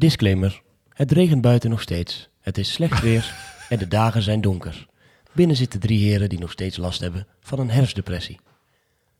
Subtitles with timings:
[0.00, 0.62] Disclaimer.
[0.88, 2.28] Het regent buiten nog steeds.
[2.40, 3.34] Het is slecht weer
[3.68, 4.86] en de dagen zijn donker.
[5.32, 8.40] Binnen zitten drie heren die nog steeds last hebben van een herfstdepressie.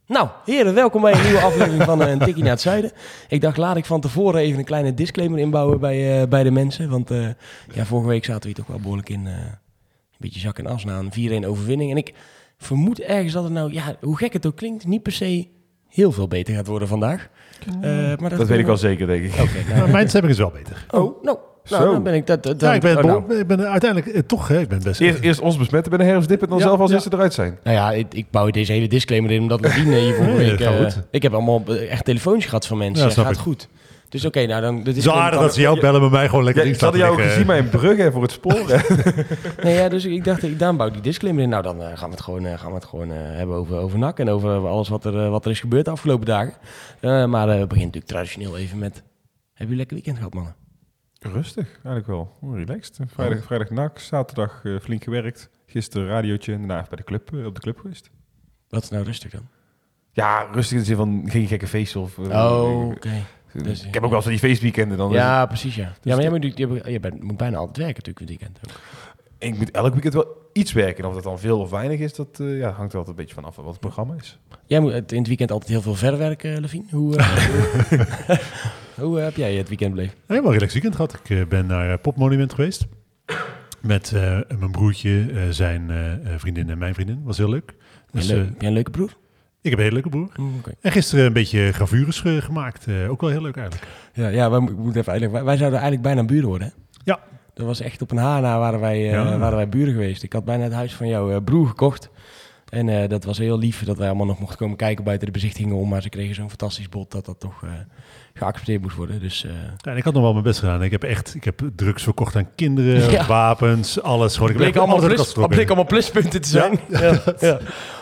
[0.07, 2.93] Nou, heren, welkom bij een nieuwe aflevering van eh, Een Tikkie naar het Zuiden.
[3.29, 6.51] Ik dacht, laat ik van tevoren even een kleine disclaimer inbouwen bij, eh, bij de
[6.51, 6.91] mensen.
[6.91, 7.29] Want eh,
[7.75, 10.67] ja, vorige week zaten we hier toch wel behoorlijk in eh, een beetje zak en
[10.67, 11.91] as na een 4-1 overwinning.
[11.91, 12.15] En ik
[12.59, 15.49] vermoed ergens dat het nou, ja, hoe gek het ook klinkt, niet per se
[15.91, 17.29] heel veel beter gaat worden vandaag.
[17.81, 19.33] Eh, maar Dat weet ik wel zeker, denk ik.
[19.33, 20.87] Oké, nou, Maar mijn stemming is wel beter.
[20.91, 21.93] oh, nou, nou, Zo.
[21.93, 22.43] dan ben ik dat.
[22.43, 23.39] dat Ja, ik ben, oh, nou.
[23.39, 25.01] ik ben uiteindelijk eh, toch, hè, ik ben best...
[25.01, 26.95] Eerst, eerst ons besmetten bij de herfstdip en dan Ja, zelf als ja.
[26.97, 27.59] eerste eruit zijn.
[27.63, 30.61] Nou ja, ik, ik bouw deze hele disclaimer in omdat Nadine hier vorige week...
[30.61, 33.09] eh, ik heb allemaal echt telefoontjes gehad van mensen.
[33.09, 33.39] Ja, gaat ik.
[33.39, 33.69] goed.
[34.11, 34.77] Dus oké, nou dan...
[34.79, 36.97] Het is disclaimer aardig dat ze jou bellen met mij gewoon lekker Ja, ik had
[36.97, 38.69] jou ook gezien bij een brug hè, voor het spoor.
[38.69, 38.95] hè.
[39.65, 41.49] Nee, ja, dus ik dacht, ik, daarom bouw ik die disclaimer in.
[41.49, 43.77] Nou, dan eh, gaan we het gewoon, eh, gaan we het gewoon eh, hebben over,
[43.77, 46.55] over NAC en over alles wat er, wat er is gebeurd de afgelopen dagen.
[47.01, 48.95] Eh, maar eh, we beginnen natuurlijk traditioneel even met...
[48.95, 49.03] Hebben
[49.55, 50.55] jullie een lekker weekend gehad, mannen?
[51.19, 52.37] Rustig, eigenlijk wel.
[52.41, 52.99] Oh, relaxed.
[53.07, 55.51] Vrijdag, vrijdag nak, zaterdag eh, flink gewerkt.
[55.67, 58.11] Gisteren radiootje en daarna even bij de club, op de club geweest.
[58.69, 59.47] Wat is nou rustig dan?
[60.13, 62.01] Ja, rustig in de zin van geen gekke feesten.
[62.01, 63.11] Of, Oh, oké.
[63.53, 64.99] Dus, ik heb ook wel eens van die feestweekenden.
[64.99, 65.93] Dan Ja, precies, ja.
[66.03, 68.81] Ja, maar jij moet, je, je bent, moet bijna altijd werken natuurlijk, het weekend ook.
[69.39, 71.03] Ik moet elk weekend wel iets werken.
[71.05, 73.23] En of dat dan veel of weinig is, dat eh, ja, hangt er altijd een
[73.25, 74.39] beetje vanaf wat het programma is.
[74.67, 76.85] Jij moet in het weekend altijd heel veel verwerken, Levine.
[76.91, 77.39] Hoe, eh,
[79.01, 80.17] hoe eh, heb jij het weekend beleefd?
[80.27, 81.15] Helemaal relaxed weekend gehad.
[81.25, 82.87] Ik eh, ben naar eh, Popmonument geweest.
[83.81, 87.21] Met eh, mijn broertje, eh, zijn eh, eh, vriendin en mijn vriendin.
[87.25, 87.75] Was heel leuk.
[88.11, 89.17] Dus, Jij eh, leuk- heb jij een leuke broer?
[89.63, 90.31] Ik heb een hele leuke broer.
[90.37, 90.73] Mm, oké.
[90.81, 92.87] En gisteren een beetje gravures ge- gemaakt.
[92.87, 93.91] Eh, ook wel heel leuk eigenlijk.
[94.13, 95.33] Ja, ja wij, mo- ik moet even uitleggen.
[95.39, 96.69] Wij, wij zouden eigenlijk bijna buren worden.
[96.69, 96.75] Hè?
[97.05, 97.21] Ja.
[97.55, 99.39] Dat was echt op een haar na waren wij, Ja.
[99.39, 100.23] waren wij buren geweest.
[100.23, 102.11] Ik had bijna het huis van jouw eh, broer gekocht.
[102.69, 105.77] En dat was heel lief dat wij allemaal nog mochten komen kijken buiten de bezichtigingen
[105.77, 105.89] om.
[105.89, 107.65] Maar ze kregen zo'n fantastisch bod dat dat toch
[108.35, 109.21] geaccepteerd moest worden.
[109.21, 110.83] Dus eh, Ja, en ik had nog wel mijn best gedaan.
[110.83, 113.27] Ik heb echt ik heb drugs verkocht aan kinderen, Ja.
[113.27, 114.35] wapens, alles.
[114.35, 116.79] Gewoon, ik bleek allemaal, plus, bleek allemaal pluspunten te zijn.
[116.89, 117.23] Ja.
[117.41, 117.59] Ja.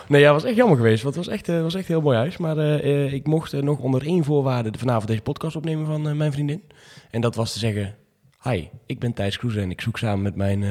[0.07, 1.03] Nee, ja, was echt jammer geweest.
[1.03, 2.37] Want het was echt, eh, was echt een heel mooi huis.
[2.37, 6.63] Maar eh, ik mocht nog onder één voorwaarde vanavond deze podcast opnemen van mijn vriendin.
[7.11, 7.95] En dat was te zeggen...
[8.43, 10.63] Hi, ik ben Thijs Kroes en ik zoek samen met mijn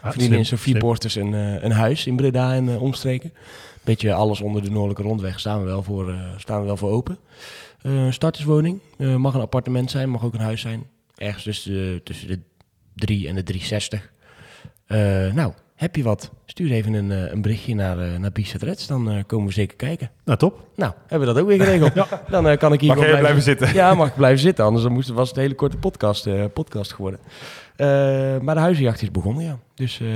[0.00, 0.78] Ah, vriendin Sofie slim.
[0.80, 1.32] Borsters een,
[1.64, 3.32] een huis in Breda en omstreken.
[3.84, 7.18] Beetje alles onder de Noordelijke Rondweg staan we wel voor, staan we wel voor open.
[7.82, 8.80] Eh, starterswoning.
[8.98, 10.86] Eh, mag een appartement zijn, mag ook een huis zijn.
[11.16, 12.38] Ergens tussen de, tussen de
[12.94, 14.12] 3 en de 360.
[14.86, 14.98] Eh,
[15.32, 16.30] nou, heb je wat?
[16.46, 19.76] Stuur even een, eh, een berichtje naar, eh naar Reds, dan eh, komen we zeker
[19.76, 20.10] kijken.
[20.24, 20.66] Nou, top.
[20.76, 21.92] Nou, hebben we dat ook weer geregeld.
[22.30, 23.74] Dan eh, kan ik hier Mag jij blijven zitten?
[23.74, 24.64] Ja, mag ik blijven zitten.
[24.64, 27.20] Anders dan moest, was het een hele korte podcast, eh, podcast geworden.
[27.76, 27.86] Eh,
[28.40, 29.58] maar de huizenjacht is begonnen, ja.
[29.74, 30.08] Dus eh,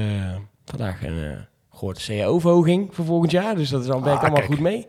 [0.64, 1.30] vandaag een eh
[1.70, 3.54] gehoord CAO-verhoging voor volgend jaar.
[3.54, 4.52] Dus dat is al, werkt Ah, allemaal kijk.
[4.52, 4.86] goed mee.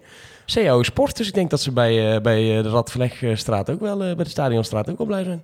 [0.54, 4.04] CAO Sport, dus ik denk dat ze bij, eh, bij eh, de Radverlegstraat ook wel,
[4.04, 5.44] eh, bij de Stadionstraat ook wel blij zijn.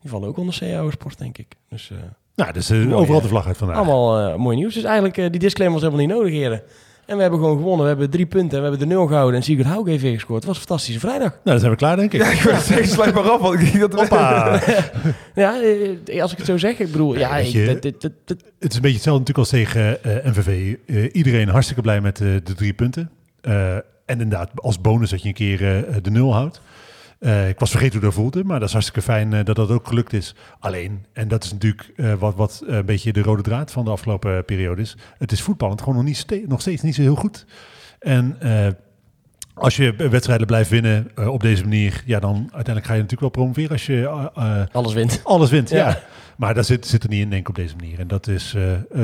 [0.00, 1.46] Die vallen ook onder CAO Sport, denk ik.
[1.68, 1.96] Dus eh,
[2.36, 3.76] Nou, dus eh, Mooi, overal de vlag uit vandaag.
[3.76, 4.74] allemaal eh, mooi nieuws.
[4.74, 6.62] Dus eigenlijk, eh, die disclaimer was helemaal niet nodig, heren.
[7.06, 7.82] En we hebben gewoon gewonnen.
[7.82, 9.36] We hebben drie punten en we hebben de nul gehouden.
[9.36, 10.36] En Sigurd Hauge heeft weer gescoord.
[10.38, 11.28] Het was een fantastische vrijdag.
[11.30, 12.20] Nou, dan zijn we klaar, denk ik.
[12.22, 13.40] Ja, ik wil zeggen, sluit maar af.
[13.40, 14.08] Want ik denk dat.
[15.34, 15.60] Ja,
[16.06, 18.44] eh, als ik het zo zeg, ik bedoel, ja, ik, je- dit- dit- dit- dit-
[18.58, 20.74] Het is een beetje hetzelfde natuurlijk als tegen eh, MVV.
[20.86, 23.10] Eh, iedereen hartstikke blij met eh, de drie punten.
[24.04, 26.60] En inderdaad, als bonus dat je een keer eh, de nul houdt.
[27.18, 29.70] Eh, ik was vergeten hoe dat voelde, maar dat is hartstikke fijn eh, dat dat
[29.70, 30.34] ook gelukt is.
[30.58, 34.44] Alleen, en dat is natuurlijk wat, wat een beetje de rode draad van de afgelopen
[34.44, 34.96] periode is.
[35.18, 37.46] Het is voetballend gewoon nog, niet ste- nog steeds niet zo heel goed.
[37.98, 38.38] En
[39.54, 43.44] als je wedstrijden blijft winnen op deze manier, ja, dan uiteindelijk ga je natuurlijk wel
[43.44, 44.08] promoveren als je
[44.72, 45.20] alles wint.
[45.24, 45.70] alles wint.
[45.70, 45.88] Ja.
[45.88, 46.02] Ja.
[46.36, 47.98] Maar dat zit, zit er niet in, denk ik, op deze manier.
[47.98, 48.56] En dat is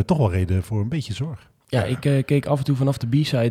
[0.04, 1.48] toch wel reden voor een beetje zorg.
[1.72, 3.50] Ja, ik eh, keek af en toe vanaf de B-side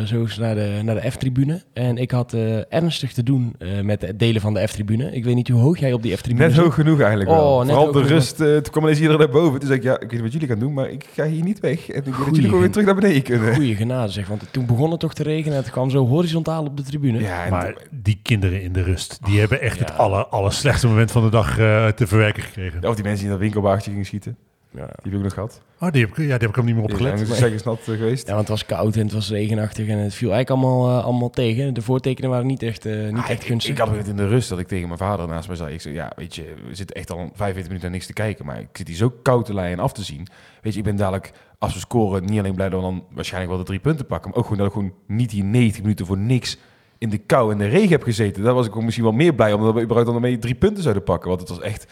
[0.00, 1.62] eh, zo eens naar de, naar de F-tribune.
[1.72, 5.12] En ik had eh, ernstig te doen eh, met het delen van de F-tribune.
[5.14, 6.64] Ik weet niet hoe hoog jij op die F-tribune Net zit.
[6.64, 7.58] hoog genoeg eigenlijk Oh, wel.
[7.64, 8.40] net Vooral de rust.
[8.40, 9.58] eh, toen kwam ineens iedereen naar boven.
[9.58, 11.44] Toen zei ik, ja, ik weet niet wat jullie gaan doen, maar ik ga hier
[11.44, 11.88] niet weg.
[11.90, 13.54] En ik wil dat jullie gewoon weer terug naar beneden kunnen.
[13.54, 15.56] Goeie genade zeg, want toen begon het toch te regenen.
[15.56, 17.20] en Het kwam zo horizontaal op de tribune.
[17.20, 19.84] Ja, Maar die kinderen in de rust, die hebben echt ja.
[19.84, 22.88] het aller, aller slechtste moment van de dag eh, te verwerken gekregen.
[22.88, 24.36] Of die mensen die in dat winkelwagentje gingen schieten.
[24.78, 24.84] Ja.
[24.86, 25.60] Die heb ik ook nog gehad.
[25.80, 27.18] Oh, die heb, ik- ja, die heb ik hem niet meer Die opgelet.
[27.26, 28.26] zijn zeg eens nat eh, geweest.
[28.26, 31.04] Ja, want het was koud en het was regenachtig en het viel eigenlijk allemaal, eh,
[31.04, 31.74] allemaal tegen.
[31.74, 33.72] De voortekenen waren niet echt, eh, niet Ah, echt ik, gunstig.
[33.72, 35.74] ik had het in de rust dat ik tegen mijn vader naast mij zei.
[35.74, 38.46] Ik zei, ja, weet je, we zitten echt al 45 minuten naar niks te kijken.
[38.46, 40.26] Maar ik zit hier zo koud te lijnen en af te zien.
[40.62, 43.52] Weet je, ik ben dadelijk, als we scoren, niet alleen blij dat we dan waarschijnlijk
[43.52, 44.28] wel de drie punten pakken.
[44.30, 46.58] Maar ook gewoon dat ik gewoon niet hier 90 minuten voor niks
[46.98, 48.42] in de kou en de regen heb gezeten.
[48.42, 49.62] Daar was ik ook misschien wel meer blij om.
[49.62, 51.28] Dat we überhaupt dan mee drie punten zouden pakken.
[51.28, 51.86] Want het was echt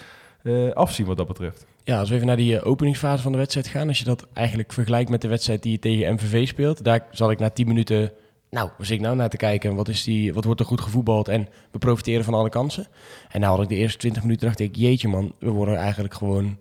[0.47, 1.67] eh, afzien wat dat betreft.
[1.85, 3.89] Ja, als we even naar die eh, openingsfase van de wedstrijd gaan.
[3.89, 6.85] Als je dat eigenlijk vergelijkt met de wedstrijd die je tegen MVV speelt.
[6.85, 8.13] Daar zal ik na 10 minuten...
[8.51, 9.75] Nou, zit ik nou naar te kijken?
[9.75, 11.29] Wat, is die, wat wordt er goed gevoetbald?
[11.29, 12.87] En we profiteren van alle kansen.
[13.29, 14.77] En nou had ik de eerste 20 minuten dacht ik...
[14.77, 16.59] Jeetje man, we worden eigenlijk gewoon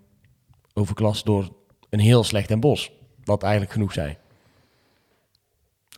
[0.73, 1.49] overklast door
[1.89, 2.91] een heel slecht en bos.
[3.23, 4.17] Wat eigenlijk genoeg zei.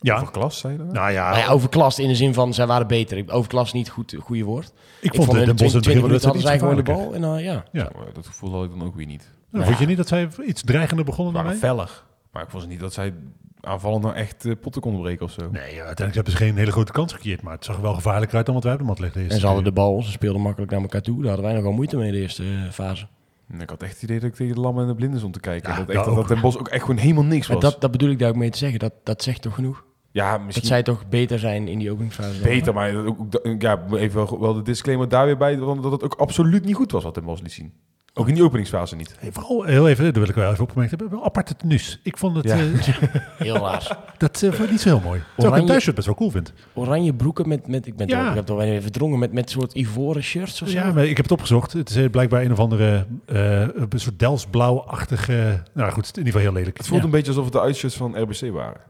[0.00, 0.92] Ja, Voor klas, zei je dat?
[0.92, 3.16] nou ja, Nou ja, overklast in de zin van zij waren beter.
[3.16, 4.72] Ik- Overklast niet goed goede woord.
[5.00, 6.58] ik vond de in Den Bosch in 20 het begin van de minuten hadden zij
[6.58, 7.14] gewoon de bal.
[7.14, 7.64] En ja.
[7.72, 7.88] Ja.
[7.94, 9.28] Nou, dat gevoel had ik dan ook weer niet.
[9.50, 11.68] Nou, Vond je niet dat zij iets dreigender begonnen dan waren wij?
[11.70, 12.02] feller.
[12.32, 13.14] Maar ik vond ze niet dat zij
[13.60, 15.42] aanvallend nou echt eh, potten konden breken of zo.
[15.50, 17.42] Nee, ja, uiteindelijk hebben ze geen hele grote kans gecreëerd.
[17.42, 19.30] Maar het zag er wel gevaarlijker uit dan wat wij op de mat legden.
[19.30, 21.16] En ze hadden de bal, ze speelden makkelijk naar elkaar toe.
[21.18, 23.06] Daar hadden wij nogal moeite mee in de eerste eh, fase.
[23.48, 25.32] En Ik had echt het idee dat ik tegen de lammen en de blinden stond
[25.34, 25.70] te kijken.
[25.70, 26.16] Ja, dat, echt, dat, ook.
[26.16, 27.60] dat Den Bos ook echt gewoon helemaal niks was.
[27.60, 28.78] dat, dat bedoel ik daar ook mee te zeggen.
[28.78, 29.84] Dat, dat zegt toch genoeg?
[30.24, 32.40] Ja, Dat misschien zij toch beter zijn in die openingsfase.
[32.42, 33.18] beter, maar ook,
[33.58, 37.02] ja, even wel, de disclaimer daar weer bij, dat het ook absoluut niet goed was
[37.04, 37.72] wat Bos liet zien.
[38.14, 39.16] Ook in die openingsfase niet.
[39.18, 42.00] Hey, vooral heel even, dat wil ik wel even opgemerkt hebben, wel aparte tenues.
[42.02, 42.56] Ik vond het Ja.
[42.56, 42.64] eh,
[43.46, 43.98] Heel raar.
[44.16, 45.18] dat eh, vond ik niet zo heel mooi.
[45.18, 46.52] Terwijl ik Oranje- een thuisshirt best wel cool vind.
[46.74, 48.18] Oranje broeken met, met ik ben Ja.
[48.20, 50.74] toch, ik heb toch wel even verdrongen met, met soort ivoren shirts of zo.
[50.78, 51.72] Ja, maar ik heb het opgezocht.
[51.72, 55.62] Het is eh, blijkbaar een of andere eh, een soort Delftsblauw-achtige...
[55.74, 56.76] Nou goed, in ieder geval heel lelijk.
[56.76, 57.06] Het voelt Ja.
[57.06, 58.80] een beetje alsof het de uitshirts van RBC waren.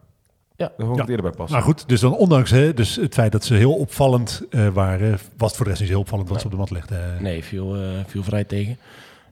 [0.59, 0.73] Ja.
[0.77, 1.01] Daar vond ik Ja.
[1.01, 1.57] het eerder bij passen.
[1.57, 5.19] Maar goed, dus dan ondanks hè, dus het feit dat ze heel opvallend eh, waren,
[5.37, 7.23] was voor de rest niet zo heel opvallend wat ze op de mat legden.
[7.23, 8.79] Nee, viel, eh, viel vrij tegen.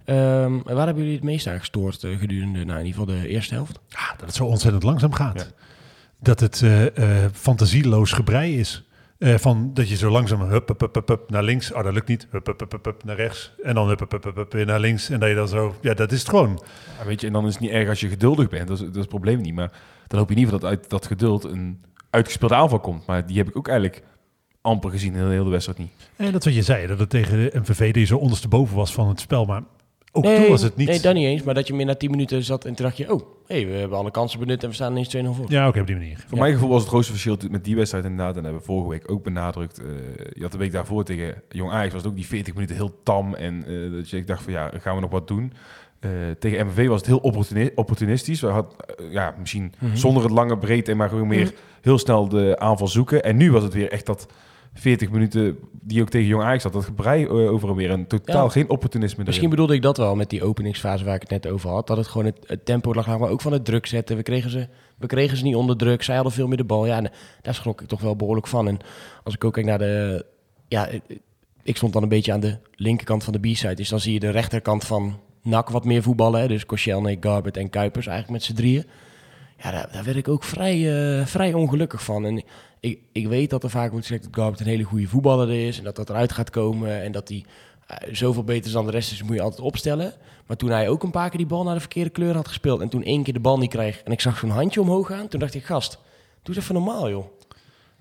[0.04, 3.28] Ehm, waar hebben jullie het meest aan gestoord eh, gedurende nou, in ieder geval de
[3.28, 3.78] eerste helft?
[3.88, 5.40] Ja, dat het zo ontzettend langzaam gaat.
[5.40, 5.64] Ja.
[6.20, 8.84] Dat het eh, eh, fantasieloos gebrei is.
[9.18, 11.72] Eh, van dat je zo langzaam hup, hup, hup, hup, hup, naar links.
[11.72, 12.26] Oh, dat lukt niet.
[12.30, 13.52] Hup, hup, hup, hup, hup, naar rechts.
[13.62, 15.10] En dan hup, hup, hup, hup, hup, weer naar links.
[15.10, 15.74] En dat je dan zo...
[15.80, 16.62] Ja, dat is het gewoon.
[16.98, 18.68] Ja, weet je, en dan is het niet erg als je geduldig bent.
[18.68, 19.54] Dat is, dat is het probleem niet.
[19.54, 19.70] Maar
[20.06, 21.80] dan hoop je in ieder geval dat uit dat geduld een
[22.10, 23.06] uitgespeelde aanval komt.
[23.06, 24.02] Maar die heb ik ook eigenlijk
[24.60, 25.90] amper gezien in de hele wedstrijd niet.
[26.16, 28.92] En dat is wat je zei, dat het tegen de MVV die zo ondersteboven was
[28.92, 29.44] van het spel.
[29.44, 29.62] Maar
[30.12, 30.88] ook toen was het niet...
[30.88, 31.42] Nee, dat niet eens.
[31.42, 33.12] Maar dat je meer na 10 minuten zat en toen dacht je...
[33.12, 35.44] Oh, hey, we hebben alle kansen benut en we staan ineens 2-0 voor.
[35.48, 36.24] Ja, oké, op die manier.
[36.28, 38.28] Voor mijn gevoel was het grootste verschil met die wedstrijd inderdaad.
[38.28, 39.78] En dat hebben we vorige week ook benadrukt.
[39.78, 39.86] eh,
[40.32, 43.00] je had de week daarvoor tegen Jong Ajax was het ook die 40 minuten heel
[43.02, 43.34] tam.
[43.34, 45.52] En eh, dat je, ik dacht van ja, gaan we nog wat doen?
[46.06, 48.40] Eh, tegen MVV was het heel opportuni- opportunistisch.
[48.40, 49.96] We had eh, ja, misschien Mhm.
[49.96, 53.22] zonder het lange breedte, maar gewoon meer heel snel de aanval zoeken.
[53.24, 54.26] En nu was het weer echt dat
[54.74, 56.72] 40 minuten die ook tegen Jong Ajax had.
[56.72, 57.90] Dat gebrei eh, over en weer.
[57.90, 58.50] En totaal Ja.
[58.50, 59.50] geen opportunisme Misschien erin.
[59.50, 61.86] bedoelde ik dat wel met die openingsfase waar ik het net over had.
[61.86, 64.16] Dat het gewoon het, het tempo lag, maar ook van het druk zetten.
[64.16, 64.68] We kregen, ze,
[64.98, 66.02] we kregen ze niet onder druk.
[66.02, 66.86] Zij hadden veel meer de bal.
[66.86, 67.10] Ja, en
[67.42, 68.68] daar schrok ik toch wel behoorlijk van.
[68.68, 68.78] En
[69.24, 70.24] als ik ook kijk naar de...
[70.68, 71.20] Ja, ik-
[71.62, 73.74] ik stond dan een beetje aan de linkerkant van de B-side.
[73.74, 76.40] Dus dan zie je de rechterkant van NAC wat meer voetballen.
[76.40, 76.48] Hè?
[76.48, 78.84] Dus Koscielny, Garbert en Kuipers eigenlijk met z'n drieën.
[79.62, 80.74] Ja, daar, daar werd ik ook vrij,
[81.18, 82.24] eh, vrij ongelukkig van.
[82.24, 82.42] En
[82.80, 85.78] ik, ik weet dat er vaak wordt gezegd dat Garbert een hele goede voetballer is.
[85.78, 87.02] En dat dat eruit gaat komen.
[87.02, 87.44] En dat hij
[87.86, 90.12] eh, zoveel beter is dan de rest is, moet je altijd opstellen.
[90.46, 92.80] Maar toen hij ook een paar keer die bal naar de verkeerde kleur had gespeeld.
[92.80, 94.02] En toen één keer de bal niet kreeg.
[94.02, 95.28] En ik zag zo'n handje omhoog gaan.
[95.28, 95.98] Toen dacht ik, gast,
[96.42, 97.24] doe eens even normaal, joh.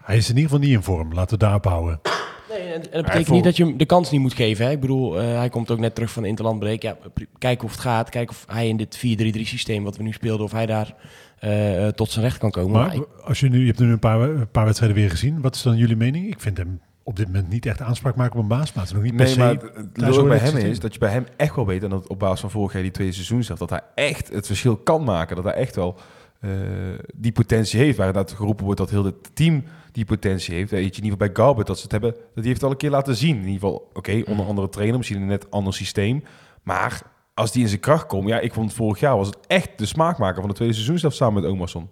[0.03, 1.13] Hij is in ieder geval niet in vorm.
[1.13, 1.99] Laten we daarop houden.
[2.57, 4.65] Nee, en, en dat betekent niet dat je hem de kans niet moet geven.
[4.65, 4.71] Hè?
[4.71, 6.81] Ik bedoel, eh, hij komt ook net terug van de Interlandbreek.
[6.81, 6.97] Ja,
[7.37, 8.09] kijken of het gaat.
[8.09, 10.95] Kijken of hij in dit 4-3-3 systeem wat we nu speelden, of hij daar
[11.39, 12.71] eh, eh, tot zijn recht kan komen.
[12.71, 15.09] Maar Maar ik- als je nu, je hebt nu een paar, een paar wedstrijden weer
[15.09, 15.41] gezien.
[15.41, 16.27] Wat is dan jullie mening?
[16.27, 18.73] Ik vind hem op dit moment niet echt aanspraak maken op een baas.
[18.73, 19.39] Maar het is nog niet per Nee, se...
[19.39, 19.93] maar het- het
[20.27, 20.71] bij hem systeem.
[20.71, 22.81] is dat je bij hem echt wel weet, en dat op basis van vorig jaar
[22.81, 25.35] die tweede seizoen zelf, dat hij echt het verschil kan maken.
[25.35, 25.95] Dat hij echt wel
[26.39, 26.49] eh,
[27.15, 27.97] die potentie heeft.
[27.97, 29.63] Waar dat geroepen wordt dat heel het team
[29.95, 30.71] die potentie heeft.
[30.71, 32.63] Weet je, in ieder geval bij Garbert, dat ze het hebben, dat die heeft het
[32.63, 33.35] al een keer laten zien.
[33.35, 36.23] In ieder geval, oké, onder andere trainer, misschien een net ander systeem.
[36.63, 37.01] Maar
[37.33, 39.69] als die in zijn kracht komt, ja, ik vond het vorig jaar was het echt
[39.77, 41.89] de smaakmaker van de tweede seizoen zelf samen met Omerson.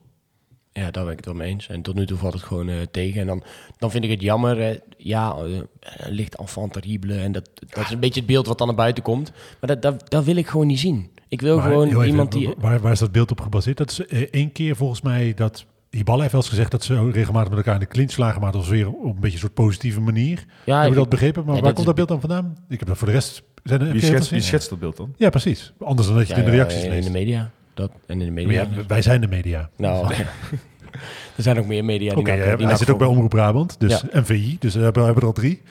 [0.72, 1.67] Ja, daar ben ik het wel mee eens.
[1.67, 3.22] En tot nu toe valt het gewoon eh, tegen.
[3.22, 3.43] En dan,
[3.77, 4.81] dan vind ik het jammer.
[4.98, 5.62] ja, eh,
[6.07, 7.19] licht enfant terrible.
[7.19, 9.31] En dat, dat is een beetje het beeld wat dan naar buiten komt.
[9.31, 11.12] Maar dat, dat, dat wil ik gewoon niet zien.
[11.27, 12.53] Ik wil Maar gewoon even, iemand die...
[12.57, 13.77] Waar, waar is dat beeld op gebaseerd?
[13.77, 15.65] Dat is eh, één keer volgens mij dat...
[15.97, 18.51] Hiballa heeft wel eens gezegd dat ze regelmatig met elkaar in de clinch slagen, maar
[18.51, 20.45] dat was weer op een beetje een soort positieve manier.
[20.65, 21.45] Ja, Heb je dat begrepen?
[21.45, 22.57] Maar waar dat komt dat beeld dan vandaan?
[22.69, 23.43] Ik heb dat voor de rest...
[23.63, 25.13] Zijn er, Wie je dat schetst, wie schetst dat beeld dan?
[25.17, 25.73] Ja, precies.
[25.79, 27.05] Anders dan dat je ja, het in de ja, reacties in leest.
[27.05, 27.51] de media.
[27.73, 28.62] Dat, en in de media.
[28.62, 29.69] ja, wij zijn de media.
[29.77, 30.13] Nou,
[31.38, 33.07] er zijn ook meer media die Oké, die hij zit ook bij.
[33.07, 34.19] Omroep Brabant, dus Ja.
[34.19, 35.62] MVI, dus we hebben, we hebben er al drie.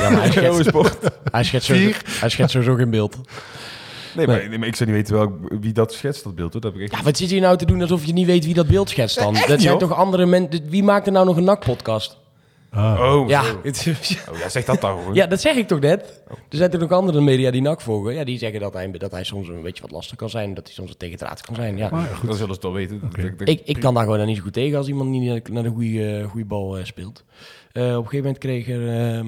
[0.00, 0.72] Ja, maar hij schetst,
[1.30, 3.20] hij schetst, sowieso, hij schetst sowieso geen beeld.
[4.16, 6.52] Nee, maar, nee, maar ik zou niet weten welk, wie dat schetst, dat beeld.
[6.52, 6.60] Hoor.
[6.60, 6.98] Dat heb ik echt...
[7.00, 9.18] Ja, wat zit je nou te doen alsof je niet weet wie dat beeld schetst
[9.18, 9.32] dan?
[9.34, 9.76] dat zijn joh.
[9.78, 10.68] toch andere mensen...
[10.68, 12.18] Wie maakt er nou nog een NAC-podcast?
[12.70, 13.00] Ah.
[13.00, 13.42] Oh, Ja.
[14.32, 15.14] Oh, ja, zeg dat dan gewoon.
[15.14, 16.22] ja, dat zeg ik toch net?
[16.28, 18.14] Er zijn toch nog andere media die NAC volgen?
[18.14, 20.54] Ja, die zeggen dat hij, dat hij soms een beetje wat lastig kan zijn.
[20.54, 21.76] Dat hij soms wat tegen het raad kan zijn.
[21.76, 21.88] Ja.
[21.90, 22.28] Maar goed.
[22.28, 23.00] Dat zullen ze toch weten.
[23.00, 25.48] Dat- dat- dat- Ik, ik kan daar gewoon niet zo goed tegen als iemand niet
[25.48, 27.24] naar de goede, goede bal eh, speelt.
[27.72, 29.26] Eh, op een gegeven moment kreeg, er, ehm,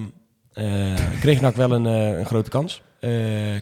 [0.53, 2.83] eh, kreeg NAC wel een, eh, een grote kans.
[3.01, 3.11] Eh,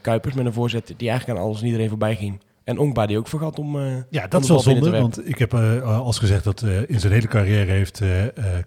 [0.03, 2.41] Kuipers met een voorzet die eigenlijk aan alles en iedereen voorbij ging.
[2.65, 3.79] En Onkba die ook vergat om...
[3.81, 7.13] eh, Ja, dat is wel zonde, want ik heb eh, als gezegd dat in zijn
[7.13, 8.03] hele carrière heeft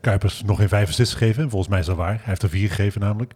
[0.01, 1.43] Kuipers nog geen vijf assists gegeven.
[1.43, 2.13] En volgens mij is dat waar.
[2.13, 3.33] Hij heeft er vier gegeven namelijk.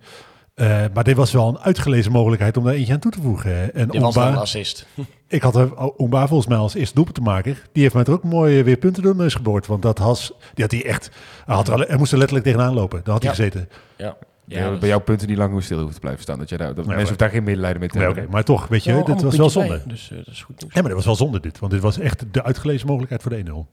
[0.93, 3.73] Maar dit was wel een uitgelezen mogelijkheid om daar eentje aan toe te voegen.
[3.75, 4.85] En Dit was dan een Ongba, assist.
[5.27, 7.57] ik had er Ongba volgens mij als eerste doelpunt te maken.
[7.71, 9.67] Die heeft mij er ook mooi weer punten door de neus geboord.
[9.67, 11.09] Want dat has, die had hij echt,
[11.45, 13.01] hij, had er, hij moest er letterlijk tegenaan lopen.
[13.03, 13.37] Daar had hij Ja.
[13.37, 13.69] gezeten.
[13.97, 14.17] Ja.
[14.45, 16.39] Ja, dat bij jouw punten niet lang hoe stil hoeven te blijven staan.
[16.39, 18.23] Dat jij daar, dat mensen maar- hoeven daar geen medelijden mee te hebben.
[18.23, 19.67] oké, maar toch, weet je, dit allemaal was wel zonde.
[19.67, 20.73] bij, Dus eh, dat is goed nieuws.
[20.73, 21.59] Ja, maar dat was wel zonde dit.
[21.59, 23.65] Want dit was echt de uitgelezen mogelijkheid voor de 1-0.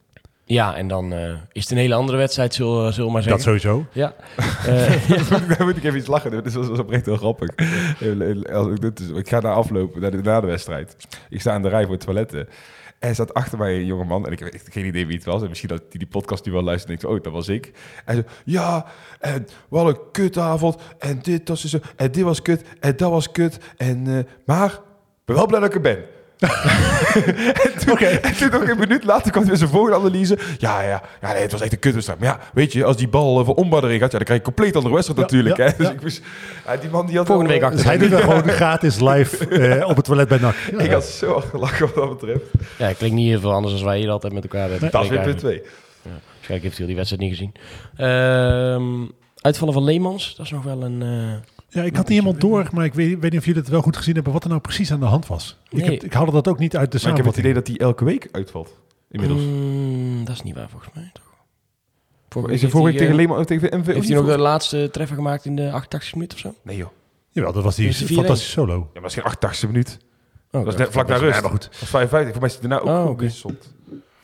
[0.44, 3.42] Ja, en dan eh, is het een hele andere wedstrijd, zullen zullen we maar Dat
[3.42, 3.60] zeggen.
[3.60, 3.86] sowieso.
[3.92, 4.14] Ja.
[4.66, 6.30] Eh, Daar moet ik even iets lachen.
[6.30, 7.48] Dat is, dat is oprecht heel grappig.
[8.52, 10.96] Als ik, dit ik ga naar aflopen, naar de, na de wedstrijd.
[11.28, 12.48] Ik sta aan de rij voor het toiletten.
[13.00, 14.26] Er staat achter mij een jonge man.
[14.26, 15.42] En ik heb geen idee wie het was.
[15.42, 17.02] En misschien dat die die podcast nu wel luistert.
[17.02, 17.72] En oh, dat was ik.
[18.04, 18.86] En zo, ja,
[19.20, 20.76] en wat een kutavond.
[20.98, 21.78] En dit was zo.
[21.96, 22.62] En dit was kut.
[22.80, 23.58] En dat was kut.
[23.76, 24.80] En, eh, maar,
[25.24, 26.04] ben wel blij dat ik er ben.
[27.64, 30.38] en, toen, en toen nog een minuut later kwam hij met zijn volgende analyse.
[30.58, 32.20] Ja, ja, ja nee, het was echt een kutwedstrijd.
[32.20, 34.28] Maar ja, weet je, als die bal eh, voor Omba erin gaat, ja, dan krijg
[34.28, 35.56] je een compleet andere wedstrijd Ja, natuurlijk.
[35.56, 35.70] ja, hè?
[35.76, 35.92] Dus ja.
[35.92, 36.22] ik moest,
[36.80, 39.88] die man die had Volgende week eh, Dus hij doet er gewoon gratis live eh,
[39.88, 40.54] op het toilet bij NAC.
[40.70, 40.78] Ja.
[40.84, 42.44] Ik had zo hard gelachen wat dat betreft.
[42.78, 44.90] ja, het klinkt niet heel veel anders dan wij hier altijd met elkaar hebben.
[44.90, 45.62] Dat is weer punt 2.
[46.02, 47.52] Waarschijnlijk heeft hij die wedstrijd niet gezien.
[47.96, 51.02] Ehm, uitvallen van Leemans, dat is nog wel een...
[51.02, 53.70] eh, Ja, ik had niet helemaal door, maar ik weet, weet niet of jullie het
[53.70, 55.58] wel goed gezien hebben wat er nou precies aan de hand was.
[55.68, 55.90] Ik, Nee.
[55.90, 57.46] heb, ik haalde dat ook niet uit de Maar ik heb het samenvatting.
[57.46, 58.78] idee dat hij elke week uitvalt.
[59.10, 59.40] Inmiddels.
[59.42, 61.24] mm, dat is niet waar volgens mij, toch?
[62.28, 63.86] Vorige is hij vorige week tegen eh, Leeman tegen MV?
[63.86, 66.54] Heeft hij nog de laatste treffer gemaakt in de 88 minuten of zo?
[66.62, 66.88] Nee joh.
[67.30, 68.12] Jawel, dat was die Is het 4-1?
[68.14, 68.72] fantastische solo.
[68.74, 69.98] Ja, maar dat is geen 88 minuut.
[70.00, 70.06] Oh,
[70.50, 71.34] Dat was net vlak na rust.
[71.34, 71.62] Ja, maar goed.
[71.70, 72.30] Dat was 55.
[72.32, 73.28] Voor mij is hij daarna ook Oh, oké.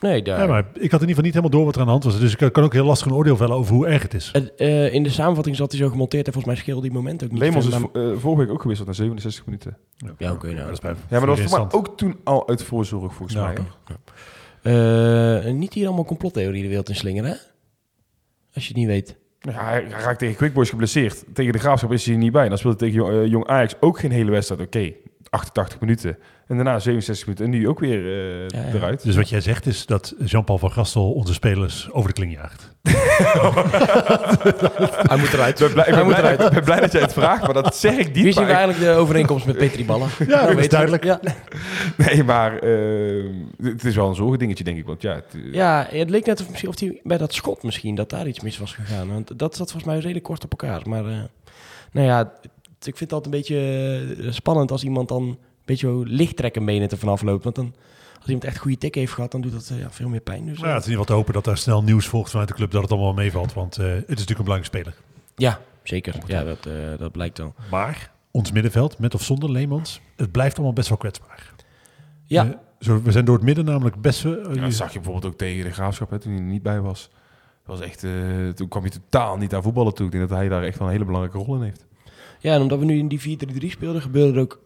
[0.07, 0.41] Nee, daar.
[0.41, 2.05] Ja, maar ik had in ieder geval niet helemaal door wat er aan de hand
[2.05, 2.21] was.
[2.21, 4.31] Dus ik kan ook heel lastig een oordeel vellen over hoe erg het is.
[4.57, 7.31] Eh, in de samenvatting zat hij zo gemonteerd en volgens mij scheelde die moment ook
[7.31, 7.39] niet.
[7.41, 9.77] Leemans is veel, vo- eh, vorige week ook gewisseld na 67 minuten.
[10.19, 11.75] Ja, oké, nou, dat is bij Ja, maar dat was voor mij interessant.
[11.75, 13.55] ook toen al uit voorzorg volgens mij.
[13.55, 17.37] maar- Eh, niet hier allemaal complottheorie de wereld in slingeren, hè?
[18.55, 19.17] Als je het niet weet.
[19.41, 21.25] Ja, hij raakt tegen Quick Boys geblesseerd.
[21.33, 22.49] Tegen de Graafschap is hij er niet bij.
[22.49, 24.61] Dan speelt hij tegen Jong, Jong Ajax ook geen hele wedstrijd.
[24.61, 24.93] Oké,
[25.31, 26.19] 88 minuten.
[26.47, 27.45] En daarna 67 minuten.
[27.45, 28.75] En nu ook weer eh, Ja, ja.
[28.75, 29.03] eruit.
[29.03, 32.75] Dus wat jij zegt is dat Jean-Paul van Gastel onze spelers over de kling jaagt.
[35.09, 35.61] Hij moet eruit.
[35.61, 36.41] Ik ben blij, ik ben blij, eruit.
[36.41, 38.35] ik ben blij dat jij het vraagt, maar dat zeg ik Wie niet.
[38.35, 40.09] zien we eigenlijk de overeenkomst met Petri Ballen?
[40.29, 41.05] Ja, dat is weet duidelijk.
[41.05, 41.21] Ja.
[42.07, 43.25] nee, maar eh,
[43.63, 44.87] het is wel een zorgendingetje, denk ik.
[44.87, 47.63] Want ja, het, eh, ja, het leek net of, misschien, of hij bij dat schot
[47.63, 49.09] misschien, dat daar iets mis was gegaan.
[49.09, 50.81] Want dat zat volgens mij redelijk kort op elkaar.
[50.89, 51.19] Maar eh,
[51.93, 52.33] nou ja,
[52.83, 56.99] ik vind het altijd een beetje spannend als iemand dan beetje zo lichttrekken benen er
[56.99, 57.45] vanaf loopt.
[57.45, 57.75] Want dan,
[58.17, 60.21] als iemand echt een goede tik heeft gehad, dan doet dat eh, ja, veel meer
[60.21, 60.47] pijn.
[60.47, 62.31] Dus, Nou ja, het is in ieder geval te hopen dat daar snel nieuws volgt
[62.31, 63.53] vanuit de club dat het allemaal meevalt.
[63.53, 64.95] Want eh, het is natuurlijk een belangrijke speler.
[65.37, 66.15] ja, zeker.
[66.27, 67.55] Ja, dat, eh, dat blijkt wel.
[67.71, 71.55] Maar ons middenveld, met of zonder Leemans, het blijft allemaal best wel kwetsbaar.
[72.25, 74.55] Ja, Eh, zo, we zijn door het midden namelijk best wel...
[74.55, 76.81] ja, dat zag je bijvoorbeeld ook tegen de Graafschap, hè, toen hij er niet bij
[76.81, 77.11] was.
[77.67, 78.13] Dat was echt, eh,
[78.55, 80.07] toen kwam je totaal niet aan voetballen toe.
[80.07, 81.85] Ik denk dat hij daar echt wel een hele belangrijke rol in heeft.
[82.41, 84.61] Ja, en omdat we nu in die 4-3-3 speelden, gebeurde er ook,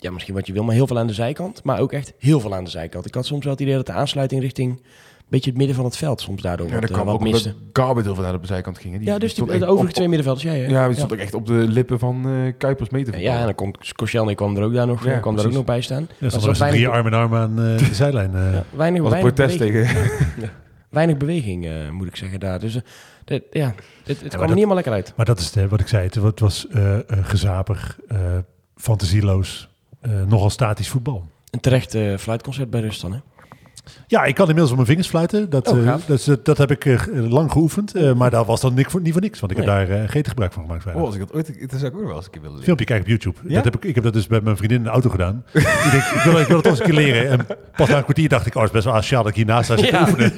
[0.00, 1.64] ja, misschien wat je wil, maar heel veel aan de zijkant.
[1.64, 3.06] Maar ook echt heel veel aan de zijkant.
[3.06, 5.84] Ik had soms wel het idee dat de aansluiting richting een beetje het midden van
[5.84, 7.54] het veld soms daardoor Ja, dat eh, kwam wat miste.
[7.72, 8.92] Garbet heel veel naar de zijkant ging.
[8.92, 8.98] hè.
[8.98, 10.66] Die- Ja, dus die, de overige op- twee middenvelders, jij hè?
[10.66, 13.34] Ja, die stond ook echt op de lippen van eh Kuipers mee te voetballen.
[13.34, 15.64] Ja, en dan komt Koscielny kwam er ook daar nog, Ja, kwam er ook nog
[15.64, 16.02] bij staan.
[16.18, 18.34] Ja, er stonden drie arm in arm aan eh, de zijlijn.
[18.34, 18.52] eh.
[18.52, 20.50] ja, weinig, was weinig protest beweging, tegen...
[20.90, 22.60] weinig beweging eh, moet ik zeggen daar.
[22.60, 22.78] Dus
[23.24, 23.74] dit- ja, het,
[24.06, 25.12] het kwam er dat- niet helemaal lekker uit.
[25.16, 26.04] Maar dat is wat ik zei.
[26.04, 26.66] Het, het was
[27.08, 28.18] gezapig, eh,
[28.76, 29.68] fantasieloos,
[30.26, 31.26] nogal statisch voetbal.
[31.50, 33.18] Een terecht eh, fluitconcert bij rust dan, hè?
[34.06, 35.50] Ja, ik kan inmiddels op mijn vingers fluiten.
[35.50, 37.94] Dat, Oh, eh, dat, is- dat heb ik eh, lang geoefend.
[37.94, 39.40] eh, maar dat was dan niet voor, niet voor niks.
[39.40, 40.86] Want ik heb daar eh, geen gebruik van gemaakt.
[40.86, 41.70] Oh, als ik dat ooit...
[41.70, 42.64] Dat zou ik ook wel eens een keer willen leren.
[42.64, 43.48] Filmpje kijken op YouTube.
[43.48, 43.54] Ja?
[43.54, 45.44] Dat heb ik, ik heb dat dus bij mijn vriendin in de auto gedaan.
[45.52, 47.28] ik, denk, ik, wil, ik wil toch eens een keer leren.
[47.30, 49.36] En pas na een kwartier dacht ik, oh, het is best wel asociaal dat ik
[49.36, 50.08] hiernaast sta zitten Ja.
[50.08, 50.32] oefenen.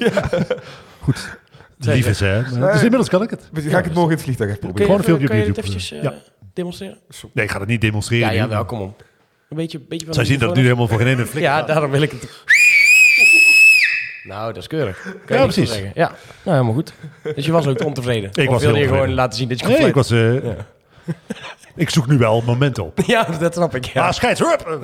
[1.01, 1.37] Goed.
[1.77, 2.41] Lief is, hè.
[2.41, 3.49] Maar- Dus inmiddels kan ik het.
[3.53, 4.85] Ga ik het morgen in het vliegtuig even proberen.
[4.85, 5.77] Gewoon een filmpje op kan je dit YouTube.
[5.77, 6.17] eventjes eh,
[6.53, 6.97] demonstreren?
[7.33, 8.27] Nee, ik ga het niet demonstreren.
[8.27, 9.03] Ja, ja, wel, kom op.
[9.51, 11.29] Een beetje, beetje van Zij zien dat het nu helemaal voor geen ene af.
[11.29, 12.29] flik Ja, daarom wil ik het.
[14.23, 15.01] Nou, dat is keurig.
[15.01, 15.69] Kan je Ja, precies.
[15.71, 15.91] zeggen.
[15.95, 16.17] Ja, nou
[16.57, 16.93] helemaal goed.
[17.35, 18.29] Dus je was ook ontevreden.
[18.33, 19.15] Ik of was wilde heel je gewoon tevreden.
[19.15, 20.11] laten zien dat je kon Nee, ik was...
[20.11, 20.35] eh,
[21.75, 22.99] Ik zoek nu wel momenten op.
[23.05, 23.85] Ja, dat snap ik.
[23.85, 24.07] Ja.
[24.07, 24.79] Ah, scheids, hup!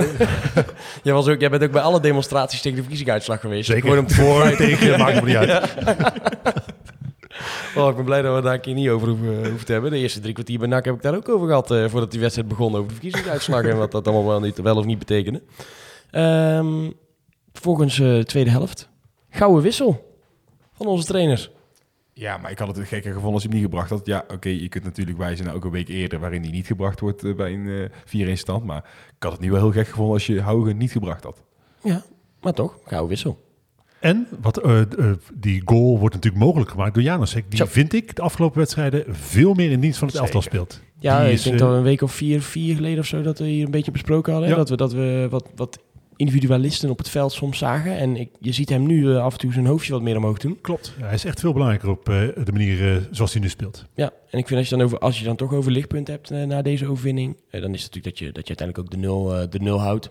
[1.04, 3.66] Jij, was ook, jij bent ook bij alle demonstraties tegen de verkiezingsuitslag geweest.
[3.68, 3.84] Zeker.
[3.84, 5.74] Gewoon om te Voor, tegen, maakt me niet uit.
[7.76, 9.92] Oh, ik ben blij dat we daar een keer niet over hoeven, hoeven te hebben.
[9.92, 11.72] De eerste drie kwartier bij NAC heb ik daar ook over gehad...
[11.72, 13.64] eh, voordat die wedstrijd begon over de verkiezingsuitslag...
[13.64, 15.42] en wat dat allemaal wel, niet, wel of niet betekende.
[16.12, 16.90] Ehm
[17.54, 18.90] volgens eh tweede helft.
[19.30, 20.20] Gouden wissel
[20.74, 21.52] van onze trainers.
[22.14, 24.06] Ja, maar ik had het gekker gevonden als hij hem niet gebracht had.
[24.06, 26.20] Ja, oké, je kunt natuurlijk wijzen naar ook een week eerder...
[26.20, 28.64] waarin hij niet gebracht wordt eh, bij een eh 4-1 stand.
[28.64, 28.84] Maar
[29.16, 31.44] ik had het nu wel heel gek gevonden als je Haugen niet gebracht had.
[31.84, 32.04] Ja,
[32.42, 33.46] maar toch, gouden wissel.
[34.00, 34.88] En wat, eh, eh,
[35.34, 37.46] die goal wordt natuurlijk mogelijk gemaakt door Janosek.
[37.50, 37.66] Die Zo.
[37.66, 40.82] vind ik de afgelopen wedstrijden veel meer in dienst van het elftal speelt.
[41.00, 43.06] Ja, Die ik is, denk eh, dat we een week of vier, vier geleden of
[43.06, 43.22] zo...
[43.22, 44.50] dat we hier een beetje besproken hadden.
[44.50, 44.56] Ja.
[44.56, 45.80] Dat we, dat we wat, wat
[46.16, 47.98] individualisten op het veld soms zagen.
[47.98, 50.38] En ik, je ziet hem nu eh, af en toe zijn hoofdje wat meer omhoog
[50.38, 50.58] doen.
[50.62, 50.94] Klopt.
[51.00, 53.86] Ja, hij is echt veel belangrijker op eh, de manier eh, zoals hij nu speelt.
[53.96, 56.32] Ja, en ik vind als je dan, over, als je dan toch over lichtpunt hebt
[56.32, 58.92] eh, na deze overwinning, eh, dan is het natuurlijk dat je, dat je uiteindelijk ook
[59.02, 60.10] de nul, eh, de nul houdt.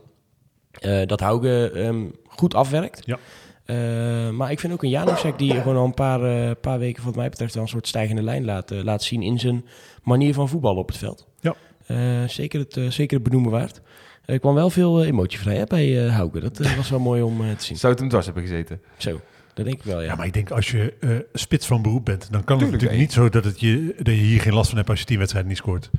[0.81, 3.03] Eh, dat Hauge ehm, goed afwerkt.
[3.07, 3.19] Ja.
[3.67, 7.05] Eh, maar ik vind ook een Janusek die gewoon al een paar, eh, paar weken,
[7.05, 9.65] wat mij betreft, wel een soort stijgende lijn laat, laat zien in zijn
[10.03, 11.27] manier van voetballen op het veld.
[11.41, 11.55] Ja.
[11.87, 13.81] Eh, zeker, het, zeker het benoemen waard.
[14.25, 16.41] Er kwam wel veel emotie vrij hè, bij eh Hauge.
[16.41, 17.77] Dat was wel mooi om te zien.
[17.77, 18.81] Zou het hem dwars hebben gezeten?
[18.97, 19.21] Zo,
[19.57, 20.07] dat denk ik wel, ja.
[20.07, 22.71] Ja, maar ik denk als je eh, spits van beroep bent, dan kan het Tuurlijk,
[22.73, 23.01] natuurlijk nee.
[23.01, 25.19] niet zo dat, het je, dat je hier geen last van hebt als je tien
[25.19, 25.91] wedstrijden niet scoort.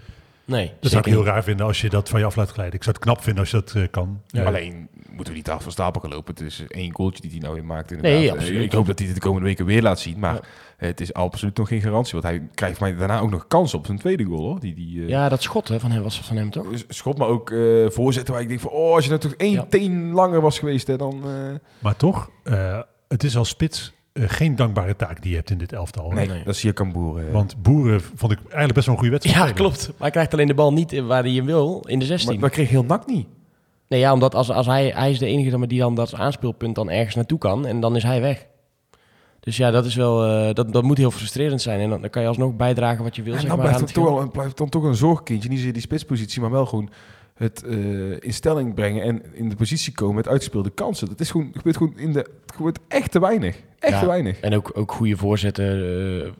[0.47, 1.27] Nee, Dat zou ik heel niet.
[1.27, 2.73] raar vinden als je dat van je af laat glijden.
[2.75, 4.21] Ik zou het knap vinden als je dat eh, kan.
[4.27, 4.43] Ja.
[4.43, 6.33] Alleen moeten we niet af van stapel gaan lopen.
[6.33, 7.91] Het is één goaltje die hij nou weer maakt.
[7.91, 8.19] Inderdaad.
[8.19, 8.63] Nee, Eh, absoluut.
[8.63, 10.19] Ik hoop dat hij het de komende weken weer laat zien.
[10.19, 10.41] Maar Ja.
[10.77, 12.11] het is absoluut nog geen garantie.
[12.13, 14.39] Want hij krijgt mij daarna ook nog kans op zijn tweede goal.
[14.41, 14.59] Hoor.
[14.59, 16.65] Die, die, eh, Ja, dat schot hè, van hem was van hem toch?
[16.87, 18.71] schot, maar ook eh, voorzetten waar ik denk van...
[18.71, 19.65] Oh, als je nou toch één Ja.
[19.69, 21.21] teen langer was geweest, hè, dan...
[21.25, 25.57] eh, Maar toch, eh, het is als spits geen dankbare taak die je hebt in
[25.57, 26.11] dit elftal.
[26.11, 26.43] nee, nee.
[26.43, 27.31] dat zie je kan boeren.
[27.31, 29.37] Want Boeren vond ik eigenlijk best wel een goede wedstrijd.
[29.39, 29.69] Ja, spelen.
[29.69, 29.87] klopt.
[29.87, 32.31] Maar hij krijgt alleen de bal niet waar hij hem wil, in de 16.
[32.31, 33.27] maar dat kreeg heel nak niet.
[33.87, 36.75] Nee, ja, omdat als, als hij, hij is de enige dan, die dan dat aanspeelpunt
[36.75, 38.45] dan ergens naartoe kan en dan is hij weg.
[39.39, 41.79] Dus ja, dat is wel, eh, dat, dat moet heel frustrerend zijn.
[41.79, 43.67] En dan, dan kan je alsnog bijdragen wat je wil, En zeg dan maar.
[43.67, 45.49] blijft aan dan, het toch wel, blijft dan toch een zorgkindje.
[45.49, 46.89] Niet zozeer die spitspositie, maar wel gewoon
[47.33, 51.07] het eh, in stelling brengen en in de positie komen met uitspeelde kansen.
[51.07, 53.63] Dat is gewoon, gebeurt gewoon in de, het gebeurt echt te weinig.
[53.79, 53.99] Echt Ja.
[53.99, 54.39] te weinig.
[54.39, 56.31] En ook, ook goede voorzetten eh,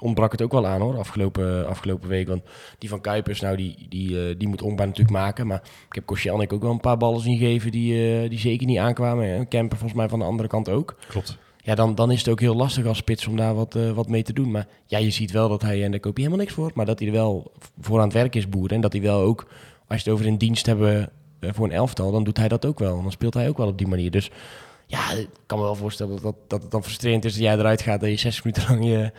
[0.00, 2.28] ontbrak het ook wel aan hoor, afgelopen, afgelopen week.
[2.28, 2.42] Want
[2.78, 5.46] die van Kuipers, nou die, die, eh, die moet Ongba natuurlijk maken.
[5.46, 8.66] Maar ik heb Koscielnik ook wel een paar ballen zien geven die, eh, die zeker
[8.66, 9.26] niet aankwamen.
[9.26, 10.96] En Kemper volgens mij van de andere kant ook.
[11.08, 11.38] Klopt.
[11.64, 14.22] Ja, dan, dan is het ook heel lastig als spits om daar wat, wat mee
[14.22, 14.50] te doen.
[14.50, 16.86] Maar ja, je ziet wel dat hij, en daar koop je helemaal niks voor, maar
[16.86, 18.76] dat hij er wel voor aan het werk is, boeren.
[18.76, 19.46] En dat hij wel ook,
[19.88, 22.78] als je het over in dienst hebben voor een elftal, dan doet hij dat ook
[22.78, 22.96] wel.
[22.96, 24.10] En dan speelt hij ook wel op die manier.
[24.10, 24.30] Dus
[24.92, 27.54] ja, ik kan me wel voorstellen dat, dat, dat het dan frustrerend is dat jij
[27.58, 29.10] eruit gaat, dat je zes minuten lang je,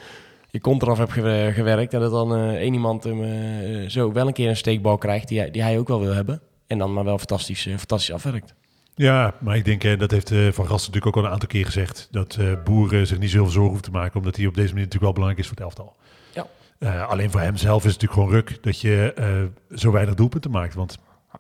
[0.50, 1.94] je kont eraf hebt ge- gewerkt.
[1.94, 5.28] En dat dan eh, één iemand hem eh, zo wel een keer een steekbal krijgt
[5.28, 6.42] die, hij- die hij ook wel wil hebben.
[6.68, 8.54] En dan maar wel fantastisch, eh, fantastisch afwerkt.
[8.96, 11.66] Ja, maar ik denk, dat heeft eh, Van Gasten natuurlijk ook al een aantal keer
[11.66, 14.68] gezegd, dat eh Boeren zich niet zoveel zorgen hoeft te maken, omdat hij op deze
[14.74, 15.96] manier natuurlijk wel belangrijk is voor het elftal.
[16.34, 16.48] Ja.
[16.80, 20.52] Eh, alleen voor hemzelf is het natuurlijk gewoon ruk dat je eh, zo weinig doelpunten
[20.52, 20.74] maakt.
[20.74, 20.98] Want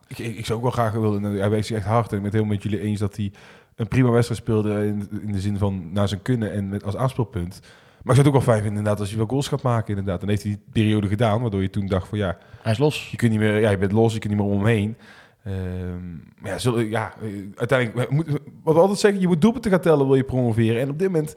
[0.08, 1.24] Ik, ik, ik zou ook wel graag willen.
[1.24, 3.32] Hij wees zich echt hard en ik ben het helemaal met jullie eens dat hij
[3.76, 6.96] een prima wedstrijd speelde in, in de zin van naar zijn kunnen en met, als
[6.96, 7.60] aanspeelpunt.
[7.62, 9.90] Maar ik zou het ook wel fijn vinden inderdaad als je wel goals gaat maken
[9.90, 10.20] inderdaad.
[10.20, 13.12] Dan heeft hij die periode gedaan, waardoor je toen dacht van ja, Hij is los.
[13.12, 14.98] je kunt niet meer, ja, je bent los, je kunt niet meer om hem heen.
[15.44, 19.72] Ehm, ja, zullen, ja, eh, uiteindelijk, we moeten- wat we altijd zeggen, je moet doelpunten
[19.72, 20.82] gaan tellen, wil je promoveren.
[20.82, 21.36] En op dit moment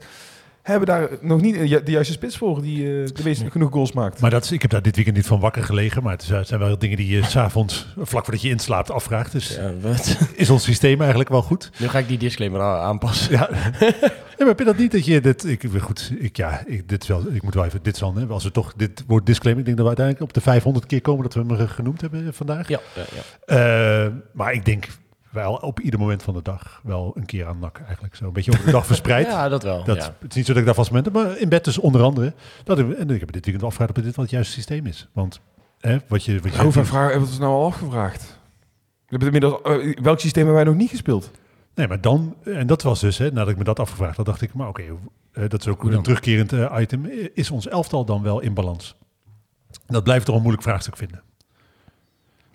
[0.67, 3.71] hebben daar nog niet de ju- de juiste spits voor die eh, de meeste genoeg
[3.71, 4.19] goals maakt.
[4.19, 6.03] Maar dat is, ik heb daar dit weekend niet van wakker gelegen.
[6.03, 9.31] Maar het, zijn wel dingen die je s'avonds, vlak voordat je inslaapt, afvraagt.
[9.31, 10.17] Dus Ja, wat?
[10.35, 11.71] is ons systeem eigenlijk wel goed?
[11.77, 13.31] Nu ga ik die disclaimer aanpassen.
[13.31, 13.49] Ja.
[13.79, 13.91] nee,
[14.37, 15.45] maar heb je dat niet dat je dit...
[15.45, 17.79] Ik, goed, ik, ja, ik, dit is wel, ik moet wel even...
[17.83, 19.59] Dit is dan, hè, als we toch dit woord disclaimer...
[19.59, 22.01] Ik denk dat we uiteindelijk op de 500 keer komen dat we hem eh, genoemd
[22.01, 22.67] hebben vandaag.
[22.67, 24.05] Ja, ja, ja.
[24.05, 24.87] Eh, maar ik denk
[25.37, 28.15] wel op ieder moment van de dag wel een keer aan nak eigenlijk.
[28.15, 29.27] Zo een beetje over de dag verspreid.
[29.31, 29.83] ja dat wel.
[29.83, 30.15] Dat, ja.
[30.19, 32.01] Het is niet zo dat ik daar vast moment heb, maar in bed dus onder
[32.01, 32.33] andere.
[32.63, 35.07] Dat ik, en ik heb dit weekend afgevraagd of dit wel het juiste systeem is.
[35.13, 35.39] Want
[35.79, 36.39] hè, wat je...
[36.39, 38.39] Wat je Hoeveel vragen hebben we ons nou al afgevraagd?
[39.05, 41.31] We hebben inmiddels, eh, welk systeem hebben wij nog niet gespeeld?
[41.75, 44.41] Nee, maar dan, en dat was dus, hè, nadat ik me dat afgevraagd had, dacht
[44.41, 44.83] ik, maar oké,
[45.31, 46.03] dat is ook een dan?
[46.03, 47.05] terugkerend eh, item.
[47.33, 48.95] Is ons elftal dan wel in balans?
[49.85, 51.21] Dat blijft toch een moeilijk vraagstuk vinden.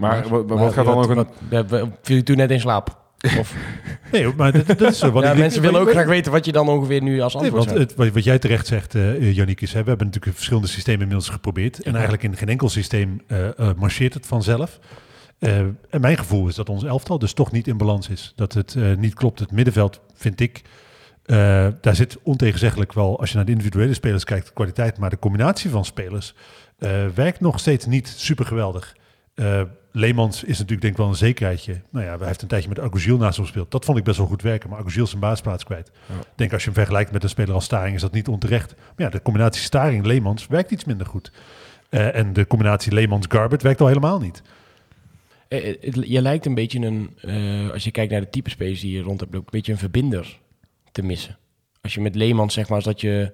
[0.02, 1.68] Maar, wat, wat gaat dan nog een...
[1.68, 3.00] wat- Viel je toen net in slaap?
[3.38, 3.54] Of,
[4.12, 5.10] Nee, maar dat, dat is zo.
[5.10, 7.34] Want ja, ik denk- mensen willen ook graag weten wat je dan ongeveer nu als
[7.34, 10.06] Nee, antwoord want het, wat, wat jij terecht zegt, eh Yannick, is hè, we hebben
[10.06, 11.82] natuurlijk verschillende systemen inmiddels geprobeerd.
[11.82, 14.78] En eigenlijk in geen enkel systeem eh, eh, marcheert het vanzelf.
[15.38, 15.58] Eh,
[15.90, 18.32] en mijn gevoel is dat ons elftal dus toch niet in balans is.
[18.36, 19.38] Dat het eh, niet klopt.
[19.38, 20.62] Het middenveld, vind ik,
[21.24, 24.98] eh, daar zit ontegenzeggelijk wel, als je naar de individuele spelers kijkt, kwaliteit.
[24.98, 26.34] Maar de combinatie van spelers
[26.78, 28.96] eh, werkt nog steeds niet super geweldig.
[29.34, 29.60] Eh,
[29.92, 31.80] Leemans is natuurlijk denk ik wel een zekerheidje.
[31.90, 33.70] Nou ja, hij heeft een tijdje met Agogiel naast hem gespeeld.
[33.70, 35.90] Dat vond ik best wel goed werken, maar Agogiel is zijn baasplaats kwijt.
[36.08, 36.14] Ja.
[36.20, 38.74] Ik denk als je hem vergelijkt met een speler als Staring is dat niet onterecht.
[38.76, 41.32] Maar ja, de combinatie Staring-Leemans werkt iets minder goed.
[41.88, 44.42] Eh, en de combinatie Leemans-Garbert werkt al helemaal niet.
[45.48, 48.80] Eh, eh, je lijkt een beetje een, eh, als je kijkt naar de type spelers
[48.80, 50.38] die je rond hebt, ook een beetje een verbinder
[50.92, 51.38] te missen.
[51.80, 53.32] Als je met Leemans zeg maar, als dat je,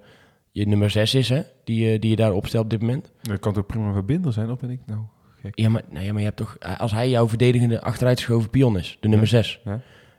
[0.51, 3.11] je nummer 6 is, hè, die, je- die je daar opstelt op dit moment.
[3.21, 4.99] Dat kan toch prima een verbinder zijn, of ben ik nou?
[5.51, 8.97] Ja, maar, nou ja, maar je hebt toch, als hij jouw verdedigende achteruitgeschoven pion is,
[8.99, 9.59] de nummer 6.
[9.65, 9.71] Ja.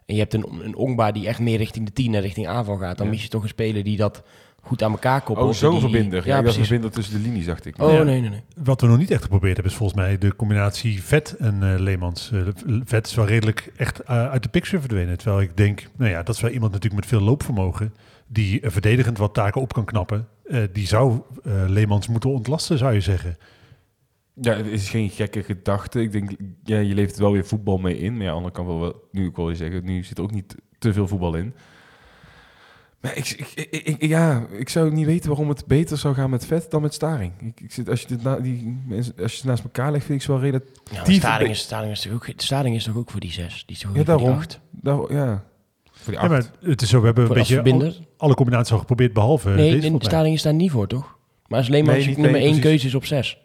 [0.06, 2.76] En je hebt een, een Ongba die echt meer richting de 10 en richting aanval
[2.76, 3.12] gaat, dan Ja.
[3.12, 4.22] mis je toch een speler die dat
[4.62, 5.48] goed aan elkaar koppelt.
[5.48, 6.26] Oh, zo'n verbinder.
[6.26, 6.60] Ja, Ja, precies.
[6.66, 7.82] verbinder tussen de linies, dacht ik.
[7.82, 8.02] Oh, Ja.
[8.02, 8.42] nee, nee, nee.
[8.64, 11.80] Wat we nog niet echt geprobeerd hebben is volgens mij de combinatie Vet en eh,
[11.80, 12.30] Leemans.
[12.32, 12.40] Eh,
[12.84, 15.18] Vet is wel redelijk echt eh, uit de picture verdwenen.
[15.18, 17.94] Terwijl ik denk, nou ja, dat is wel iemand natuurlijk met veel loopvermogen.
[18.26, 20.28] Die eh, verdedigend wat taken op kan knappen.
[20.44, 23.36] Eh, die zou eh, Leemans moeten ontlasten, zou je zeggen.
[24.40, 26.00] Ja, het is geen gekke gedachte.
[26.02, 26.30] Ik denk,
[26.64, 28.16] ja, je leeft wel weer voetbal mee in.
[28.16, 30.18] Maar ja, aan de andere kant wel, wel nu ik wil je zeggen, nu zit
[30.18, 31.54] er ook niet te veel voetbal in.
[33.00, 36.30] Maar ik, ik, ik, ik- ja, ik zou niet weten waarom het beter zou gaan
[36.30, 37.32] met vet dan met staring.
[37.40, 40.04] Ik, ik zit, als, je dit na, die, mensen- als je het naast elkaar legt,
[40.04, 40.66] vind ik ze wel redelijk...
[40.84, 43.30] Ja, maar Die Staring is, Staring, is toch ook, Staring is toch ook voor die
[43.32, 43.62] 6?
[43.66, 44.42] Die is toch ook Ja, niet voor die daarom.
[44.42, 44.60] acht?
[44.82, 45.44] Nou, ja,
[45.90, 46.30] voor die Ja, acht.
[46.60, 47.98] maar het is zo, we hebben een Voor als beetje verbinder?
[48.16, 49.94] alle, combinaties al geprobeerd, behalve nee, deze.
[49.98, 51.18] Staring is daar niet voor, toch?
[51.46, 52.70] Maar als Leemans Nee, niet- nummer nee, 1 precies.
[52.70, 53.38] keuze is op 6.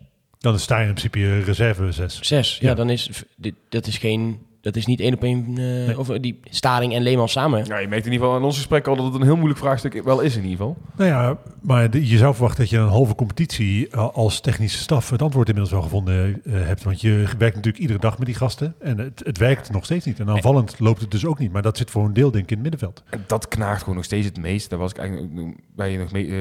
[0.45, 2.19] Dan is daar in principe je reserve 6.
[2.21, 2.75] 6, ja, Ja.
[2.75, 4.39] dan is dit, dat is geen...
[4.61, 5.57] Dat is niet één op één...
[5.87, 7.65] eh, Of eh, die Staring en Leemans samen.
[7.65, 9.59] Ja, je merkt in ieder geval aan ons gesprek al dat het een heel moeilijk
[9.59, 10.77] vraagstuk wel is in ieder geval.
[10.95, 14.77] Nou ja, maar de- je zou verwachten dat je een halve competitie eh, als technische
[14.77, 16.83] staf het antwoord inmiddels wel gevonden hebt.
[16.83, 20.05] Want je werkt natuurlijk iedere dag met die gasten en het, het werkt nog steeds
[20.05, 20.19] niet.
[20.19, 21.51] En aanvallend loopt het dus ook niet.
[21.51, 23.03] Maar dat zit voor een deel denk ik in het middenveld.
[23.09, 24.69] En dat knaagt gewoon nog steeds het meest.
[24.69, 26.31] Daar was ik eigenlijk ook- waar je nog mee, eh,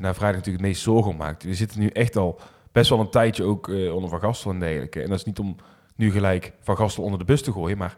[0.00, 1.44] na vrijdag natuurlijk het meest zorgen om maakt.
[1.44, 2.40] We zitten nu echt al
[2.72, 5.00] best wel een tijdje ook eh, onder Van Gastel en dergelijke.
[5.02, 5.56] En dat is niet om
[5.96, 7.96] nu gelijk Van Gastel onder de bus te gooien, maar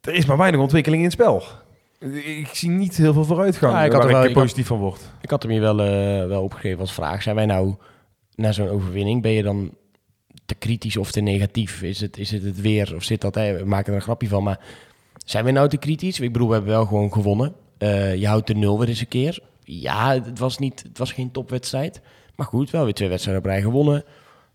[0.00, 1.42] er is maar weinig ontwikkeling in het spel.
[2.24, 4.34] Ik zie niet heel veel vooruitgang Ja, ik ik had waar er wel- ik ik
[4.34, 5.00] had- positief van word.
[5.20, 7.22] Ik had hem hier wel, eh, wel opgegeven als vraag.
[7.22, 7.74] Zijn wij nou
[8.34, 9.74] na zo'n overwinning, ben je dan
[10.46, 11.82] te kritisch of te negatief?
[11.82, 14.28] Is het is het, het weer of zit dat, hè, we maken er een grapje
[14.28, 14.60] van, maar
[15.24, 16.20] zijn we nou te kritisch?
[16.20, 17.54] Ik bedoel, we hebben wel gewoon gewonnen.
[17.78, 19.40] Eh, je houdt de nul weer eens een keer.
[19.64, 22.00] Ja, het was, niet, het was geen topwedstrijd.
[22.38, 24.04] Maar goed, wel weer twee wedstrijden op rij gewonnen.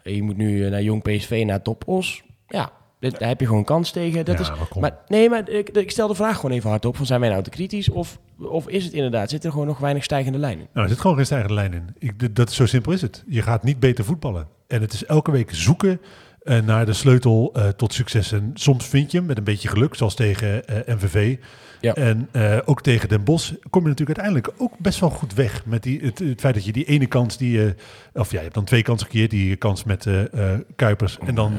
[0.04, 2.24] Je moet nu eh, naar Jong PSV, naar Top Os.
[2.48, 4.26] Ja, dit- daar heb je gewoon kans tegen.
[4.26, 6.96] Dat Ja, is, maar nee, maar ik, ik stel de vraag gewoon even hardop.
[6.98, 7.90] Van zijn wij nou te kritisch?
[7.90, 10.68] Of, of is het inderdaad, zit er gewoon nog weinig stijgende lijnen?
[10.74, 11.96] Nou, er zit gewoon geen stijgende lijn in.
[12.00, 13.24] Ik, d- dat is zo simpel is het.
[13.28, 14.48] Je gaat niet beter voetballen.
[14.68, 16.02] En het is elke week zoeken
[16.42, 18.32] eh, naar de sleutel eh, tot succes.
[18.32, 21.38] En soms vind je hem met een beetje geluk, zoals tegen eh, MVV.
[21.84, 21.94] Ja.
[21.94, 25.66] En eh, ook tegen Den Bosch kom je natuurlijk uiteindelijk ook best wel goed weg.
[25.66, 27.76] Met die, het, het feit dat je die ene kans die je...
[28.14, 29.30] Of ja, je hebt dan twee kansen gecreëerd.
[29.30, 31.54] Die kans met eh, eh, Kuipers en dan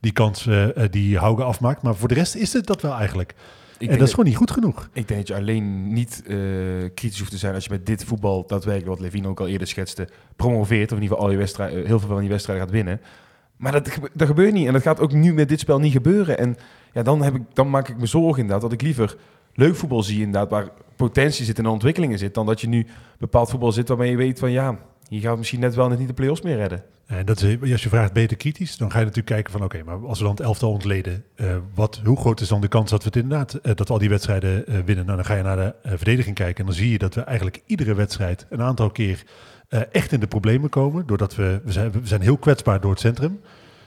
[0.00, 0.48] die kans
[0.90, 1.82] die Hauge afmaakt.
[1.82, 3.34] Maar voor de rest is het dat wel eigenlijk.
[3.78, 4.88] Ik en dat is gewoon niet goed genoeg.
[4.92, 6.22] Ik denk dat je alleen niet
[6.94, 9.66] kritisch hoeft te zijn als je met dit voetbal, daadwerkelijk wat Levine ook al eerder
[9.66, 10.92] schetste, promoveert.
[10.92, 13.00] Of in ieder geval al die wedstrijden, heel veel van die wedstrijden gaat winnen.
[13.56, 14.66] Maar dat, dat gebeurt niet.
[14.66, 16.38] En dat gaat ook nu met dit spel niet gebeuren.
[16.38, 16.56] En
[16.92, 19.16] ja, dan, heb ik, dan maak ik me zorgen inderdaad dat ik liever
[19.54, 22.86] leuk voetbal zie inderdaad, waar potentie zit en ontwikkelingen zit, dan dat je nu
[23.18, 26.08] bepaald voetbal zit waarmee je weet van ja, hier gaat misschien net wel net niet
[26.08, 26.84] de play-offs meer redden.
[27.06, 28.76] En dat als je vraagt, je te kritisch?
[28.76, 31.56] Dan ga je natuurlijk kijken van, oké, maar als we dan het elftal ontleden, eh,
[31.74, 33.98] wat, hoe groot is dan de kans dat we het inderdaad, eh, dat we al
[33.98, 35.04] die wedstrijden eh, winnen?
[35.04, 37.62] Nou, dan ga je naar de verdediging kijken en dan zie je dat we eigenlijk
[37.66, 39.22] iedere wedstrijd een aantal keer
[39.92, 43.00] echt in de problemen komen, doordat we, we zijn, we zijn heel kwetsbaar door het
[43.00, 43.40] centrum.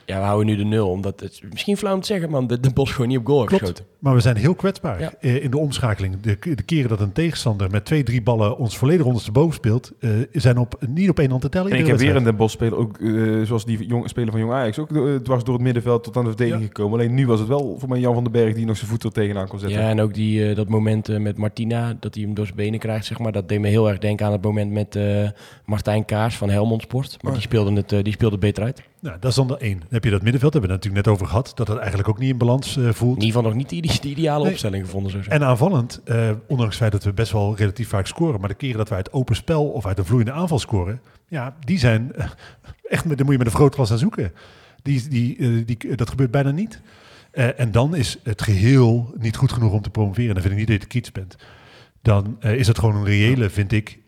[0.06, 2.60] Ja, we houden nu de nul, omdat het misschien flauw om te zeggen, man, de,
[2.60, 3.62] de Bos gewoon niet op goal heeft Klopt.
[3.66, 3.92] geschoten.
[3.98, 5.12] Maar we zijn heel kwetsbaar Ja.
[5.20, 6.20] eh, in de omschakeling.
[6.20, 10.10] De, de keren dat een tegenstander met twee, drie ballen ons volledig ondersteboven speelt, eh,
[10.32, 11.72] zijn op, niet op één hand te tellen.
[11.72, 12.24] En ik heb weer een.
[12.24, 15.44] Den Bosch speler, ook eh, zoals die jong, speler van Jong Ajax, ook eh, dwars
[15.44, 16.68] door het middenveld tot aan de verdediging Ja.
[16.74, 16.98] gekomen.
[16.98, 19.04] Alleen nu was het wel voor mij Jan van den Berg die nog zijn voet
[19.04, 19.80] er tegenaan kon zetten.
[19.80, 22.78] Ja, en ook die, eh, dat moment met Martina, dat hij hem door zijn benen
[22.78, 23.32] krijgt, zeg maar.
[23.32, 25.28] Dat deed me heel erg denken aan het moment met eh,
[25.64, 27.16] Martijn Kaars van Helmond Sport.
[27.20, 27.38] Maar Oh.
[27.38, 28.82] die, speelde het, die speelde het beter uit.
[29.04, 29.78] In Nou, dat is dan de één.
[29.78, 31.78] Dan heb je dat middenveld, daar hebben we het natuurlijk net over gehad, dat het
[31.78, 33.14] eigenlijk ook niet in balans eh, voelt.
[33.14, 34.52] ieder geval nog niet die, die, de ideale Nee.
[34.52, 35.30] opstelling gevonden, zo.
[35.30, 38.54] En aanvallend, eh, ondanks het feit dat we best wel relatief vaak scoren, maar de
[38.54, 42.12] keren dat wij uit open spel of uit een vloeiende aanval scoren, ja, die zijn
[42.14, 42.26] eh,
[42.82, 44.32] echt, met, daar moet je met een vergrootglas aan zoeken.
[44.82, 46.80] Die, die, die, dat gebeurt bijna niet.
[47.32, 50.34] En dan is het geheel niet goed genoeg om te promoveren.
[50.34, 51.36] Dan vind ik niet dat je te kiets bent.
[52.02, 53.98] Dan is het gewoon een reële, vind ik,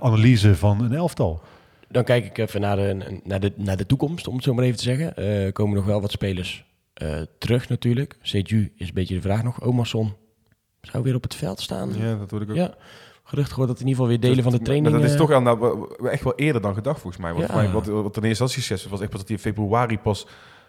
[0.00, 1.42] analyse van een elftal.
[1.88, 4.64] Dan kijk ik even naar de, naar de, naar de toekomst, om het zo maar
[4.64, 5.16] even te zeggen.
[5.16, 8.16] Er komen nog wel wat spelers eh, terug natuurlijk.
[8.22, 9.62] Seju is een beetje de vraag nog.
[9.62, 10.14] Omerson
[10.80, 11.90] zou weer op het veld staan.
[11.98, 12.56] Ja, dat word ik ook.
[12.56, 12.74] Ja,
[13.24, 14.94] gerucht gehoord dat in ieder geval weer delen van de Maar training...
[14.94, 17.32] Dat is eh, toch al nou, echt wel eerder dan gedacht volgens mij.
[17.32, 17.52] Want Ja.
[17.52, 20.26] voor mij wat, wat in eerste geschetst was echt pas dat hij in februari pas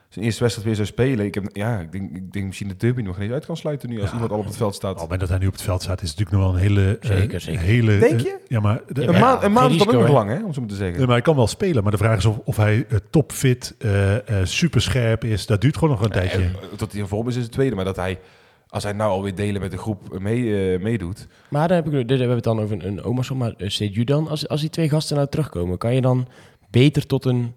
[0.09, 1.25] zijn eerste wedstrijd weer zou spelen.
[1.25, 3.57] Ik, heb, ja, ik, denk, ik denk misschien de derby nog niet eens uit kan
[3.57, 4.13] sluiten nu als Ja.
[4.13, 5.01] iemand al op het veld Op het staat.
[5.01, 6.97] moment dat hij nu op het veld staat, is het natuurlijk nog wel een hele...
[7.01, 7.61] eh, Zeker, zeker.
[7.61, 8.39] Hele, Denk eh, je?
[8.47, 8.81] ja, maar...
[8.87, 10.11] de- Een Ja, maand, een maand is dan ook nog hè?
[10.11, 10.97] lang, hè, om zo maar te zeggen.
[10.97, 13.75] Nee, maar hij kan wel spelen, maar de vraag is of, of hij uh, topfit,
[13.77, 15.45] eh eh super scherp is.
[15.45, 16.49] Dat duurt gewoon nog een tijdje.
[16.75, 17.75] Tot hij in vorm is, is het tweede.
[17.75, 18.19] Maar dat hij,
[18.67, 21.27] als hij nou alweer delen met de groep mee, meedoet.
[21.49, 23.69] Maar dan heb ik, dit, we hebben het dan over een, een Omerson, maar uh,
[23.69, 26.27] Seju dan, als, als die twee gasten nou terugkomen, kan je dan
[26.71, 27.53] beter tot een,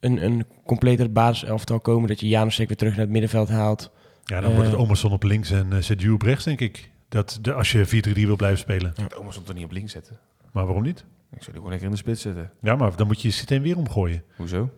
[0.00, 3.90] een, een completer basiselftal komen, dat je Janusek weer terug naar het middenveld haalt?
[4.24, 4.82] Ja, dan wordt het Eh.
[4.82, 6.90] Omerson op links en uh, Sergio op rechts, denk ik.
[7.08, 8.92] Dat de, als je 4-3-3 wil blijven spelen.
[8.96, 9.06] Ja.
[9.30, 10.18] Stond er niet op links zetten.
[10.52, 10.98] Maar waarom niet?
[10.98, 12.50] Ik zou die gewoon lekker in de spits zetten.
[12.62, 14.22] Ja, maar dan moet je je systeem weer omgooien.
[14.36, 14.70] Hoezo?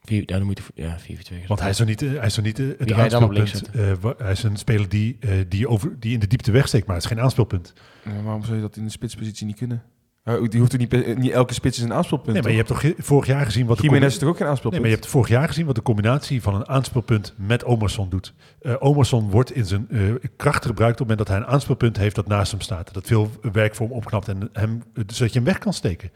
[0.00, 1.46] Vier, ja, dan moet je, ja, 4-4-2.
[1.46, 3.10] Want hij is zo niet, eh, hij is zo niet eh, het Wie ga je
[3.10, 3.96] dan op links aanspeelpunt.
[3.98, 6.86] Eh, wa- hij is een speler die, eh, die, over, die in de diepte wegsteekt,
[6.86, 7.72] maar het is geen aanspeelpunt.
[8.04, 9.82] Ja, waarom zou je dat in de spitspositie niet kunnen?
[10.24, 12.32] Die hoeft er niet, niet elke spits is een aanspeelpunt.
[12.32, 14.42] Nee, maar je hebt toch vorig jaar gezien wat de Jiménez is toch ook geen
[14.42, 14.82] Nee, aanspeelpunt?
[14.82, 18.34] maar je hebt vorig jaar gezien wat de combinatie van een aanspeelpunt met Omerson doet.
[18.60, 20.00] Eh Omerson wordt in zijn eh,
[20.36, 22.94] kracht gebruikt op het moment dat hij een aanspeelpunt heeft dat naast hem staat.
[22.94, 26.10] Dat veel werk voor hem opknapt en hem, zodat je hem weg kan steken.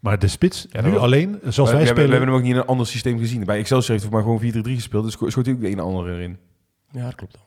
[0.00, 2.04] Maar de spits, Ja, nu was- alleen, zoals we, wij spelen...
[2.04, 3.44] we hebben hem ook niet in een ander systeem gezien.
[3.44, 5.04] Bij Excelsior heeft hij maar gewoon 4-3 gespeeld.
[5.04, 6.38] Dus scho- schoot hij ook de een en ander erin.
[6.90, 7.38] Ja, dat klopt.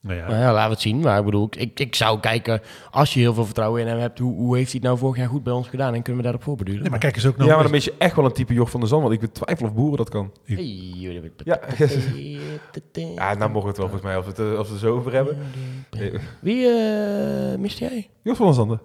[0.00, 1.00] Nou ja, Nou ja, laten we het zien.
[1.00, 2.60] Maar ik bedoel, ik, ik zou kijken,
[2.90, 5.16] als je heel veel vertrouwen in hem hebt, hoe, hoe heeft hij het nou vorig
[5.16, 6.80] jaar goed bij ons gedaan en kunnen we daarop voorbeduren?
[6.80, 7.46] nee, maar kijk eens ook naar...
[7.46, 9.02] ja, maar dan ben je echt wel een type Joch van der Zand.
[9.02, 10.32] Want ik betwijfel of Boeren dat kan.
[10.44, 10.56] Hey,
[11.44, 11.60] Ja.
[13.14, 14.82] Ja, nou mogen we het wel volgens mij als we het, eh, als we het
[14.82, 15.38] zo over hebben.
[16.40, 18.10] Wie eh miste jij?
[18.22, 18.80] Joch van der Zanden.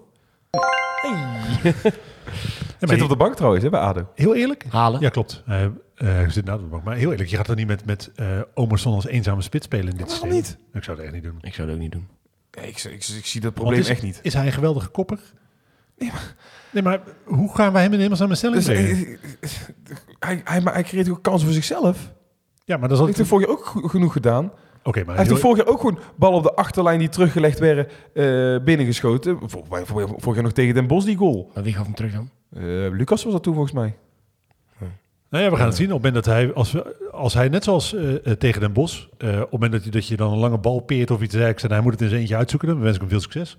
[2.25, 2.31] Ja,
[2.79, 4.07] maar Zit op de bank trouwens, hè, bij ADO.
[4.15, 4.65] Heel eerlijk?
[4.69, 5.01] Halen.
[5.01, 5.43] Ja, klopt.
[5.45, 6.83] Hij eh, zit nou op de bank.
[6.83, 9.91] Maar heel eerlijk, je gaat er niet met, met eh Omerson als eenzame spits spelen
[9.91, 10.29] in dit systeem.
[10.29, 10.57] niet?
[10.73, 11.37] Ik zou het echt niet doen.
[11.41, 12.07] Ik zou het ook niet doen.
[12.51, 14.19] Nee, ik, ik, ik zie dat probleem is, echt niet.
[14.21, 15.19] Is hij een geweldige kopper?
[16.71, 19.77] Nee, maar hoe gaan wij hem in hemelsnaam een stelling Dus, eh,
[20.19, 22.13] hij, hij, maar hij creëert ook kansen voor zichzelf.
[22.65, 23.57] Ja, maar dat is Dat heeft hij altijd...
[23.57, 24.51] vorig jaar ook genoeg gedaan.
[24.87, 27.59] Oké, maar Hij heeft heel- vorig jaar ook gewoon ballen op de achterlijn die teruggelegd
[27.59, 29.39] werden eh, binnengeschoten.
[29.87, 31.51] Vorig, jaar nog tegen Den Bosch die goal.
[31.53, 32.29] Maar wie gaf hem terug dan?
[32.53, 33.95] Eh, Lucas was dat toen volgens mij.
[35.29, 35.93] Nou ja, we gaan het zien.
[35.93, 39.05] Op het moment dat hij, als, we, als hij net zoals eh, tegen Den Bosch,
[39.17, 41.31] eh, op het moment dat je, dat je dan een lange bal peert of iets
[41.31, 43.57] dergelijks en hij moet het in zijn eentje uitzoeken, dan wens ik hem veel succes.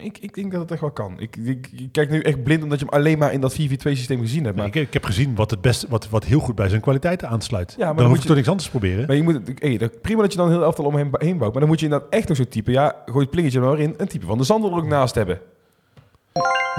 [0.00, 1.20] Ik, ik denk dat het echt wel kan.
[1.20, 3.56] Ik, ik, ik kijk nu echt blind omdat je hem alleen maar in dat 4-4-2
[3.76, 4.56] systeem gezien hebt.
[4.56, 7.28] Maar, ik, ik heb gezien wat, het beste, wat, wat heel goed bij zijn kwaliteiten
[7.28, 7.70] aansluit.
[7.70, 9.06] Ja, maar dan dan hoef moet je toch niks anders te proberen.
[9.06, 11.50] maar je moet, hey, dat- prima dat je dan heel elftal om hem heen bouwt.
[11.52, 12.70] Maar dan moet je inderdaad echt nog zo'n type.
[12.70, 13.94] Ja, gooi het plingetje maar in.
[13.96, 15.40] Een type van de Zander er ook naast hebben.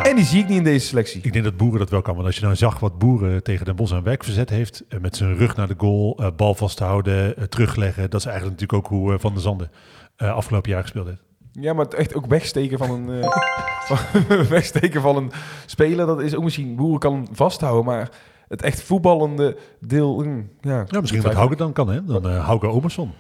[0.04, 1.22] En die zie ik niet in deze selectie.
[1.24, 2.14] Ik denk dat Boeren dat wel kan.
[2.16, 5.00] Want als je nou zag wat Boeren tegen Den Bosch aan werk verzet heeft, eh,
[5.00, 8.86] met zijn rug naar de goal, eh, bal vasthouden, eh, terugleggen, dat is eigenlijk natuurlijk
[8.94, 9.72] ook hoe Van der Zanden
[10.18, 11.22] afgelopen jaar gespeeld heeft.
[11.60, 13.30] Ja, maar het echt ook wegsteken van een, eh,
[13.90, 15.32] van- wegsteken van een
[15.66, 18.10] speler, dat is ook misschien, Boeren kan hem vasthouden, maar
[18.48, 20.86] het echt voetballende deel, mm, ja.
[20.88, 22.04] Ja, misschien wat Hauke dan kan, hè?
[22.06, 23.12] Dan eh Hauke Omerson.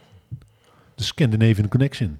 [0.95, 2.19] De Scandinavian Connection.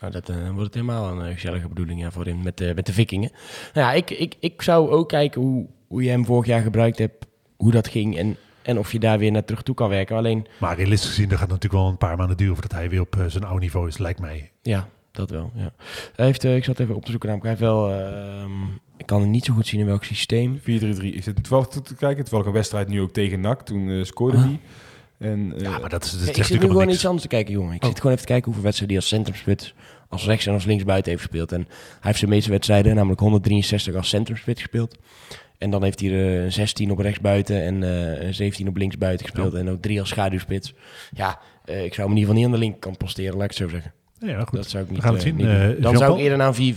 [0.00, 2.92] Nou, dat eh, wordt het helemaal een gezellige bedoeling ja, voorin met, de met de
[2.92, 3.30] vikingen.
[3.74, 6.98] Nou ja, ik, ik, ik zou ook kijken hoe, hoe je hem vorig jaar gebruikt
[6.98, 10.16] hebt, hoe dat ging en, en of je daar weer naar terug toe kan werken.
[10.16, 13.00] Alleen, Maar realistisch gezien, dat gaat natuurlijk wel een paar maanden duren voordat hij weer
[13.00, 14.50] op zijn oude niveau is, lijkt mij.
[14.62, 15.50] ja, dat wel.
[15.54, 15.72] Ja.
[16.16, 17.38] Hij heeft, eh, ik zat even op te zoeken hem.
[17.40, 18.50] Hij heeft wel, ehm,
[18.96, 20.58] ik kan het niet zo goed zien in welk systeem.
[20.60, 21.12] 4-3-3.
[21.14, 23.88] Ik zit toevallig toe te kijken, terwijl ik een wedstrijd nu ook tegen NAC, toen
[23.90, 24.42] eh, scoorde Ah.
[24.44, 24.60] hij.
[25.18, 27.04] En, eh, Ja, maar dat, is, dat Nee, zegt ik zit nu natuurlijk gewoon iets
[27.06, 27.74] anders te kijken, jongen.
[27.74, 27.88] Ik Oh.
[27.88, 29.74] zit gewoon even te kijken hoeveel wedstrijden hij als centrumspits,
[30.08, 31.52] als rechts en als linksbuiten heeft gespeeld.
[31.52, 34.98] En hij heeft zijn meeste wedstrijden, namelijk 163 als centrumspits gespeeld.
[35.58, 37.82] En dan heeft hij er eh, 16 op rechtsbuiten en
[38.22, 39.54] eh 17 op linksbuiten gespeeld.
[39.54, 40.74] En ook drie als schaduwspits.
[41.14, 43.48] Ja, eh, ik zou hem in ieder geval niet aan de linkerkant posteren, laat ik
[43.48, 43.92] het zo zeggen.
[44.26, 44.52] Ja, goed.
[44.58, 45.36] Dat zou ik niet, We gaan het eh, zien.
[45.36, 45.76] niet doen.
[45.76, 46.74] Eh, Dan zou ik eerder naar een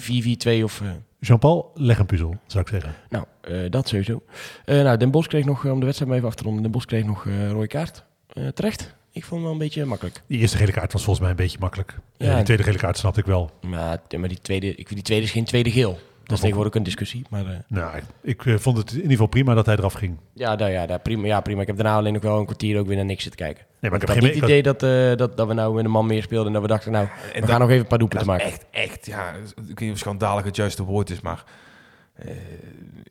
[0.59, 0.81] 4-4-2 of...
[0.81, 0.87] eh,
[1.19, 2.93] Jean-Paul, leg een puzzel, zou ik zeggen.
[3.09, 3.25] nou,
[3.69, 4.21] dat sowieso.
[4.65, 6.85] Nou, Den Bos kreeg nog, om de wedstrijd maar even af te ronden, Den Bos
[6.85, 8.05] kreeg nog eh rode kaart.
[8.53, 8.95] Terecht.
[9.11, 10.21] Ik vond hem wel een beetje makkelijk.
[10.27, 11.97] Die eerste gele kaart was volgens mij een beetje makkelijk.
[12.17, 12.35] Ja.
[12.35, 13.51] Die tweede gele kaart snapte ik wel.
[13.61, 15.99] Maar, maar die, tweede, ik die tweede is geen tweede geel.
[16.25, 17.25] Dat is tegenwoordig ook een discussie.
[17.29, 19.93] Maar eh, Nou, ik, ik eh, vond het in ieder geval prima dat hij eraf
[19.93, 20.17] ging.
[20.33, 21.61] ja, daar, ja, daar, prima, ja, prima.
[21.61, 23.65] Ik heb daarna alleen nog wel een kwartier ook weer naar niks zitten kijken.
[23.79, 25.85] Nee, maar ik heb niet geen het idee dat, eh, dat, dat we nou met
[25.85, 27.97] een man meer speelden en dat we dachten, nou, we gaan nog even een paar
[27.97, 28.45] doelpunten maken.
[28.45, 31.43] echt, echt, ja, ik weet niet of schandalig het juiste woord is, maar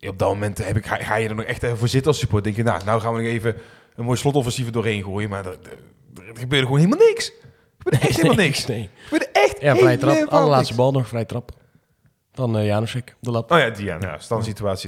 [0.09, 2.21] op dat moment heb ik, ga, ga je er nog echt even voor zitten als
[2.21, 2.45] support.
[2.45, 3.55] denk je, nou, nou gaan we nog even
[3.97, 7.27] een mooi slotoffensief er doorheen gooien, maar er, er, er gebeurde gewoon helemaal niks.
[7.29, 7.35] Er
[7.79, 8.67] gebeurde echt helemaal niks.
[8.67, 8.83] Nee.
[8.83, 10.29] Er gebeurde echt Ja, vrij trap.
[10.29, 11.53] Allerlaatste bal nog, vrij trap.
[12.35, 13.51] Van uh, Janusek, de lap.
[13.53, 14.19] Oh ja, die ja, nou.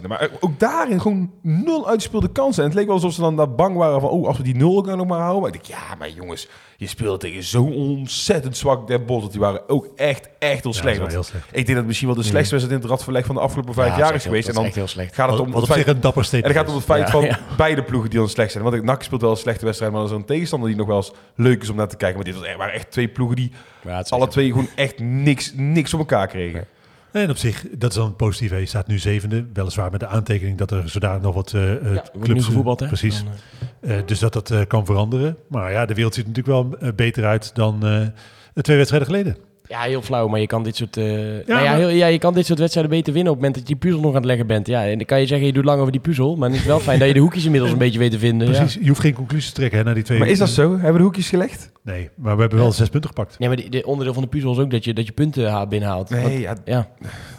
[0.09, 2.63] Maar ook daarin gewoon nul uitgespeelde kansen.
[2.63, 4.11] En het leek wel alsof ze dan daar bang waren van...
[4.11, 5.41] oh, als we die nul ook nog maar houden.
[5.43, 9.23] Maar ik denk, ja, maar jongens, je speelt tegen zo'n ontzettend zwak Den Bosch.
[9.23, 10.99] Dat die waren ook echt, echt heel Ja, slecht.
[10.99, 11.45] dat heel slecht.
[11.47, 13.75] Ik denk dat het misschien wel de slechtste wedstrijd in het radverleg van de afgelopen
[13.75, 14.49] vijf Ja, jaar is heel- geweest.
[14.49, 15.15] En dan is echt heel slecht.
[15.15, 15.87] gaat het om wat het op feit...
[15.87, 17.39] zich een dapper En statement het gaat om het feit Ja, van ja.
[17.57, 18.65] beide ploegen die dan slecht zijn.
[18.65, 20.97] Want NAC speelt wel een slechte wedstrijd, maar dat is een tegenstander die nog wel
[20.97, 22.17] eens leuk is om naar te kijken.
[22.17, 23.53] Maar dit was echt, waren echt twee ploegen die
[24.09, 26.67] alle twee gewoon echt niks, niks op elkaar kregen.
[27.23, 28.57] En op zich, dat is dan het positieve.
[28.57, 31.95] Je staat nu zevende, weliswaar met de aantekening dat er zodanig nog wat eh, eh,
[31.95, 32.45] Ja, clubs...
[32.45, 32.87] gevoetbald, hè?
[32.87, 33.19] Precies.
[33.25, 33.33] Dan,
[33.81, 35.37] eh, Eh, dus dat dat eh, kan veranderen.
[35.49, 38.07] Maar ja, de wereld ziet natuurlijk wel eh, beter uit dan eh,
[38.63, 39.37] twee wedstrijden geleden.
[39.69, 42.19] Ja, heel flauw, maar je kan dit soort, eh, nou ja, maar- heel, ja, je
[42.19, 44.17] kan dit soort wedstrijden beter winnen op het moment dat je die puzzel nog aan
[44.17, 44.67] het leggen bent.
[44.67, 46.65] Ja, en dan kan je zeggen, je doet lang over die puzzel, maar het is
[46.65, 48.49] wel fijn dat je de hoekjes inmiddels een beetje weet te vinden.
[48.49, 48.55] Ja.
[48.59, 50.19] Precies, je hoeft geen conclusies te trekken hè, naar die twee.
[50.19, 50.71] Maar is dat zo?
[50.71, 51.71] Hebben we de hoekjes gelegd?
[51.83, 53.39] Nee, maar we hebben wel zes punten gepakt.
[53.39, 55.51] Nee, maar de, de onderdeel van de puzzel is ook dat je, dat je punten
[55.51, 56.11] ha- binnenhaalt.
[56.11, 56.89] Want- Nee, ja, ja.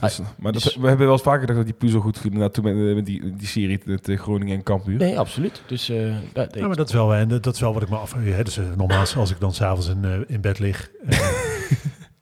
[0.02, 2.34] dus- maar dat, dus- we hebben wel eens vaker gedacht dat die puzzel goed ging.
[2.34, 4.98] Nou, toen met, met die, die serie met eh, Groningen en Cambuur.
[4.98, 5.62] Nee, absoluut.
[5.68, 5.98] Dus eh,
[6.34, 8.16] dat, Ja, maar dat is wel, en dat is wel wat ik me af...
[8.20, 10.90] Hè, dus, nogmaals, als ik dan s'avonds in, in bed lig...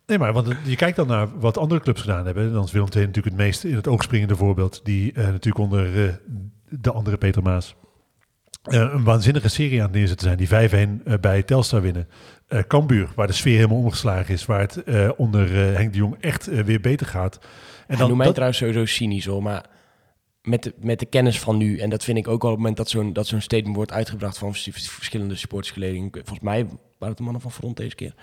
[0.05, 2.53] nee, maar want je kijkt dan naar wat andere clubs gedaan hebben.
[2.53, 4.79] Dan is Willem II natuurlijk het meest in het oog springende voorbeeld.
[4.83, 6.13] Die eh, natuurlijk onder eh,
[6.69, 7.75] de andere Peter Maas...
[8.63, 10.69] eh, een waanzinnige serie aan het neerzetten zijn.
[10.69, 12.07] Die 5-1 eh, bij Telstar winnen.
[12.67, 14.45] Cambuur, waar de sfeer helemaal omgeslagen is.
[14.45, 14.83] Waar het
[15.17, 17.39] onder Henk de Jong echt weer beter gaat.
[17.87, 19.65] En En noem mij dat- trouwens sowieso cynisch hoor, maar
[20.41, 22.57] met de, met de kennis van nu, en dat vind ik ook al op het
[22.57, 27.07] moment dat zo'n dat zo'n statement wordt uitgebracht van vers- verschillende supportersgeledingen, volgens mij waren
[27.07, 28.13] het de mannen van Front deze keer,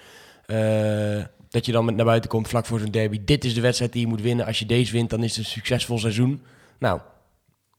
[1.52, 3.20] dat je dan met naar buiten komt vlak voor zo'n derby.
[3.24, 4.46] Dit is de wedstrijd die je moet winnen.
[4.46, 6.42] Als je deze wint, dan is het een succesvol seizoen.
[6.78, 7.00] Nou,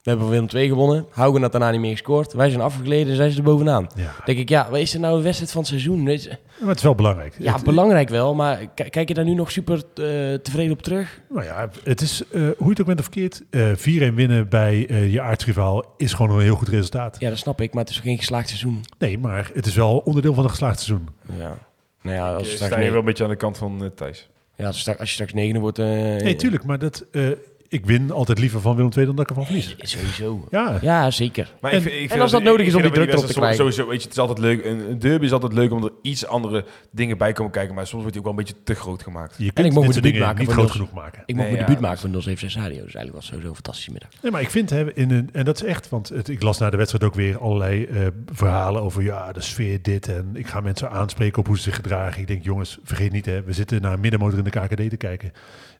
[0.03, 1.05] we hebben Willem 2 gewonnen.
[1.11, 2.33] Haugen had daarna niet meer gescoord.
[2.33, 3.87] Wij zijn afgegleden en zij zijn er bovenaan.
[3.95, 6.07] Ja, denk ik, ja, wat is er nou een wedstrijd van het seizoen?
[6.07, 6.27] Is-
[6.59, 7.35] maar het is wel belangrijk.
[7.39, 11.21] Ja, Het- belangrijk wel, maar kijk je daar nu nog super eh, tevreden op terug?
[11.29, 14.49] Nou ja, het is, eh, hoe je het ook bent of verkeerd, eh 4-1 winnen
[14.49, 14.77] bij
[15.11, 17.15] je aardsrivaal is gewoon een heel goed resultaat.
[17.19, 18.81] Ja, dat snap ik, maar het is geen geslaagd seizoen.
[18.97, 21.07] Nee, maar het is wel onderdeel van een geslaagd seizoen.
[21.37, 21.57] Ja.
[22.03, 23.83] Nou ja, als, Je sta straks je negen- wel een beetje aan de kant van
[23.83, 24.29] eh, Thijs.
[24.55, 25.79] ja, als, je straks, als je straks negende wordt...
[25.79, 27.29] eh, Nee, tuurlijk, maar dat, eh,
[27.73, 29.75] ik win altijd liever van Willem II dan dat ik ervan verlies.
[29.77, 30.47] Sowieso.
[30.49, 31.53] Ja, Ja, zeker.
[31.61, 33.33] Maar En- ik ik en als dat nodig is om ik die druk erop te
[33.33, 33.55] krijgen.
[33.55, 34.65] Sowieso, weet je, het is altijd leuk.
[34.65, 37.75] Een, een derby is altijd leuk omdat er iets andere dingen bij komen kijken.
[37.75, 39.35] Maar soms wordt die ook wel een beetje te groot gemaakt.
[39.37, 41.23] je ik kunt mocht dit mijn debuut maken niet groot genoeg maken.
[41.25, 42.83] Ik mocht mijn debuut maken van 076 Radio.
[42.83, 44.09] Dus eigenlijk was sowieso een fantastische middag.
[44.21, 46.57] Nee, maar ik vind, hè, in een, en dat is echt, want het, ik las
[46.59, 50.07] na de wedstrijd ook weer allerlei eh, verhalen over, ja, de sfeer dit.
[50.07, 52.21] En ik ga mensen aanspreken op hoe ze zich gedragen.
[52.21, 54.97] Ik denk, jongens, vergeet niet, hè, we zitten naar een middenmotor in de KKD te
[54.97, 55.31] kijken.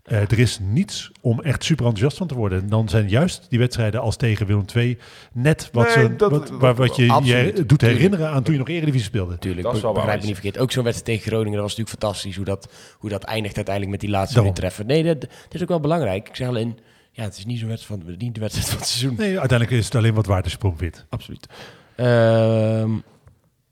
[0.04, 2.62] Eh, er is niets om echt super enthousiast van te worden.
[2.62, 4.98] En dan zijn juist die wedstrijden als tegen Willem II
[5.34, 7.58] net wat, Nee, ze, dat- wat, wat je absoluut.
[7.58, 9.32] je doet herinneren aan toen je nog Eredivisie speelde.
[9.32, 10.34] Natuurlijk, Dat is be- wel waar, begrijp me is.
[10.34, 10.64] niet verkeerd.
[10.64, 12.36] Ook zo'n wedstrijd tegen Groningen, dat was natuurlijk fantastisch.
[12.36, 14.86] Hoe dat, hoe dat eindigt uiteindelijk met die laatste weer treffen.
[14.86, 16.30] Nee, dat, dat is ook wel belangrijk.
[16.30, 16.78] Ik zeg alleen,
[17.12, 19.16] ja, het is niet zo'n wedstrijd van, niet de wedstrijd van het seizoen.
[19.18, 21.06] Nee, uiteindelijk is het alleen wat waard als je.
[21.10, 21.48] Absoluut.
[21.96, 22.92] Ehm,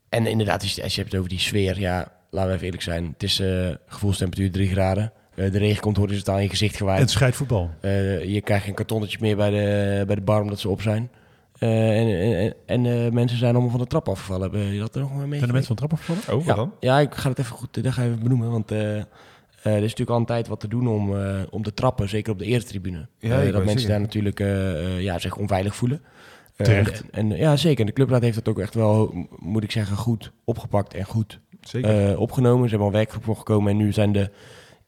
[0.08, 3.04] en inderdaad, als je, hebt over die sfeer, ja, laten we even eerlijk zijn.
[3.12, 5.12] Het is eh gevoelstemperatuur 3 graden.
[5.34, 7.00] Eh, de regen komt horizontaal in je gezicht gewaaid.
[7.00, 7.70] het scheidvoetbal.
[7.80, 11.10] Eh, je krijgt geen kartonnetje meer bij de, bij de bar omdat ze op zijn.
[11.58, 14.42] Eh, en en, en mensen zijn allemaal van de trap afgevallen.
[14.50, 15.38] Hebben je dat er nog mee?
[15.38, 16.40] Zijn de mensen van de trap afgevallen?
[16.40, 16.72] Oh, ja, dan?
[16.80, 18.50] ja, ik ga het even goed, dat ga even benoemen.
[18.50, 19.06] Want er
[19.62, 21.16] is natuurlijk al een tijd wat te doen om,
[21.50, 23.06] om de trappen, zeker op de eretribune.
[23.18, 23.88] Ja, Eh, ik dat mensen zeggen.
[23.88, 24.38] daar natuurlijk
[25.00, 26.02] ja, zich onveilig voelen.
[26.56, 27.04] Terecht.
[27.10, 27.80] en, en, ja, zeker.
[27.80, 31.40] En de clubraad heeft dat ook echt wel, moet ik zeggen, goed opgepakt en goed
[31.60, 32.18] Zeker.
[32.18, 32.64] opgenomen.
[32.64, 34.30] Ze hebben al werkgroep voor gekomen en nu zijn de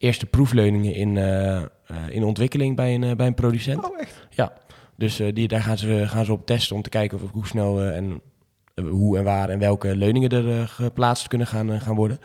[0.05, 1.67] eerste proefleuningen in, eh, eh,
[2.09, 3.85] in ontwikkeling bij een, eh, bij een producent.
[3.91, 4.27] oh, echt?
[4.31, 4.53] Ja,
[4.97, 7.47] dus eh, die, daar gaan ze, gaan ze op testen om te kijken of, hoe
[7.47, 8.21] snel en
[8.91, 12.19] hoe en waar en welke leuningen er geplaatst kunnen gaan, gaan worden.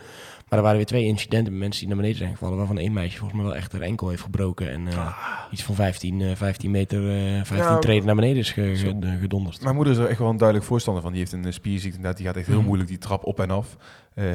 [0.49, 2.93] Maar er waren weer twee incidenten met mensen die naar beneden zijn gevallen, waarvan één
[2.93, 5.17] meisje volgens mij wel echt haar enkel heeft gebroken en eh,
[5.51, 8.99] iets van 15, eh, 15 meter, eh 15 Ja, treden naar beneden is ge- ge-
[8.99, 9.61] de- gedonderd.
[9.63, 11.11] Mijn moeder is er echt wel een duidelijk voorstander van.
[11.11, 12.17] Die heeft een spierziekte inderdaad.
[12.17, 12.65] Die gaat echt heel Mhm.
[12.65, 13.77] moeilijk die trap op en af.
[14.19, 14.25] Eh,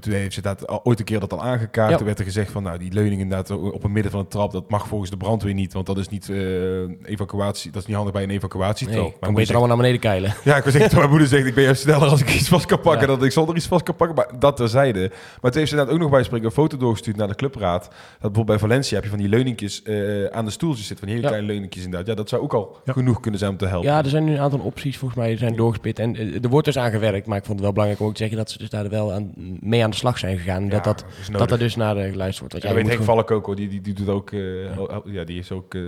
[0.00, 1.90] toen heeft ze dat al- ooit een keer dat al aangekaart.
[1.90, 1.96] Ja.
[1.96, 4.52] Toen werd er gezegd van, nou, die leuning inderdaad op het midden van de trap,
[4.52, 6.36] dat mag volgens de brandweer niet, want dat is niet eh,
[7.04, 8.86] evacuatie, dat is niet handig bij een evacuatie.
[8.88, 10.34] Nee, kan beter moeder allemaal naar beneden keilen.
[10.44, 12.48] ja, ik wil zeggen, toen mijn moeder zegt, ik ben juist sneller als ik iets
[12.48, 13.16] vast kan pakken, Ja.
[13.16, 14.16] dan ik zal er iets vast kan pakken.
[14.16, 15.00] Maar dat terzijde.
[15.00, 17.82] Maar toen heeft ze inderdaad ook nog bij spreken een foto doorgestuurd naar de clubraad.
[17.82, 21.06] Dat bijvoorbeeld bij Valencia heb je van die leuningjes eh, aan de stoeltjes zitten, van
[21.06, 21.28] die hele Ja.
[21.28, 22.08] kleine leuningjes inderdaad.
[22.08, 22.92] Ja, dat zou ook al Ja.
[22.92, 23.90] genoeg kunnen zijn om te helpen.
[23.90, 25.98] Ja, er zijn nu een aantal opties volgens mij die zijn doorgespit.
[25.98, 28.14] En eh, er wordt dus aan gewerkt, maar ik vond het wel belangrijk om ook
[28.14, 30.64] te zeggen dat ze dus daar wel aan, mee aan de slag zijn gegaan.
[30.64, 31.04] Ja, dat, dat,
[31.38, 32.52] dat er dus naar eh, geluisterd wordt.
[32.52, 34.30] Want Ja, ja, weet Henk gewoon- ook hoor, die, die, die doet ook,
[34.78, 35.82] oh, ja, die is ook eh,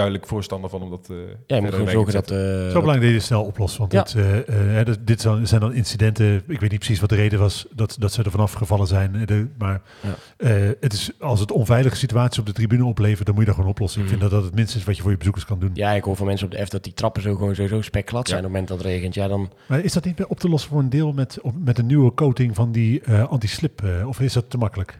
[0.00, 1.08] duidelijk voorstander van om dat...
[1.10, 2.30] eh, Ja, je moet gewoon zorgen dat...
[2.30, 3.76] eh, Het dat- belangrijk dat je snel oplost.
[3.76, 4.02] Want Ja.
[4.02, 6.42] dit, eh, eh, hè, dit- dit zijn zijn dan incidenten.
[6.46, 9.14] Ik weet niet precies wat de reden was dat, dat ze er vanaf gevallen zijn.
[9.14, 10.14] eh, de- maar Ja.
[10.36, 13.54] eh, het is, als het onveilige situaties op de tribune oplevert, dan moet je dat
[13.58, 14.00] gewoon oplossen.
[14.00, 14.16] Ik Mhm.
[14.18, 15.70] vind dat dat het minste is wat je voor je bezoekers kan doen.
[15.74, 18.28] Ja, ik hoor van mensen op de F dat die trappen zo gewoon sowieso spekglad
[18.28, 18.46] zijn Ja.
[18.46, 19.14] op het moment dat het regent.
[19.14, 19.50] Ja, dan...
[19.68, 21.86] Maar is dat niet meer op te lossen voor een deel met, op- met een
[21.86, 23.82] nieuwe coating van die eh, anti-slip?
[23.84, 24.98] eh, of is dat te makkelijk?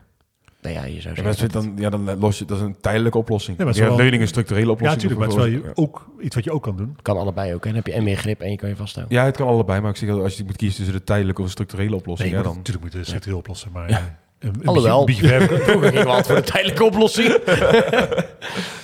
[0.62, 1.48] Nou ja, je zou Ja, zeggen...
[1.52, 3.56] dat, is dan, ja, dan los je, dat is een tijdelijke oplossing.
[3.56, 5.02] Nee, maar Ja, het is wel- leuning een structurele Ja, oplossing.
[5.02, 5.34] natuurlijk.
[5.36, 6.88] Maar het is wel je ook iets wat je ook kan doen.
[6.92, 7.62] Het kan allebei ook.
[7.64, 9.16] Dan heb je en meer grip en je kan je vasthouden.
[9.16, 9.80] Ja, het kan allebei.
[9.80, 12.30] Maar ik zeg, dat als je moet kiezen tussen de tijdelijke of de structurele oplossing,
[12.30, 12.56] Nee, ja, dan...
[12.56, 13.70] natuurlijk moet je het structureel oplossen.
[13.72, 13.96] Maar Ja.
[13.96, 14.02] eh,
[14.48, 15.04] een, een Alhoewel.
[15.04, 17.28] beetje, een beetje Vroeger voor de tijdelijke oplossing.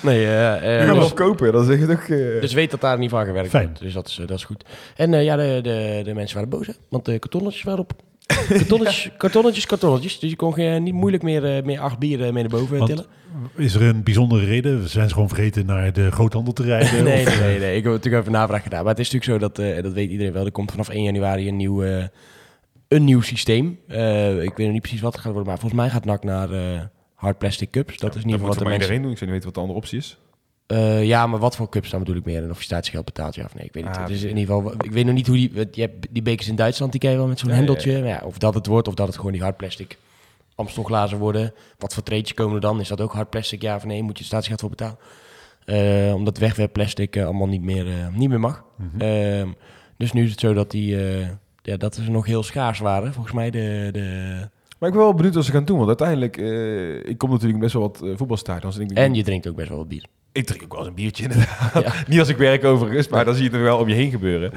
[0.03, 2.01] nee, eh, eh, Ja, dus, kopen, dan zeg je toch...
[2.03, 3.65] eh, dus weet dat daar niet van gewerkt Fijn.
[3.65, 3.81] wordt.
[3.81, 4.65] Dus dat is, dat is goed.
[4.97, 6.73] En eh, ja, de, de, de mensen waren boos, hè?
[6.89, 7.93] Want de kartonnetjes waren op.
[8.49, 10.19] Kartonnetjes, kartonnetjes, kartonnetjes.
[10.19, 12.91] Dus je kon geen, niet moeilijk meer, eh, meer acht bieren mee naar boven Want-
[12.91, 13.07] tillen.
[13.57, 14.89] Is er een bijzondere reden?
[14.89, 17.05] Zijn ze gewoon vergeten naar de groothandel te rijden?
[17.05, 17.77] Nee, Of, nee, nee, nee.
[17.77, 18.85] Ik heb natuurlijk even navraag gedaan.
[18.85, 20.45] Maar het is natuurlijk zo dat, eh, dat weet iedereen wel.
[20.45, 22.05] Er komt vanaf 1 januari een nieuw, eh,
[22.89, 23.79] een nieuw systeem.
[23.89, 25.49] Eh, ik weet nog niet precies wat het gaat worden.
[25.51, 26.81] Maar volgens mij gaat NAC naar eh,
[27.15, 27.99] hard plastic cups.
[27.99, 28.81] Dat is moet wat de mensen...
[28.81, 29.11] iedereen doen.
[29.11, 30.19] Ik zou niet weten wat de andere optie is.
[30.67, 32.43] Eh, ja, maar wat voor cups dan bedoel ik meer?
[32.43, 33.65] En of je statiegeld betaalt, ja of nee?
[33.65, 33.97] Ik weet niet.
[33.97, 35.69] Ah, dus in ieder geval, ik weet nog niet hoe die...
[35.71, 37.93] Je hebt die bekers in Duitsland, die ken je wel met zo'n hendeltje.
[37.93, 39.99] Ja, of dat het wordt, of dat het gewoon die hard plastic
[40.55, 41.53] Amstelglazen worden.
[41.79, 42.81] Wat voor treetjes komen er dan?
[42.81, 44.03] Is dat ook hard plastic, ja of nee?
[44.03, 44.99] Moet je statiegeld voor betalen?
[45.65, 48.65] Eh, omdat wegwerpplastic eh, allemaal niet meer, niet meer mag.
[48.77, 49.01] Mhm.
[49.01, 49.49] Ehm,
[49.97, 50.97] dus nu is het zo dat die...
[51.63, 53.13] ja, dat ze nog heel schaars waren.
[53.13, 53.89] Volgens mij de...
[53.93, 54.01] de...
[54.79, 55.77] Maar ik ben wel benieuwd wat ze gaan doen.
[55.77, 56.37] Want uiteindelijk,
[57.07, 58.77] ik kom natuurlijk best wel wat voetbalstadions.
[58.77, 60.05] En ik, denk, En je drinkt ook best wel wat bier.
[60.37, 61.83] Ik drink ook wel eens een biertje inderdaad.
[61.83, 61.93] Ja.
[62.07, 64.11] Niet als ik werk overigens, maar dan zie je het er wel om je heen
[64.11, 64.51] gebeuren.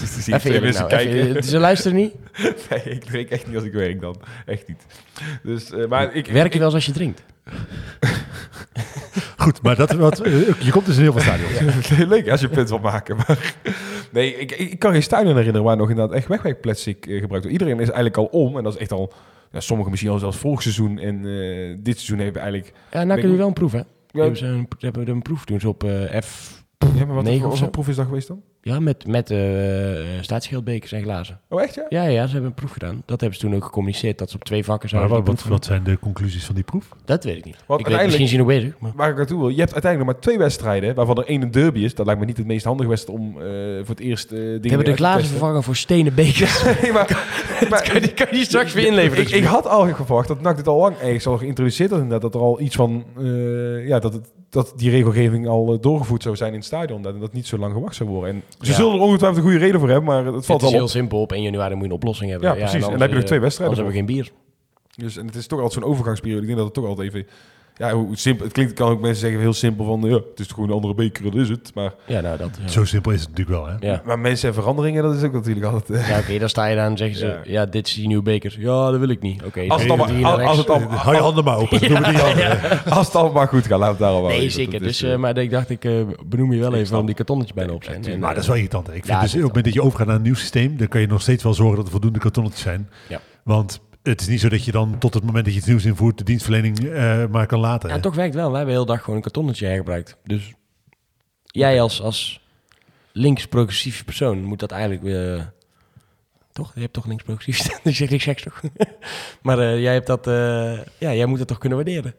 [0.00, 0.88] Dus zie je Even nou.
[0.88, 1.42] kijken.
[1.42, 2.14] Ze luisteren niet.
[2.70, 4.16] Nee, ik drink echt niet als ik werk dan.
[4.46, 4.82] Echt niet.
[5.42, 7.22] Dus, eh, maar ik, Werk je ik- wel eens als je drinkt?
[9.36, 11.88] Goed, maar dat, wat, eh, je komt dus in heel veel stadions.
[12.08, 13.16] Leuk als je punt wil maken.
[13.16, 13.54] Maar
[14.10, 17.46] nee, ik, ik, kan geen stadion herinneren waar nog inderdaad echt wegwerkplastic eh, gebruikt wordt.
[17.46, 18.56] Iedereen is eigenlijk al om.
[18.56, 19.12] En dat is echt al,
[19.52, 20.98] ja, sommigen misschien al zelfs vorig seizoen.
[20.98, 22.72] En eh, dit seizoen hebben eigenlijk...
[22.92, 23.80] Ja, nou kun je wel een proef, hè?
[24.16, 26.64] Ja, Hebben ze een, hebben we een proef doen ze op eh, F.
[26.94, 28.42] ja, maar wat of wat voor proef is dat geweest dan?
[28.66, 29.38] Ja, met, met eh
[30.20, 31.40] staatsgeldbekers en glazen.
[31.48, 31.86] Oh, echt ja?
[31.88, 33.02] Ja, ja, ze hebben een proef gedaan.
[33.04, 35.34] Dat hebben ze toen ook gecommuniceerd, dat ze op twee vakken Maar zouden wat, doen
[35.34, 36.88] wat, wat zijn de conclusies van die proef?
[37.04, 37.56] Dat weet ik niet.
[37.66, 38.78] Want ik weet, misschien ze nog bezig.
[38.78, 38.92] Maar...
[38.94, 39.48] Waar ik naartoe wil.
[39.48, 41.94] Je hebt uiteindelijk nog maar twee wedstrijden, waarvan er één een derby is.
[41.94, 43.44] Dat lijkt me niet het meest handige wedstrijd om eh,
[43.76, 46.64] voor het eerst eh dingen We hebben de glazen vervangen voor stenen bekers.
[46.82, 47.26] Nee, maar,
[47.70, 49.24] maar die kan je straks weer inleveren.
[49.24, 52.00] Ik, ik had al verwacht dat NAC dit al lang ergens al geïntroduceerd had.
[52.00, 55.80] Inderdaad, dat er al iets van, eh, ja, dat, het, dat die regelgeving al eh,
[55.80, 57.02] doorgevoerd zou zijn in het stadion.
[57.02, 58.34] Dat dat niet zo lang gewacht zou worden.
[58.34, 60.76] En ze zullen er ongetwijfeld een goede reden voor hebben, maar het valt het is
[60.76, 61.20] wel heel simpel.
[61.20, 62.48] Op 1 januari moet je een oplossing hebben.
[62.48, 62.84] Ja, precies.
[62.84, 64.44] En dan heb je nog eh, twee wedstrijden Anders hebben we geen bier.
[65.04, 66.40] Dus, en het is toch altijd zo'n overgangsperiode.
[66.40, 67.26] Ik denk dat het toch altijd even...
[67.78, 70.46] Ja, hoe simpel, het klinkt, kan ook mensen zeggen heel simpel van, ja, het is
[70.46, 71.70] gewoon een andere beker, dat is het.
[71.74, 72.58] Maar, Ja, nou dat.
[72.62, 72.68] ja.
[72.68, 73.66] Zo simpel is het natuurlijk wel.
[73.66, 73.86] Hè?
[73.92, 76.06] Ja, maar mensen en veranderingen, dat is ook natuurlijk altijd...
[76.06, 77.40] ja oké, dan sta je daar en zeggen ze, Ja.
[77.44, 77.66] ja.
[77.66, 78.56] dit is die nieuwe beker.
[78.58, 79.42] Ja, dat wil ik niet.
[79.44, 81.80] Oké, Als het dan naar als het allemaal- Hou je handen maar open.
[82.92, 84.38] Als het allemaal goed gaat, we het daarop houden.
[84.38, 84.80] Nee, zeker.
[84.80, 85.92] Dus, eh, eh, maar ik dacht, ik eh,
[86.26, 88.04] benoem je wel even waarom die kartonnetjes bijna op zijn.
[88.04, 88.86] En, Maar dat is wel irritant.
[88.88, 90.88] Ik vind Ja, dus op het moment dat je overgaat naar een nieuw systeem, dan
[90.88, 92.88] kan je nog steeds wel zorgen dat er voldoende kartonnetjes zijn.
[93.08, 93.20] Ja.
[93.44, 93.80] Want
[94.10, 96.18] het is niet zo dat je dan tot het moment dat je iets nieuws invoert,
[96.18, 97.88] de dienstverlening eh, maar kan laten.
[97.88, 98.48] Ja, toch werkt wel.
[98.48, 100.16] Wij hebben de hele dag gewoon een kartonnetje hergebruikt.
[100.24, 100.52] Dus
[101.44, 102.40] jij als, als
[103.12, 105.54] links-progressief persoon moet dat eigenlijk weer...
[106.52, 106.74] Toch?
[106.74, 107.58] Je hebt toch links-progressief?
[107.82, 108.62] dus zeg ik seks toch?
[109.42, 110.26] maar eh, jij hebt dat...
[110.26, 112.14] eh, ja, jij moet het toch kunnen waarderen?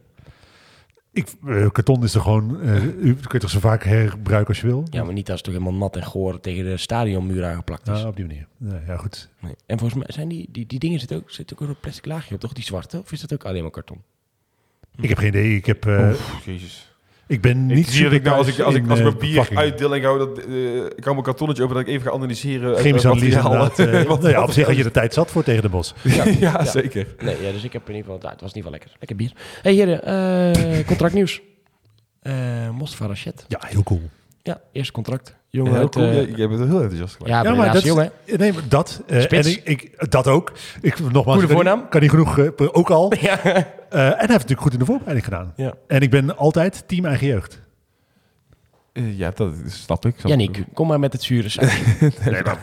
[1.17, 4.61] Ik, eh, karton is er gewoon, eh, u kun je toch zo vaak hergebruiken als
[4.61, 4.87] je wil?
[4.89, 7.99] Ja, maar niet als het toch helemaal nat en goor tegen de stadionmuur aangeplakt is.
[7.99, 8.47] Ja, op die manier.
[8.57, 9.29] Ja, ja, goed.
[9.39, 9.55] Nee.
[9.65, 12.35] En volgens mij zijn die, die, die dingen zitten ook, zitten ook een plastic laagje
[12.35, 12.53] op, toch?
[12.53, 12.99] Die zwarte?
[12.99, 14.01] Of is dat ook alleen maar karton?
[15.01, 15.55] Ik heb geen idee.
[15.55, 16.96] Ik, heb, eh, Oef, jezus.
[17.27, 19.17] Ik ben niet zie dat ik nou, als ik, als ik, als ik eh, mijn
[19.31, 22.07] bier uitdeel en ik hou, dat, eh, ik hou mijn kartonnetje open, dat ik even
[22.07, 22.77] ga analyseren.
[22.77, 23.79] analyse inderdaad.
[23.79, 25.93] eh, wat- nou ja, op zich had je de tijd zat voor tegen de bos.
[26.39, 27.07] Ja, zeker.
[27.19, 28.17] Nee, ja, dus ik heb in ieder geval...
[28.19, 28.91] nou, het was in ieder geval lekker.
[28.99, 29.31] Lekker bier.
[29.61, 30.03] hey, heren.
[30.79, 31.41] eh contractnieuws.
[32.21, 33.45] Eh Mostafa Rachet.
[33.47, 34.09] Ja, heel cool.
[34.43, 35.35] Ja, eerste contract.
[35.57, 35.91] Jongen Heel uit...
[35.91, 36.05] cool.
[36.37, 37.31] Ja, bent er heel enthousiast gelijk.
[37.33, 38.07] ja, Ja, maar maar dat, jong, hè?
[38.23, 39.01] is- nee, maar dat.
[39.07, 39.47] Spits.
[39.47, 40.51] en ik, ik, dat ook.
[40.81, 41.87] Ik, nogmaals, Goede voornaam.
[41.89, 43.13] Kan niet genoeg, eh, ook al.
[43.21, 43.43] Ja.
[43.43, 45.53] Eh, en hij heeft natuurlijk goed in de voorbereiding gedaan.
[45.55, 45.73] ja.
[45.87, 47.61] En ik ben altijd team eigen jeugd.
[48.93, 50.13] Eh, ja, dat is- snap ik.
[50.17, 51.79] Snap Yannick, kom maar met het zure sausje.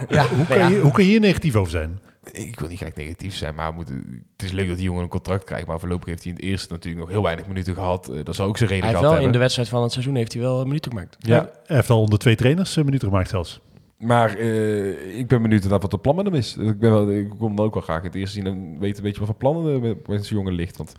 [0.09, 2.01] ja, Hoe kan, je, hoe kan je hier negatief over zijn?
[2.33, 2.59] Ik.
[2.61, 5.67] Wil niet gelijk negatief zijn, maar het is leuk dat die jongen een contract krijgt.
[5.67, 8.09] Maar voorlopig heeft hij in het eerste natuurlijk nog heel weinig minuten gehad.
[8.09, 9.41] Eh, dat zou ook zijn reden Hij heeft gehad wel in de hebben.
[9.41, 11.17] wedstrijd van het seizoen heeft hij wel minuten gemaakt.
[11.19, 13.61] Ja, Hij heeft al onder twee trainers eh, minuten gemaakt zelfs.
[13.99, 16.57] maar eh, ik ben benieuwd inderdaad wat de plan met hem is.
[16.57, 18.97] Ik, ben wel, ik kom dan ook wel graag in het eerste zien en weten
[18.97, 20.77] een beetje wat voor plannen er met, met zijn jongen ligt.
[20.77, 20.91] Want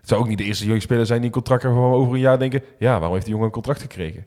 [0.00, 2.38] Het zou ook niet de eerste jeugdspeler zijn die een contract hebben over een jaar
[2.38, 2.62] denken...
[2.78, 4.24] ja, waarom heeft die jongen een contract gekregen?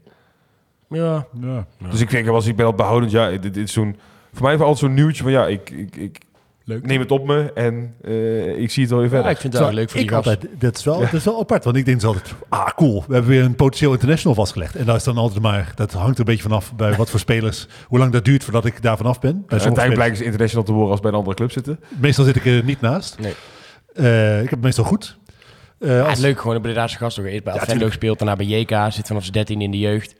[0.90, 1.68] Ja, Ja.
[1.92, 3.96] Dus ik denk, als ik ben al behoudend, ja, dit, dit is zo'n...
[4.34, 6.18] Voor mij is het altijd zo'n nieuwtje van, ja, ik, ik, ik
[6.68, 6.86] leuk.
[6.86, 9.32] neem het op me en eh, ik zie het wel weer Ja, verder.
[9.32, 10.28] ik vind het wel leuk voor die ik gast.
[10.28, 13.04] altijd, dat, is wel, dat is wel apart, want ik denk dus altijd, ah cool,
[13.08, 14.76] we hebben weer een potentieel international vastgelegd.
[14.76, 17.20] En daar is dan altijd maar, dat hangt er een beetje vanaf bij wat voor
[17.20, 19.34] spelers, hoe lang dat duurt voordat ik daar vanaf ben.
[19.34, 21.80] Bij uiteindelijk blijken ze international te worden als bij een andere club zitten.
[22.00, 23.18] Meestal zit ik er niet naast.
[23.20, 23.34] Nee.
[23.94, 25.18] Eh, ik heb het meestal goed.
[25.80, 27.20] Eh, Ja, als- leuk gewoon een Bredaarse gast.
[27.20, 30.16] Ook eerst bij Ja, gespeeld, daarna bij JK, zit vanaf zijn 13 in de jeugd.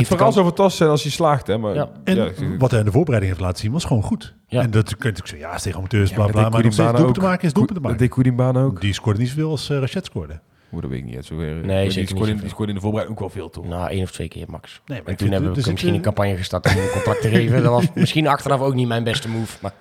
[0.00, 1.58] Het verhaal zou fantastisch zijn als hij slaagt, hè.
[1.58, 1.88] Maar, Ja.
[2.04, 2.28] En ja,
[2.58, 4.34] wat hij in de voorbereiding heeft laten zien was gewoon goed.
[4.46, 4.60] Ja.
[4.62, 6.42] En dat kun je natuurlijk zeggen, ja, is tegen amateurs, Ja, bla maar bla.
[6.42, 7.98] dat Maar deed nog steeds doelpunt te maken is doelpunt te Dat maken.
[8.06, 8.80] deed Koedimbana ook.
[8.80, 10.40] Die scoorde niet zoveel als uh, Rachet scoorde.
[10.70, 11.24] Hoe dat weet ik niet.
[11.24, 13.42] Zo weer, Nee, die zeker scoorde, niet in, die scoorde in de voorbereiding ook wel
[13.42, 13.66] veel, toch?
[13.66, 14.80] Nou, één of twee keer max.
[14.86, 17.20] Nee, maar en toen hebben we zit, misschien eh, een campagne gestart om een contract
[17.20, 17.62] te geven.
[17.62, 19.56] Dat was misschien achteraf ook niet mijn beste move.
[19.60, 19.72] Maar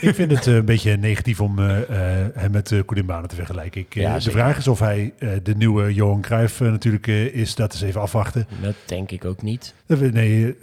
[0.00, 3.34] Ik vind het eh, een beetje negatief om eh, eh, hem met uh, Koedimbana te
[3.34, 3.80] vergelijken.
[3.80, 4.38] Ik, eh, Ja, de zeker.
[4.38, 7.54] vraag is of hij eh, de nieuwe Johan Cruijff natuurlijk eh, is.
[7.54, 8.46] Dat is even afwachten.
[8.62, 9.74] dat denk ik ook niet.
[9.86, 10.56] Nee,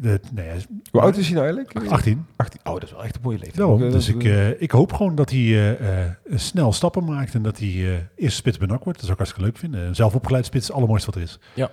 [0.92, 1.92] Hoe oud is hij nou eigenlijk?
[1.92, 2.26] 18.
[2.36, 2.60] 18.
[2.64, 3.92] Oh, dat is wel echt een mooie leeftijd.
[3.92, 4.24] Dus ik,
[4.60, 7.34] ik hoop gewoon dat hij eh, eh, snel stappen maakt.
[7.34, 9.00] En dat hij eh eerste spits bij NAC wordt.
[9.00, 9.88] Dat zou ik hartstikke leuk vinden.
[9.88, 11.40] Een zelf opgeleid spits, het allermooiste wat er is.
[11.54, 11.70] Ja,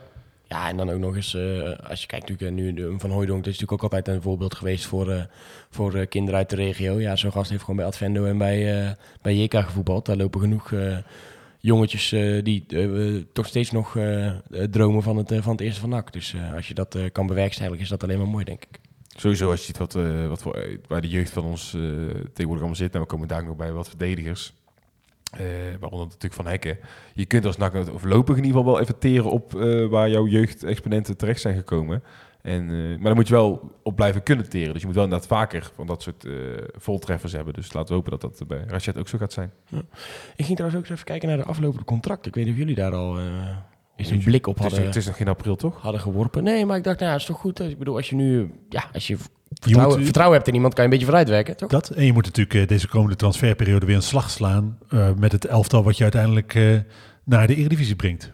[0.49, 3.45] en dan ook nog eens, eh, als je kijkt natuurlijk eh, nu de- Van Hooijdonk,
[3.45, 5.23] dat is natuurlijk ook altijd een voorbeeld geweest voor, eh,
[5.71, 7.01] voor eh, kinderen uit de regio.
[7.01, 8.91] Ja, zo'n gast heeft gewoon bij Advendo en bij, eh
[9.23, 10.07] bij JK gevoetbald.
[10.07, 10.97] Daar lopen genoeg eh,
[11.61, 14.37] jongetjes eh, die eh, toch steeds nog eh, eh,
[14.71, 16.13] dromen van het, eh, van het eerste van NAC.
[16.13, 18.79] Dus eh, als je dat eh, kan bewerkstelligen, is dat alleen maar mooi, denk ik.
[19.17, 21.81] Sowieso, als je ziet wat, eh, wat voor, eh, waar de jeugd van ons eh,
[22.11, 22.95] tegenwoordig allemaal zit.
[22.95, 24.53] En we komen daar nog bij wat verdedigers.
[25.37, 25.47] Eh,
[25.81, 26.79] waaronder natuurlijk Van Hekken.
[27.15, 30.11] Je kunt als NAC of voorlopig in ieder geval wel even teren op eh, waar
[30.11, 32.03] jouw jeugdexponenten terecht zijn gekomen.
[32.43, 34.73] En, eh, maar dan moet je wel op blijven kunnen teren.
[34.73, 36.27] Dus je moet wel inderdaad vaker van dat soort
[36.77, 37.55] voltreffers hebben.
[37.55, 39.53] Dus laten we hopen dat dat bij Rachet ook zo gaat zijn.
[40.37, 42.29] Ik ging trouwens ook eens even kijken naar de aflopende contracten.
[42.29, 43.19] Ik weet niet of jullie daar al
[43.97, 45.81] eens een blik op hadden, het is nog geen april, toch?
[45.81, 46.45] hadden geworpen.
[46.45, 47.61] Nee, maar ik dacht, nou, ja, het is toch goed.
[47.61, 49.17] Ik bedoel, als je nu, ja, als je
[49.65, 51.71] vertrouwen, moet- vertrouwen hebt in iemand, kan je een beetje vooruitwerken, toch?
[51.71, 51.89] Dat.
[51.91, 54.79] En je moet natuurlijk eh, deze komende transferperiode weer een slag slaan.
[54.89, 56.79] eh, met het elftal wat je uiteindelijk eh,
[57.25, 58.33] naar de Eredivisie brengt.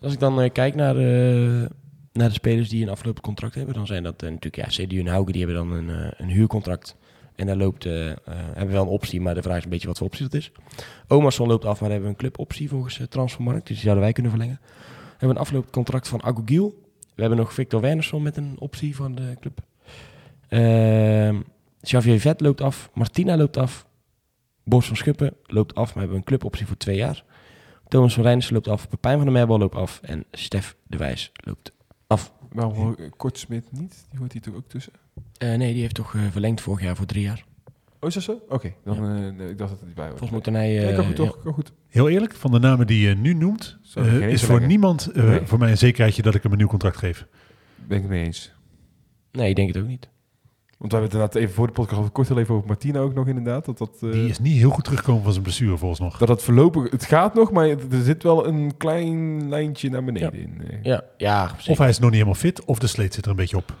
[0.00, 1.68] Als ik dan eh, kijk naar de,
[2.12, 5.06] naar de spelers die een aflopend contract hebben, dan zijn dat natuurlijk, ja, CDU en
[5.06, 6.96] Hauke, die hebben dan een, een huurcontract.
[7.36, 10.06] En daar loopt, hebben wel een optie, maar de vraag is een beetje wat voor
[10.06, 10.52] optie dat is.
[11.08, 14.12] Omerson loopt af, maar hebben we een cluboptie volgens eh, Transfermarkt, dus die zouden wij
[14.12, 14.60] kunnen verlengen.
[14.62, 16.80] We hebben een aflopend contract van Agogiel.
[17.14, 19.58] We hebben nog Victor Wernersson met een optie van de club.
[20.52, 21.40] Ehm
[21.80, 23.86] Xavier Vet loopt af, Martina loopt af,
[24.64, 27.24] Bos van Schuppen loopt af, maar we hebben een cluboptie voor twee jaar.
[27.88, 31.32] Thomas van Rijnissen loopt af, Pepijn van der Merbal loopt af en Stef de Wijs
[31.44, 31.72] loopt
[32.06, 32.32] af.
[32.52, 34.06] Waarom Kortsmit niet?
[34.10, 34.92] Die hoort hier toch ook tussen?
[35.38, 37.44] Eh, nee, die heeft toch eh, verlengd vorig jaar voor drie jaar.
[38.00, 38.42] Oh, is dat zo?
[38.48, 40.18] Oké, dan eh, nee, ik dacht dat het niet bij was.
[40.18, 40.72] Volgens mij moeten hij...
[40.72, 41.24] Ja, eh, ik goed, ja.
[41.24, 41.54] toch?
[41.54, 41.72] Goed.
[41.88, 45.40] Heel eerlijk, van de namen die je nu noemt, eens is voor niemand eh, Nee.
[45.44, 47.26] voor mij een zekerheidje dat ik hem een nieuw contract geef.
[47.86, 48.52] Ben ik het mee eens.
[49.32, 50.08] Nee, ik denk het ook niet.
[50.82, 52.98] Want we hebben het inderdaad even voor de podcast al kort heel even over Martina
[52.98, 53.64] ook nog inderdaad.
[53.64, 56.18] Dat dat, eh, Die is niet heel goed teruggekomen van zijn blessure volgens nog.
[56.18, 60.34] dat het voorlopig, het gaat nog, maar er zit wel een klein lijntje naar beneden
[60.34, 60.62] in.
[60.70, 60.76] eh.
[60.82, 61.80] Ja, ja Of zeker.
[61.80, 63.74] hij is nog niet helemaal fit, of de sleet zit er een beetje op.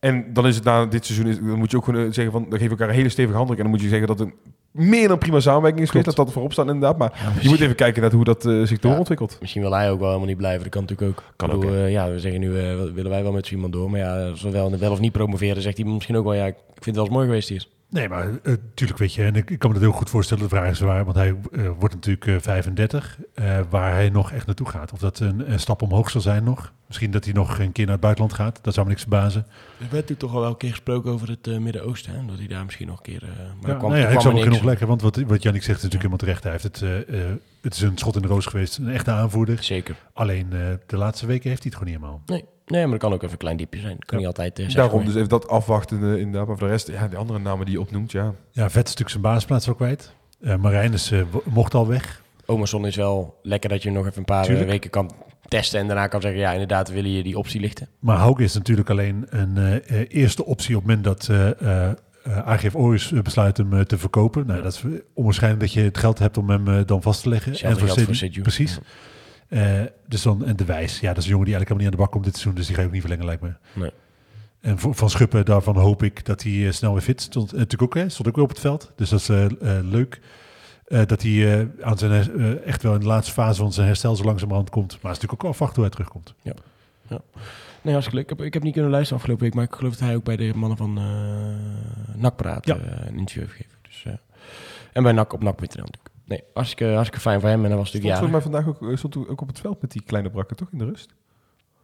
[0.00, 2.32] En dan is het na dit seizoen, is, dan moet je ook gewoon eh, zeggen
[2.32, 3.58] van, dan geef je elkaar een hele stevige handdruk.
[3.58, 4.34] En dan moet je zeggen dat een
[4.72, 6.06] meer dan prima samenwerking is geweest.
[6.06, 6.98] Dat dat voorop staat inderdaad.
[6.98, 9.36] Maar Ja, je moet even kijken naar hoe dat eh, zich doorontwikkelt.
[9.40, 10.62] misschien wil hij ook wel helemaal niet blijven.
[10.62, 11.24] Dat kan natuurlijk ook.
[11.36, 13.72] Kan bedoel, ook, eh, ja, we zeggen nu, eh, willen wij wel met zo iemand
[13.72, 13.90] door.
[13.90, 16.46] Maar ja, als we wel, wel of niet promoveren, zegt hij misschien ook wel, ja,
[16.46, 17.66] ik vind het wel eens mooi geweest hier.
[17.92, 20.48] Nee, maar natuurlijk weet je, en ik, ik kan me dat heel goed voorstellen, de
[20.48, 24.46] vraag is waar, want hij eh, wordt natuurlijk eh, 35, eh, waar hij nog echt
[24.46, 24.92] naartoe gaat.
[24.92, 26.72] Of dat een, een stap omhoog zal zijn nog.
[26.86, 29.40] Misschien dat hij nog een keer naar het buitenland gaat, dat zou me niks verbazen.
[29.40, 32.12] Er werd natuurlijk toch al wel een keer gesproken over het eh, Midden-Oosten.
[32.14, 33.22] hè, Dat hij daar misschien nog een keer...
[33.22, 33.28] eh,
[33.60, 35.84] maar Ja, kwam, nou ja, ik zou genoeg lekker, want wat, wat Jannik zegt is
[35.84, 36.42] natuurlijk helemaal terecht.
[36.42, 37.30] Hij heeft het, eh, eh,
[37.62, 39.62] het is een schot in de roos geweest, een echte aanvoerder.
[39.62, 39.96] Zeker.
[40.12, 42.22] Alleen eh, de laatste weken heeft hij het gewoon niet helemaal.
[42.26, 43.94] Nee, nee, maar dat kan ook even een klein diepje zijn.
[43.96, 44.26] Dat kan Ja.
[44.26, 46.46] niet altijd uh, Daarom dus even dat afwachten eh, inderdaad.
[46.46, 48.34] Maar voor de rest, ja, die andere namen die je opnoemt, ja.
[48.50, 50.12] Ja, Vet is natuurlijk zijn basisplaats ook kwijt.
[50.40, 52.22] Eh Marijn is, eh, mocht al weg.
[52.46, 54.68] Omerson is wel lekker dat je nog even een paar eh, Tuurlijk.
[54.70, 55.10] weken kan
[55.48, 55.80] testen.
[55.80, 57.88] En daarna kan zeggen, ja, inderdaad, willen je die optie lichten.
[57.98, 61.28] Maar Hauke is natuurlijk alleen een eh, eh, eerste optie op het moment dat
[61.60, 61.90] eh
[62.22, 64.46] eh, eh, AGF eh, besluit hem eh, te verkopen.
[64.46, 64.82] Nou, dat is
[65.14, 67.54] onwaarschijnlijk dat je het geld hebt om hem dan vast te leggen.
[67.56, 68.40] Cedi- voor Seju.
[68.42, 68.78] Precies.
[70.08, 71.90] Dus dan, en de wijs, ja, dat is een jongen die eigenlijk helemaal niet aan
[71.90, 73.52] de bak komt dit seizoen, dus die ga je ook niet verlengen, lijkt me.
[73.72, 73.90] Nee.
[74.60, 77.52] En voor- van Schuppen, daarvan hoop ik dat hij snel weer fit stond.
[77.52, 79.28] En natuurlijk ook, hè, stond ook weer op het veld, dus dat is
[79.82, 80.20] leuk.
[81.06, 84.70] Dat hij aan zijn, echt wel in de laatste fase van zijn herstel zo langzamerhand
[84.70, 84.88] komt.
[85.02, 86.34] Maar het is natuurlijk ook afwachten hoe hij terugkomt.
[87.82, 88.30] Nee, hartstikke leuk.
[88.30, 90.24] Ik heb, ik heb niet kunnen luisteren afgelopen week, maar ik geloof dat hij ook
[90.24, 92.76] bij de mannen van eh NAC praat Ja.
[92.76, 93.78] eh, een interview heeft gegeven.
[93.82, 94.12] Dus, eh,
[94.92, 96.08] en bij NAC op NAC.nl natuurlijk.
[96.24, 97.62] Nee, hartstikke, hartstikke fijn voor hem.
[97.62, 98.60] En dat was Stond natuurlijk volgens ja.
[98.60, 100.68] mij vandaag ook, stond ook op het veld met die kleine brakken, toch?
[100.72, 101.14] In de rust.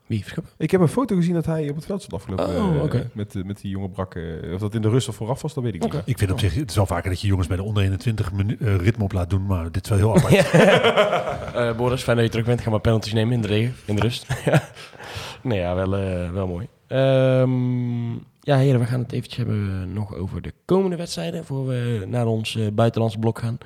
[0.07, 0.53] Wie Verschuppen?
[0.59, 2.57] Ik heb een foto gezien dat hij op het veld stond afgelopen.
[2.65, 3.11] Oh, eh, oké.
[3.13, 4.53] met, met die jonge brakken.
[4.55, 5.95] Of dat in de rust of vooraf was, dat weet ik niet.
[5.95, 6.03] Oké.
[6.07, 8.33] Ik vind op zich, het is wel vaker dat je jongens bij de onder 21
[8.33, 10.51] minu- eh, ritme op laat doen, maar dit is wel heel apart.
[11.55, 12.61] Eh, Boris, fijn dat je terug bent.
[12.61, 14.27] Ga maar penalties nemen in de regen, in de rust.
[15.43, 16.67] nee, ja, wel, eh, wel mooi.
[16.87, 21.45] Ehm, ja, heren, we gaan het eventjes hebben nog over de komende wedstrijden...
[21.45, 23.59] voor we naar ons eh, buitenlandse blok gaan.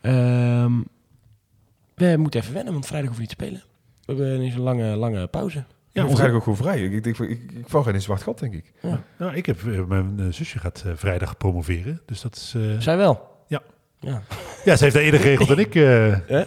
[0.00, 0.72] Ehm,
[1.94, 3.62] we moeten even wennen, want vrijdag hoeven we niet te spelen.
[4.04, 5.58] We hebben ineens een lange, lange pauze.
[5.58, 6.82] Ja, Ja, eigenlijk ook gewoon vrij.
[6.84, 8.72] Ik, denk, ik, ik, ik val geen in zwart gat, denk ik.
[9.18, 12.54] Nou, ik heb, eh, mijn zusje gaat vrijdag promoveren, dus dat is...
[12.56, 13.28] eh, Zij wel?
[13.48, 13.62] Ja.
[14.00, 14.22] Ja,
[14.64, 15.74] ja, ze heeft dat eerder geregeld dan ik.
[15.74, 15.82] eh.
[16.36, 16.42] Hè?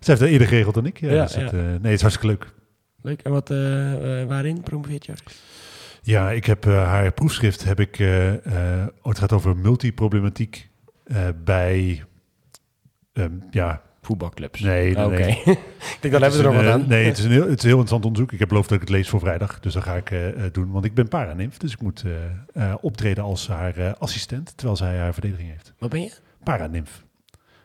[0.00, 1.00] Ze heeft dat eerder geregeld dan ik.
[1.00, 1.46] Ja, Ja, dus dat, ja.
[1.58, 2.52] eh, nee, het is hartstikke leuk.
[3.02, 3.20] Leuk.
[3.22, 5.12] En wat, eh, eh, waarin promoveert je?
[6.02, 7.98] Ja, ik heb eh, haar proefschrift heb ik.
[7.98, 8.32] eh,
[8.80, 10.68] eh, oh, het gaat over multiproblematiek
[11.04, 12.04] eh, bij.
[13.12, 14.60] ehm, ja, Voetbalclubs.
[14.60, 15.16] nee, nee, Oké.
[15.16, 15.30] nee.
[15.46, 16.88] ik denk, dan hebben we er nog wat aan.
[16.88, 18.32] Nee, het is, een heel, het is een heel interessant onderzoek.
[18.32, 19.60] Ik heb beloofd dat ik het lees voor vrijdag.
[19.60, 20.70] Dus dat ga ik eh, eh, doen.
[20.70, 21.56] Want ik ben paranimf.
[21.56, 22.04] Dus ik moet
[22.80, 24.52] optreden als haar eh, assistent.
[24.56, 25.72] Terwijl zij haar verdediging heeft.
[25.78, 26.12] Wat ben je?
[26.44, 27.04] Paranimf.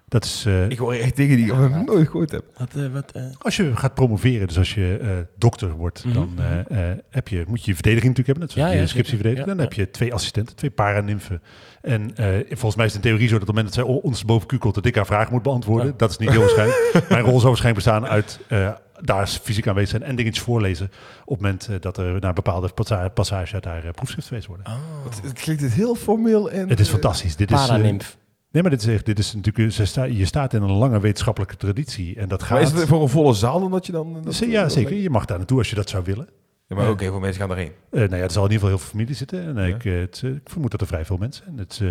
[0.09, 0.43] Dat is.
[0.47, 2.43] eh, Ik hoor echt dingen die ik nog nooit gehoord heb.
[2.57, 6.13] Wat, eh, wat, eh, Als je gaat promoveren, dus als je eh, dokter wordt, Mhm,
[6.13, 6.29] dan
[6.69, 8.43] eh, eh, heb je, moet je je verdediging natuurlijk hebben.
[8.43, 9.47] Net zoals Ja, je ja, scriptieverdediging.
[9.47, 11.41] Dan Ja, heb je twee assistenten, twee paranimfen.
[11.81, 14.01] En eh, volgens mij is het in theorie zo dat op het moment dat zij
[14.01, 15.87] ons boven kukelt, dat ik haar vraag moet beantwoorden.
[15.87, 15.93] Ja.
[15.97, 16.91] Dat is niet heel waarschijnlijk.
[17.09, 20.85] Mijn rol zou waarschijnlijk bestaan uit eh, daar fysiek aanwezig zijn en dingetjes voorlezen.
[21.25, 24.65] Op het moment dat er naar bepaalde passa- passages uit haar proefschrift geweest worden.
[25.03, 26.69] Het, het klinkt het heel formeel en...
[26.69, 27.35] Het is fantastisch.
[27.35, 28.17] Dit is, Paranimf.
[28.61, 30.99] Nee, maar dit is, echt, dit is natuurlijk, ze sta, je staat in een lange
[30.99, 32.15] wetenschappelijke traditie.
[32.15, 32.61] En dat Maar gaat...
[32.61, 34.21] is het voor een volle zaal dan dat je dan...
[34.23, 34.95] Dat, ja, zeker.
[34.95, 36.29] Je mag daar naartoe als je dat zou willen.
[36.67, 37.71] Ja, maar ook heel veel mensen gaan daarheen.
[37.91, 39.43] Eh, nou ja, er zal in ieder geval heel veel familie zitten.
[39.57, 39.75] En Ja.
[39.75, 41.57] ik, eh, het, eh, ik vermoed dat er vrij veel mensen zijn.
[41.57, 41.87] Het, is, eh,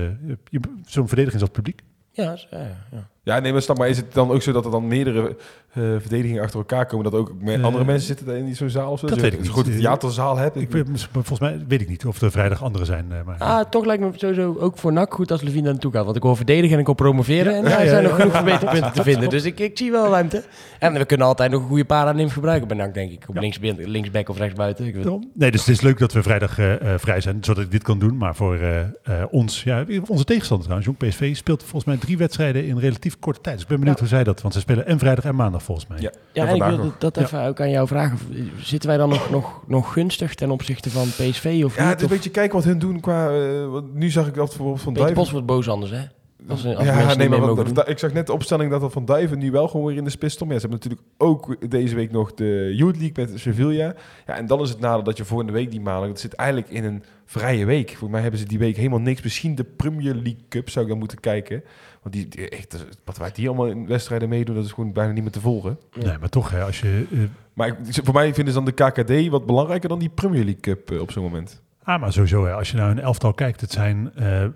[0.48, 1.82] je- Zo'n verdediging is als publiek.
[2.12, 2.58] Ja, ja,
[2.90, 3.08] ja.
[3.26, 3.88] Ja, nee, maar snap maar.
[3.88, 5.36] Is het dan ook zo dat er dan meerdere
[5.72, 7.10] eh, verdedigingen achter elkaar komen?
[7.10, 9.06] Dat ook met Eh, andere mensen zitten daar in die- zo'n zaal of zo?
[9.06, 9.50] dat Zo- weet ik niet.
[9.50, 10.56] grote theaterzaal hebt.
[10.56, 13.06] Ik, weet- volgens mij weet ik niet of er vrijdag anderen zijn.
[13.10, 15.92] eh, maar, Ah, toch lijkt me sowieso ook voor NAC goed als Levine daar naartoe
[15.92, 16.04] gaat.
[16.04, 17.54] Want ik wil verdedigen en ik wil promoveren.
[17.54, 18.16] en daar ja, zijn ja, nog ja.
[18.24, 19.28] genoeg verbeterpunten te vinden.
[19.28, 20.44] Dus ik, ik zie wel ruimte.
[20.78, 23.24] En we kunnen altijd nog een goede paranimf gebruiken bij NAC, denk ik.
[23.28, 23.40] Op Ja.
[23.40, 24.86] links, linksback of rechtsbuiten.
[24.86, 25.30] Ik weet- Daarom.
[25.34, 27.82] Nee, dus het is leuk dat we vrijdag eh, eh, vrij zijn, zodat ik dit
[27.82, 28.16] kan doen.
[28.16, 28.86] Maar voor eh, eh,
[29.30, 33.40] ons, ja, onze tegenstander trouwens, Jong PSV, speelt volgens mij drie wedstrijden in relatief korte
[33.40, 33.54] tijd.
[33.54, 34.04] Dus ik ben benieuwd Ja.
[34.04, 36.00] hoe zij dat, want ze spelen en vrijdag en maandag volgens mij.
[36.00, 36.10] Ja.
[36.32, 36.98] Ja, En en ik wil nog.
[36.98, 38.18] dat, even ook aan jou vragen.
[38.60, 41.90] Zitten wij dan nog, nog, nog gunstig ten opzichte van PSV of Ja, niet?
[41.90, 43.28] het is een beetje kijken wat hun doen qua...
[43.30, 45.22] eh, want nu zag ik dat bijvoorbeeld Van Peter Duiven...
[45.22, 46.00] Bos wordt boos anders, hè?
[46.48, 48.80] Als, als ja, mensen nee, niet maar wat- da- ik zag net de opstelling dat
[48.80, 50.50] dat Van Duiven nu wel gewoon weer in de spits stond.
[50.52, 53.94] Ja, ze hebben natuurlijk ook deze week nog de Youth League met Sevilla.
[54.26, 56.08] Ja, en dan is het nadeel dat je volgende week die maandag...
[56.08, 57.88] Dat zit eigenlijk in een vrije week.
[57.88, 59.22] Volgens mij hebben ze die week helemaal niks.
[59.22, 61.62] Misschien de Premier League Cup zou ik dan moeten kijken.
[62.02, 64.54] Want die, die- echt, wat wij die allemaal in wedstrijden meedoen...
[64.54, 65.78] dat is gewoon bijna niet meer te volgen.
[66.00, 67.06] Nee, maar toch, hè, als je...
[67.12, 67.18] eh,
[67.52, 70.90] Maar voor mij vinden ze dan de KKD wat belangrijker dan die Premier League Cup
[70.90, 71.62] eh, op zo'n moment.
[71.82, 74.46] ah, maar sowieso, hè, als je naar een elftal kijkt, het zijn, eh,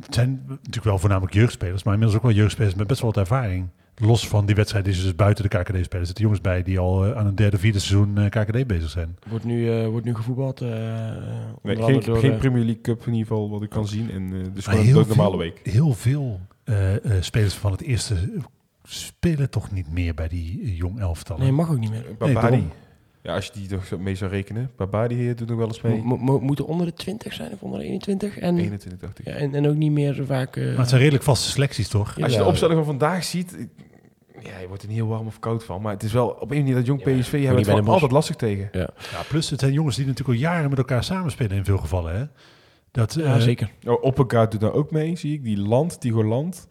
[0.00, 3.20] het zijn natuurlijk wel voornamelijk jeugdspelers, maar inmiddels ook wel jeugdspelers met best wel wat
[3.20, 3.68] ervaring.
[3.96, 6.78] Los van die wedstrijd die ze dus buiten de KKD spelen, zitten jongens bij die
[6.78, 9.16] al eh, aan een derde, vierde seizoen eh, KKD bezig zijn.
[9.28, 10.60] Wordt nu, eh, wordt nu gevoetbald.
[10.60, 10.78] eh, onder
[11.62, 14.10] Nee, andere geen, door, geen Premier League Cup in ieder geval wat ik kan zien.
[14.10, 15.60] En dus gewoon een veel, week.
[15.62, 18.14] Heel veel eh, eh, spelers van het eerste
[18.84, 21.38] spelen toch niet meer bij die jong elftal.
[21.38, 22.04] Nee, mag ook niet meer.
[23.22, 24.70] Ja, als je die toch zo mee zou rekenen.
[24.76, 26.02] Babadi eh, doet nog wel eens mee.
[26.02, 28.38] Mo- mo- moeten onder de 20 zijn of onder de 21.
[28.38, 29.26] En, 21 dacht ik.
[29.26, 30.56] ja, en, en ook niet meer zo vaak.
[30.56, 32.16] eh, Maar het zijn redelijk vaste selecties, toch?
[32.16, 32.22] Ja.
[32.24, 33.56] Als je de opstelling van vandaag ziet...
[34.42, 35.82] Ja, je wordt er niet heel warm of koud van.
[35.82, 38.68] Maar het is wel op een manier dat jong PSV hebben het altijd lastig tegen.
[38.72, 38.88] Ja,
[39.28, 42.16] plus het zijn jongens die natuurlijk al jaren met elkaar samenspelen in veel gevallen.
[42.16, 42.24] Hè?
[42.90, 43.70] Dat, ja, eh, zeker.
[43.86, 45.44] Oh, Oppergaard doet daar ook mee, zie ik.
[45.44, 46.68] Die Land, Tigo Land.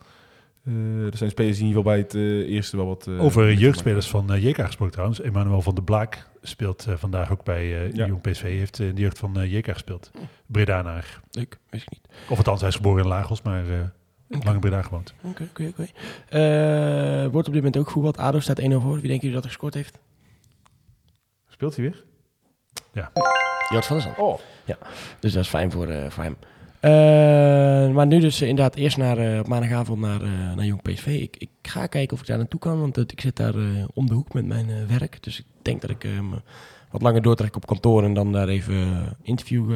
[0.65, 3.07] Eh, er zijn spelers die in ieder geval bij het eh, eerste wel wat...
[3.07, 5.21] eh, Over jeugdspelers van uh, JK gesproken trouwens.
[5.21, 8.05] Emmanuel van der Blaak speelt eh, vandaag ook bij eh Ja.
[8.07, 8.41] Jong PSV.
[8.41, 10.11] heeft in de jeugd van eh, JK gespeeld.
[10.45, 11.19] Bredanaar.
[11.31, 12.07] Leuk, wist ik niet.
[12.29, 13.79] Of althans, hij is geboren in Lagos, maar eh
[14.27, 15.13] lang in Breda gewoond.
[15.21, 15.87] Oké, oké, oké.
[16.29, 18.17] Eh, Wordt op dit moment ook voetbald.
[18.17, 18.93] ADO staat 1-0 voor.
[18.99, 19.99] Wie denken jullie dat er gescoord heeft?
[21.47, 22.03] Speelt hij weer?
[23.69, 24.17] Jort van der Zand.
[24.17, 24.39] Oh.
[25.19, 26.37] Dus dat is fijn voor, eh, voor hem.
[26.81, 31.05] Eh, maar nu dus inderdaad eerst naar, eh, op maandagavond naar, eh, naar Jong PSV.
[31.05, 33.53] Ik, ik ga kijken of ik daar naartoe kan, want ik zit daar
[33.93, 35.23] om de hoek met mijn werk.
[35.23, 36.07] Dus ik denk dat ik
[36.91, 39.71] wat langer doortrek op kantoor en dan daar even interview,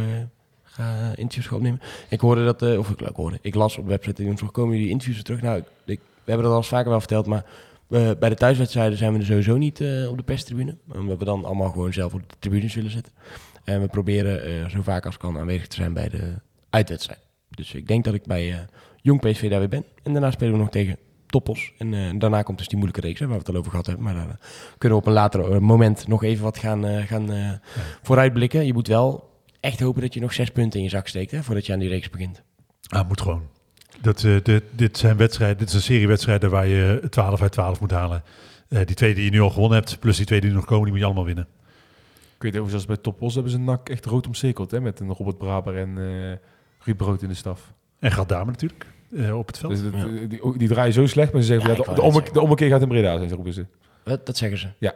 [0.63, 1.81] ga, interviews ga opnemen.
[2.09, 4.75] Ik hoorde dat, of ik, ik hoorde, ik las op de website, en vroeg, komen
[4.75, 5.41] jullie interviews er terug?
[5.41, 7.45] Nou, ik, we hebben dat al eens vaker wel verteld, maar
[7.87, 9.79] bij de thuiswedstrijden zijn we er sowieso niet
[10.09, 10.77] op de perstribune.
[10.93, 13.13] Omdat we dan allemaal gewoon zelf op de tribunes willen zitten.
[13.63, 16.33] En we proberen zo vaak als kan aanwezig te zijn bij de
[16.75, 17.19] uitwedstrijd.
[17.49, 18.59] Dus ik denk dat ik bij eh,
[19.01, 19.85] Jong PSV daar weer ben.
[20.03, 21.73] En daarna spelen we nog tegen toppels.
[21.77, 23.85] En eh, daarna komt dus die moeilijke reeks, hè, waar we het al over gehad
[23.85, 24.05] hebben.
[24.05, 24.35] Maar daar eh,
[24.77, 27.51] kunnen we op een later moment nog even wat gaan, eh, gaan eh,
[28.01, 28.65] vooruitblikken.
[28.65, 31.43] Je moet wel echt hopen dat je nog zes punten in je zak steekt, hè,
[31.43, 32.43] voordat je aan die reeks begint.
[32.87, 33.47] Ah, moet gewoon.
[34.01, 37.51] Dat, eh, dit, dit zijn wedstrijden, dit is een serie wedstrijden waar je 12 uit
[37.51, 38.23] 12 moet halen.
[38.69, 40.83] Eh, die twee die je nu al gewonnen hebt, plus die twee die nog komen,
[40.83, 41.47] die moet je allemaal winnen.
[42.35, 44.71] Ik weet even, zoals bij Topos hebben ze NAC echt rood omcirkeld.
[44.71, 46.37] Hè, met een Robert Braber en eh
[46.85, 47.73] Ruud Brood in de staf.
[47.99, 49.71] En gaat daar natuurlijk eh, op het veld.
[49.71, 50.05] Dus dat, Ja.
[50.21, 52.33] eh, die, die draaien zo slecht, maar ze zeggen, Ja, ja, ik de, ommekeer, zeggen.
[52.33, 53.65] de ommekeer gaat in Breda zijn, roepen ze.
[54.03, 54.67] Wat, dat zeggen ze?
[54.77, 54.93] Ja.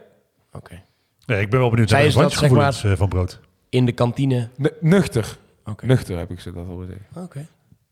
[0.52, 0.82] Oké.
[1.26, 3.40] Nee, ik ben wel benieuwd Zij naar de is dat, zeg eh, van Brood.
[3.68, 4.48] In de kantine.
[4.56, 5.36] Nu- nuchter.
[5.64, 5.86] Oké.
[5.86, 7.24] Nuchter heb ik ze dat al zeggen.
[7.24, 7.46] Oké.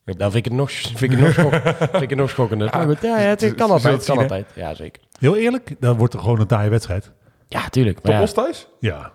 [0.04, 1.52] Dan vind ik het nog, vind ik het nog, schok,
[1.90, 2.70] vind ik het nog schokkender.
[3.02, 3.94] Ja, ja, het kan altijd.
[3.94, 4.46] Het kan altijd.
[4.54, 5.02] Ja, zeker.
[5.18, 7.10] Heel eerlijk, dan wordt er gewoon een taaie wedstrijd.
[7.48, 8.02] Ja, tuurlijk.
[8.02, 8.26] Maar ja.
[8.26, 8.68] Thuis?
[8.80, 9.12] Ja.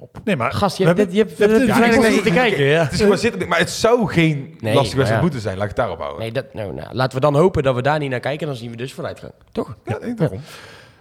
[0.00, 0.20] Op.
[0.24, 2.64] Nee, maar Gast, je we hebt, dit, je hebt we ja, ik zitten kijken.
[2.64, 2.82] Ja.
[2.82, 5.20] Het is gewoon zitten, maar het zou geen Nee, lastige maar wedstrijd ja.
[5.20, 5.54] moeten zijn.
[5.54, 6.20] Laat ik het daarop houden.
[6.20, 8.46] Nee, dat, nou, nou, laten we dan hopen dat we daar niet naar kijken.
[8.46, 9.32] Dan zien we dus vooruitgang.
[9.52, 9.76] Toch?
[9.84, 10.40] Ja, nee, daarom.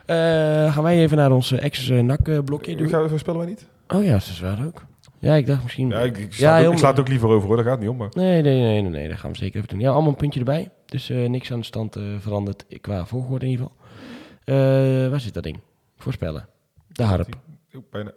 [0.05, 2.89] Eh, gaan wij even naar ons ex-nak-blokje Ik doen?
[2.89, 3.65] ga voorspellen wij niet?
[3.87, 4.81] Oh ja, dat is waar ook.
[5.19, 5.89] Ja, ik dacht misschien...
[5.89, 7.89] Ja, ik, ik, Ja, sla, het ook, ik liever over hoor, daar gaat het niet
[7.89, 7.97] om.
[7.97, 8.09] Maar.
[8.11, 9.79] Nee, nee, nee, nee, nee, dat gaan we zeker even doen.
[9.79, 10.69] Ja, allemaal een puntje erbij.
[10.85, 13.87] Dus eh, niks aan de stand eh, veranderd qua volgorde in ieder geval.
[14.55, 15.59] Eh, waar zit dat ding?
[15.97, 16.47] Voorspellen.
[16.87, 17.35] De harp.
[17.75, 18.11] Oeh, bijna.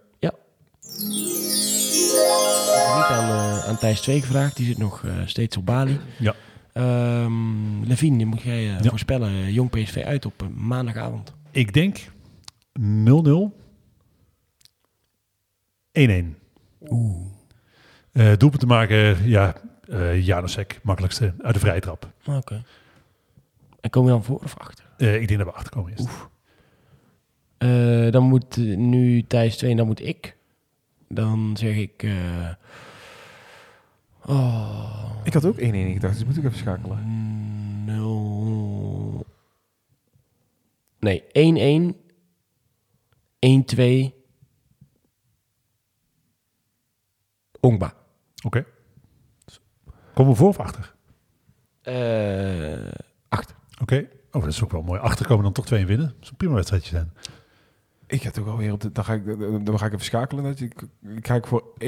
[2.94, 4.56] Niet aan, eh, aan Thijs 2 gevraagd.
[4.56, 6.00] Die zit nog eh, steeds op Bali.
[6.18, 6.34] Ja.
[6.72, 8.88] Ehm Levine, die moet jij eh, Ja.
[8.90, 9.52] voorspellen.
[9.52, 11.32] Jong PSV uit op maandagavond.
[11.50, 11.98] Ik denk
[12.80, 13.52] 0-0.
[15.92, 16.36] 1-1.
[16.88, 17.26] Oeh.
[18.12, 19.54] Eh doelpunt te maken, ja,
[19.88, 22.12] eh Janosek, makkelijkste, uit de vrije trap.
[22.26, 22.62] Oké.
[23.80, 24.84] En kom je dan voor of achter?
[24.96, 26.08] Eh, ik denk dat we achterkomen eerst.
[27.58, 30.36] Eh, dan moet nu Thijs 2 en dan moet ik.
[31.14, 32.02] Dan zeg ik...
[32.02, 32.48] eh,
[34.26, 37.84] oh, Ik had ook 1-1 gedacht, dus moet ik even schakelen.
[37.84, 39.26] 0...
[40.98, 41.22] Nee,
[41.92, 41.94] 1-1.
[44.10, 44.14] 1-2.
[47.60, 47.94] Ongba.
[48.44, 48.64] Oké.
[50.14, 50.94] Komen we voor of achter?
[51.82, 52.92] Eh
[53.28, 53.54] acht.
[53.80, 54.08] Oké.
[54.30, 55.00] Oh, dat is ook wel mooi.
[55.00, 56.06] Achterkomen dan toch twee winnen.
[56.06, 57.12] Dat zou een prima wedstrijdje zijn.
[58.12, 58.92] Ik ga toch alweer op de...
[58.92, 59.24] Dan ga ik,
[59.66, 60.44] dan ga ik even schakelen.
[60.44, 60.82] dat Ik,
[61.16, 61.86] ik ga ik voor 1-0-2-1.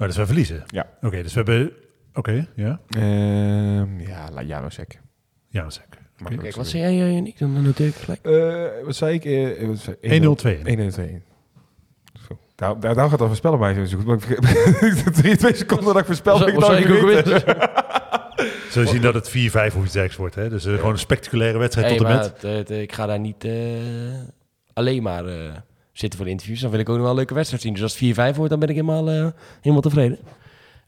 [0.00, 0.62] Oh, dus wij verliezen?
[0.66, 0.86] Ja.
[1.00, 1.72] Oké, dus we hebben...
[2.14, 2.80] Oké, ja.
[2.88, 5.00] Ehm ja, la- Janosek.
[5.48, 5.86] Janosek.
[6.16, 7.38] Makkelijk Kijk, zo wat zei jij, Nick?
[7.38, 8.20] Dan noteer ik gelijk.
[8.26, 9.24] Eh, wat zei ik?
[9.24, 10.62] Eh, wat zei- 1-0-2.
[10.62, 11.22] 1-0-2.
[12.28, 12.38] Zo.
[12.54, 14.06] Daar, daar, daar gaat dat voorspellen bij zo goed.
[14.06, 17.77] Maar ik vergeet- drie, twee seconden dat ik voorspel, ben ik dan ik ook?
[18.70, 20.34] Zul je zien dat het 4-5 of iets dergelijks wordt.
[20.34, 20.48] Hè?
[20.48, 22.24] Dus eh, gewoon een spectaculaire wedstrijd Hey, tot en met.
[22.24, 23.52] het, het, ik ga daar niet eh,
[24.72, 25.50] alleen maar eh,
[25.92, 26.60] zitten voor de interviews.
[26.60, 27.72] Dan wil ik ook nog wel een leuke wedstrijd zien.
[27.72, 29.26] Dus als het 4-5 wordt, dan ben ik helemaal, eh,
[29.60, 30.18] helemaal tevreden.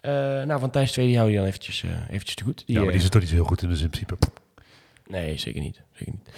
[0.01, 0.13] Eh,
[0.43, 2.63] nou, van Thijs 2, die hou je dan eventjes, eh, eventjes te goed.
[2.67, 4.17] Ja, maar eh, die is toch niet zo heel goed in dus in principe.
[5.07, 5.81] Nee, zeker niet.
[5.93, 6.29] Zeker niet.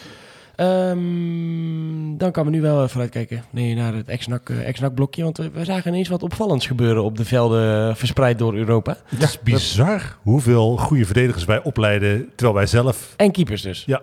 [0.63, 5.23] Ehm, dan kan we nu wel vooruitkijken nee, naar het ex-NAC eh, blokje.
[5.23, 8.97] Want we, we zagen ineens wat opvallends gebeuren op de velden eh, verspreid door Europa.
[9.05, 13.15] Het is bizar hoeveel goede verdedigers wij opleiden, terwijl wij zelf...
[13.17, 13.85] En keepers dus.
[13.87, 14.03] Ja.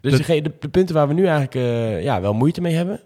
[0.00, 3.00] Dus de punten waar we nu eigenlijk eh, ja, wel moeite mee hebben,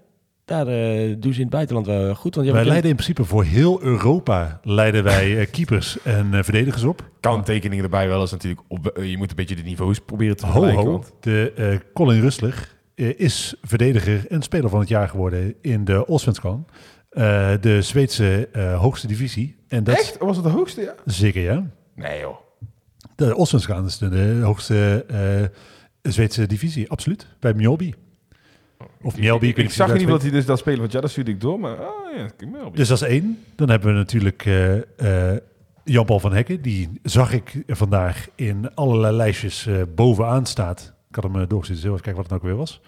[0.51, 2.35] daar eh, doen ze in het buitenland wel goed.
[2.35, 6.83] Want wij leiden in principe voor heel Europa leiden wij eh, keepers en eh, verdedigers
[6.85, 7.11] op.
[7.21, 8.63] Kanttekeningen erbij wel eens natuurlijk.
[8.69, 10.85] Op, je moet een beetje de niveaus proberen te Ho, vergelijken.
[10.85, 10.91] ho.
[10.93, 16.05] want- De eh, Colin Rustler is verdediger en speler van het jaar geworden in de
[16.05, 16.67] Allsvenskan.
[17.11, 19.57] Eh, de Zweedse eh, hoogste divisie.
[19.69, 20.19] En dat Echt?
[20.19, 20.95] Was het de hoogste, ja?
[21.05, 21.71] zeker ja.
[21.95, 22.37] Nee joh.
[23.17, 27.27] De Allsvenskan is de, de hoogste eh, Zweedse divisie, absoluut.
[27.41, 27.93] Bij Mjolby.
[29.03, 30.81] Of Mjolby, Ik, weet ik zag in hoe ieder geval dat hij dus dat spelen,
[30.81, 31.61] want ja, dat stuurde ik door.
[31.61, 32.77] Maar ah ja, ik Melby.
[32.77, 33.45] Dus dat is één.
[33.55, 35.39] Dan hebben we natuurlijk eh, eh,
[35.85, 36.63] Jan-Paul van Hekken.
[36.63, 40.95] Die zag ik vandaag in allerlei lijstjes eh, bovenaan staat.
[41.09, 42.81] Ik had hem uh, doorgezet, even kijken wat het nou ook weer was.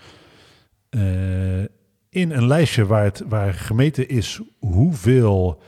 [0.92, 1.60] Eh,
[2.08, 5.62] in een lijstje waar, het, waar gemeten is hoeveel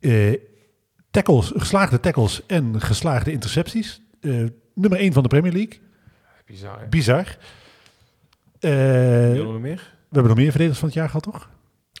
[0.00, 0.32] eh,
[1.10, 4.00] tackles, geslaagde tackles en geslaagde intercepties.
[4.20, 5.80] Eh, nummer één van de Premier League.
[6.46, 6.86] Bizar, hè?
[6.86, 7.36] Bizar.
[8.64, 9.92] Eh, we we meer?
[10.10, 11.48] hebben nog meer verdedigers van het jaar gehad, toch?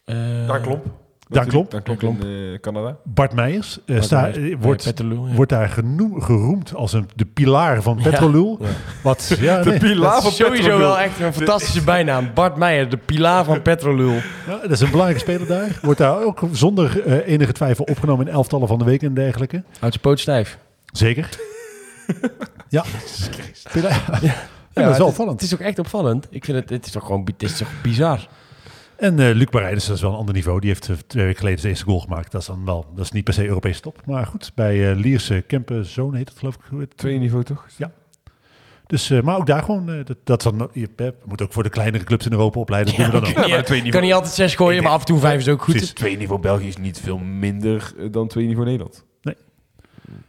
[0.04, 0.16] Eh,
[0.48, 0.84] Daar klomp.
[1.28, 1.70] Daar Klomp.
[1.70, 2.96] Daar klomp in eh, Canada.
[3.04, 5.34] Bart Meijers Bart sta- Meijers, wordt, Petrolul, ja.
[5.34, 8.00] wordt daar genoem, geroemd als een, de pilaar van.
[8.02, 8.58] Petrolul.
[8.60, 8.66] Ja.
[9.02, 10.86] Wat, ja, De nee, pilaar Dat van is sowieso Petrolul.
[10.88, 12.30] wel echt een fantastische bijnaam.
[12.34, 14.12] Bart Meijer, de pilaar van Petrolul.
[14.46, 15.78] ja, dat is een belangrijke speler daar.
[15.82, 19.56] Wordt daar ook zonder enige twijfel opgenomen in elftallen van de week en dergelijke.
[19.66, 20.58] Houdt zijn poot stijf.
[20.92, 21.28] Zeker.
[22.68, 22.84] ja.
[23.72, 24.18] Pilaar.
[24.22, 24.34] Ja,
[24.82, 25.40] dat is wel het, opvallend.
[25.40, 26.26] Het is ook echt opvallend.
[26.30, 28.28] Ik vind het, het is toch gewoon het is toch bizar.
[28.96, 30.60] En eh Luc Marijnis, dat is wel een ander niveau.
[30.60, 32.32] Die heeft eh, twee weken geleden zijn eerste goal gemaakt.
[32.32, 34.06] Dat is dan wel, dat is niet per se Europese top.
[34.06, 36.92] Maar goed, bij eh Lierse Kempen Zoon heet het geloof ik.
[36.94, 37.66] Tweede niveau toch?
[37.76, 37.92] Ja.
[38.86, 42.04] Dus, eh, maar ook daar gewoon, dat, dat dan, je moet ook voor de kleinere
[42.04, 42.96] clubs in Europa opleiden.
[42.96, 43.48] Dat doen we dan ook.
[43.48, 45.48] Ja, maar twee kan niveau- niet altijd zes gooien, maar af en toe vijf is
[45.48, 45.74] ook goed.
[45.74, 45.92] Precies.
[45.92, 49.04] Twee niveau België is niet veel minder dan twee niveau Nederland.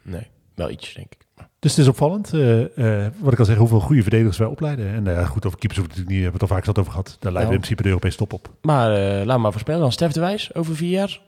[0.02, 1.25] Nee, wel iets, denk ik.
[1.66, 2.34] Dus het is opvallend.
[2.34, 4.94] eh, eh, wat ik al zeg, hoeveel goede verdedigers wij opleiden.
[4.94, 6.66] En eh, goed, over keepers hoeven we het natuurlijk niet, hebben we het al vaak
[6.66, 7.18] zat over gehad.
[7.20, 8.50] Daar leiden we in principe de Europese top op.
[8.62, 8.90] Maar
[9.26, 9.92] laat maar voorspellen dan.
[9.92, 11.20] Stef de Wijs, over vier jaar?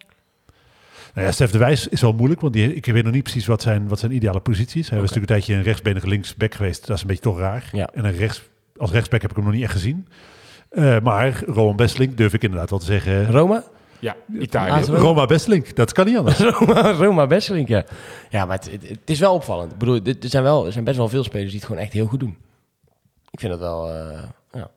[1.13, 3.45] Nou ja, Stef de Wijs is wel moeilijk, want die, ik weet nog niet precies
[3.45, 4.89] wat zijn, wat zijn ideale positie is.
[4.89, 6.87] Hij was natuurlijk een tijdje een rechtsbenige linksback geweest.
[6.87, 7.69] Dat is een beetje toch raar.
[7.71, 7.89] Ja.
[7.93, 8.41] En een rechts,
[8.77, 10.07] als rechtsback heb ik hem nog niet echt gezien.
[11.03, 13.31] Maar Roman Bestelink durf ik inderdaad wel te zeggen.
[13.31, 13.63] Roma?
[13.99, 14.71] Ja, Italië.
[14.71, 14.99] Ah.
[14.99, 16.39] Roma Bestelink, dat kan niet anders.
[16.59, 17.83] Roma, Roma Besselink, ja.
[18.29, 19.71] Ja, maar het, het, het is wel opvallend.
[19.71, 21.93] Ik bedoel, er zijn, wel, er zijn best wel veel spelers die het gewoon echt
[21.93, 22.37] heel goed doen.
[23.31, 23.89] Ik vind het wel...
[23.93, 24.69] eh, ja.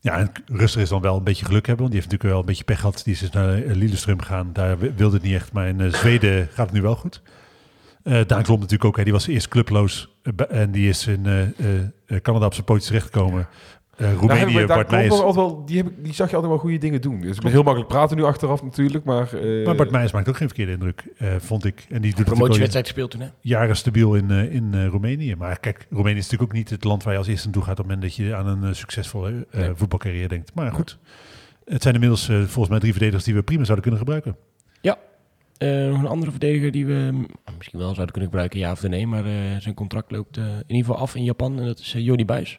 [0.00, 2.40] Ja, en Ruster is dan wel een beetje geluk hebben, want die heeft natuurlijk wel
[2.40, 3.00] een beetje pech gehad.
[3.04, 5.52] Die is dus naar eh, Lillestrøm gegaan, daar wi- wilde het niet echt.
[5.52, 7.22] Maar in eh, Zweden gaat het nu wel goed.
[8.02, 10.14] Eh Daan Klomp natuurlijk ook, hè, die was eerst clubloos
[10.48, 11.48] en die is in eh, eh,
[12.06, 13.40] eh, Canada op zijn pootjes terechtgekomen.
[13.40, 13.46] Eh
[13.96, 17.00] Heb Roemenië, Bart altijd wel, die, heb ik, die zag je altijd wel goede dingen
[17.00, 17.20] doen.
[17.20, 19.34] Dus ik ben heel makkelijk praten nu achteraf natuurlijk, maar...
[19.34, 21.86] eh, Maar Bart Meijers maakt ook geen verkeerde indruk, eh, vond ik.
[21.88, 23.28] En die doet Promotiewedstrijd gespeeld toen, hè?
[23.40, 25.34] jaren stabiel in, eh, in eh, Roemenië.
[25.36, 27.78] Maar kijk, Roemenië is natuurlijk ook niet het land waar je als eerste naartoe gaat
[27.80, 29.70] op het moment dat je aan een succesvolle eh, Nee.
[29.74, 30.54] voetbalcarrière denkt.
[30.54, 30.98] Maar goed,
[31.64, 34.36] het zijn inmiddels volgens mij drie verdedigers die we prima zouden kunnen gebruiken.
[35.58, 37.26] Eh, nog een andere verdediger die we mm,
[37.56, 39.06] misschien wel zouden kunnen gebruiken, ja of nee.
[39.06, 41.58] Maar eh, zijn contract loopt eh, in ieder geval af in Japan.
[41.58, 42.58] En dat is uh, Jordi Buis.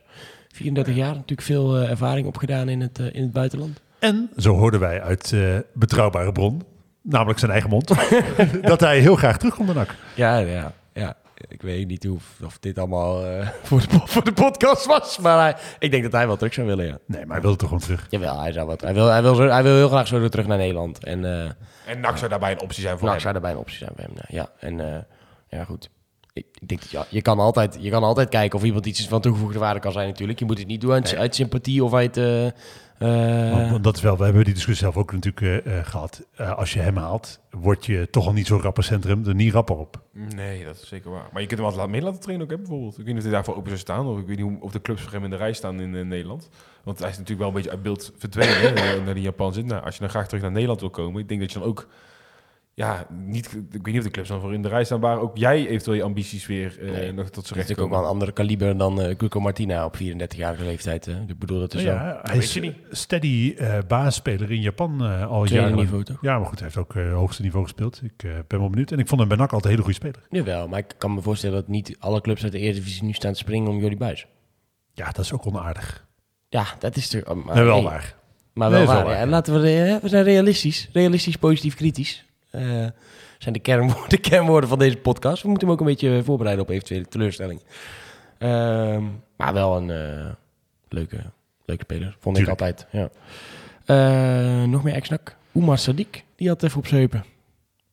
[0.55, 3.81] 34 jaar, natuurlijk veel eh, ervaring opgedaan in het, eh, in het buitenland.
[3.99, 6.63] En zo hoorden wij uit eh, betrouwbare bron,
[7.01, 7.87] namelijk zijn eigen mond,
[8.61, 9.95] dat hij heel graag terugkomt naar NAC.
[10.15, 11.15] Ja, ja, ja.
[11.47, 15.17] Ik weet niet hoe, of dit allemaal eh, voor, de, voor de podcast was.
[15.17, 16.97] Maar hij, ik denk dat hij wel terug zou willen, ja.
[17.05, 18.07] Nee, maar hij wilde toch gewoon terug.
[18.09, 20.29] Jawel, hij, zou wat, hij, wil, hij, wil zo, hij wil heel graag zo weer
[20.29, 21.03] terug naar Nederland.
[21.03, 21.49] En eh
[21.85, 23.21] En NAC zou daarbij een optie zijn voor nou, hem.
[23.21, 24.13] zou daarbij een optie zijn voor hem.
[24.15, 24.49] Ja, ja.
[24.67, 25.01] en eh,
[25.49, 25.89] ja, goed.
[26.35, 29.21] Ik, denk dat ja, je, kan altijd, je kan altijd kijken of iemand iets van
[29.21, 30.39] toegevoegde waarde kan zijn natuurlijk.
[30.39, 32.17] Je moet het niet doen uit, uit sympathie of uit...
[32.17, 35.77] eh, eh, Want, want dat is wel, we hebben die discussie zelf ook natuurlijk eh,
[35.77, 36.25] eh, gehad.
[36.35, 39.53] Eh, als je hem haalt, word je toch al niet zo rapper centrum er niet
[39.53, 40.01] rapper op.
[40.11, 41.29] Nee, dat is zeker waar.
[41.31, 42.91] Maar je kunt hem altijd mee laten trainen ook, hè, bijvoorbeeld.
[42.91, 44.07] Ik weet niet of hij daarvoor open zou staan.
[44.07, 46.07] Of ik weet niet hoe, of de clubs voor hem in de rij staan in,
[46.07, 46.49] Nederland.
[46.83, 49.65] Want hij is natuurlijk wel een beetje uit beeld verdwenen hè, naar die Japan zit.
[49.65, 51.67] Nou, als je dan graag terug naar Nederland wil komen, ik denk dat je dan
[51.67, 51.87] ook...
[52.77, 55.19] Ja, niet, ik weet niet of de clubs dan voor in de rij staan, waar
[55.19, 57.87] ook jij eventueel je ambities weer eh, Nee, nog tot dat z'n is recht natuurlijk
[57.87, 61.05] ook wel een andere kaliber dan eh Cuco Martina op 34-jarige leeftijd.
[61.05, 61.21] Hè?
[61.27, 62.75] Ik bedoel, dat is wel ja, hij weet is je niet.
[62.91, 65.77] steady eh basisspeler in Japan eh, al tweede jaren.
[65.79, 66.17] niveau, toch?
[66.21, 68.01] Ja, maar goed, hij heeft ook eh, hoogste niveau gespeeld.
[68.03, 68.91] Ik eh, ben wel benieuwd.
[68.91, 70.27] En ik vond hem bij NAC altijd een hele goede speler.
[70.45, 73.31] Jawel, maar ik kan me voorstellen dat niet alle clubs uit de Eredivisie nu staan
[73.33, 74.27] te springen om Jordi Buis.
[74.93, 76.05] Ja, dat is ook onaardig.
[76.49, 77.37] Ja, dat is er.
[77.37, 78.15] Maar, Nee, wel hey, waar.
[78.53, 79.19] Maar Nee, wel is wel waar.
[79.19, 79.25] ja.
[79.27, 80.89] Laten we, we zijn realistisch.
[80.93, 82.25] Realistisch, positief, kritisch.
[82.55, 82.87] Eh,
[83.37, 85.41] zijn de kernwoorden, de kernwoorden van deze podcast.
[85.41, 87.61] We moeten hem ook een beetje voorbereiden op eventuele teleurstelling.
[88.37, 89.03] Ehm,
[89.37, 90.25] maar wel een eh,
[90.89, 91.17] leuke,
[91.65, 92.61] leuke speler, vond Tuurlijk.
[92.61, 92.87] ik altijd.
[92.91, 93.09] Ja.
[93.85, 95.35] Eh, nog meer ex-nak.
[95.55, 97.23] Oemar Sadiq, die had even op zijn heupen.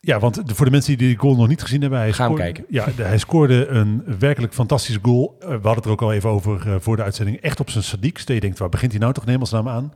[0.01, 2.25] Ja, want de- voor de mensen die die goal nog niet gezien hebben, hij Ga
[2.25, 2.75] hem scoorde, kijken.
[2.75, 5.37] Ja, de- hij scoorde een werkelijk fantastische goal.
[5.41, 7.37] We hadden het er ook al even over voor de uitzending.
[7.41, 8.19] Echt op zijn sadiek.
[8.19, 9.93] Je denkt, waar begint hij nou toch in hemelsnaam aan?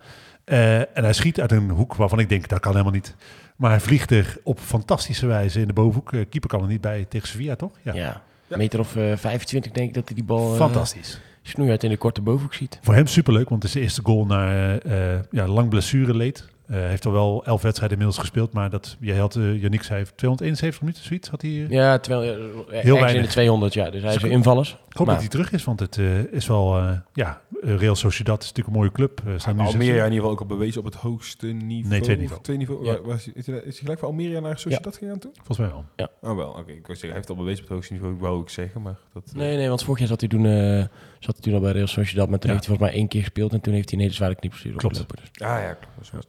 [0.47, 3.15] Eh, en hij schiet uit een hoek waarvan ik denk, dat kan helemaal niet.
[3.57, 6.13] Maar hij vliegt er op fantastische wijze in de bovenhoek.
[6.13, 7.73] Eh, keeper kan er niet bij tegen Sevilla, toch?
[7.83, 8.23] Ja, Ja.
[8.57, 11.21] Meter of eh 25 denk ik dat hij die bal eh, fantastisch.
[11.43, 12.79] snoeihard in de korte bovenhoek ziet.
[12.83, 16.15] Voor hem superleuk, want het is de eerste goal na eh, eh, ja, lang blessure
[16.17, 16.49] leed.
[16.67, 20.05] Hij heeft al wel elf wedstrijden inmiddels gespeeld, maar dat, jij had, uh, Yannick zei,
[20.15, 21.51] 271 minuten, zoiets had hij...
[21.51, 22.23] eh, Ja, terwijl,
[22.71, 23.23] eh, in weinig.
[23.25, 23.91] de 200, ja.
[23.91, 24.71] Dus hij is weer invallers.
[24.71, 26.77] Ik hoop Maar- dat hij terug is, want het eh, is wel...
[26.79, 29.21] eh, ja, Real Sociedad is natuurlijk een mooie club.
[29.27, 29.97] Uh, staan nu Almeria zesde.
[29.97, 31.89] in ieder geval ook al bewezen op het hoogste niveau.
[31.89, 32.43] Nee, tweede niveau.
[32.43, 32.87] Tweede niveau.
[32.87, 33.01] Ja.
[33.01, 35.33] Waar- is, hij, is hij gelijk van Almeria naar Sociedad gegaan toen?
[35.35, 35.85] Volgens mij wel.
[36.31, 36.61] Oh wel, oké.
[36.61, 38.83] Ik wou zeggen, hij heeft al bewezen op het hoogste niveau, wou ik zeggen.
[38.83, 40.85] Maar dat, Nee, nee, want vorig jaar zat hij toen, eh,
[41.19, 42.55] zat hij toen al bij Real Sociedad, maar toen Ja.
[42.57, 44.75] heeft hij volgens mij één keer gespeeld en toen heeft hij een hele zware knieblessure
[44.75, 45.17] opgelopen.
[45.17, 45.47] Dus.
[45.47, 46.27] Ah ja, klopt.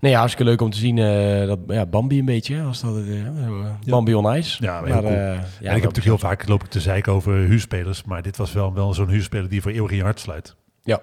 [0.00, 2.96] Nee, ja, hartstikke leuk om te zien eh, dat ja, Bambi een beetje, was dat,
[2.96, 4.64] eh, Bambi on ice.
[4.64, 5.04] Ja, maar cool.
[5.04, 8.22] eh, en ja, ik heb natuurlijk heel vaak loop ik te zeiken over huurspelers, maar
[8.22, 10.56] dit was wel, wel zo'n huurspeler die voor eeuwig in je hart sluit.
[10.82, 11.00] Ja,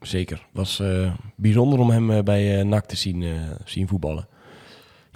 [0.00, 0.36] zeker.
[0.36, 0.82] Het was
[1.36, 3.24] bijzonder om hem bij NAC te zien,
[3.64, 4.28] zien voetballen.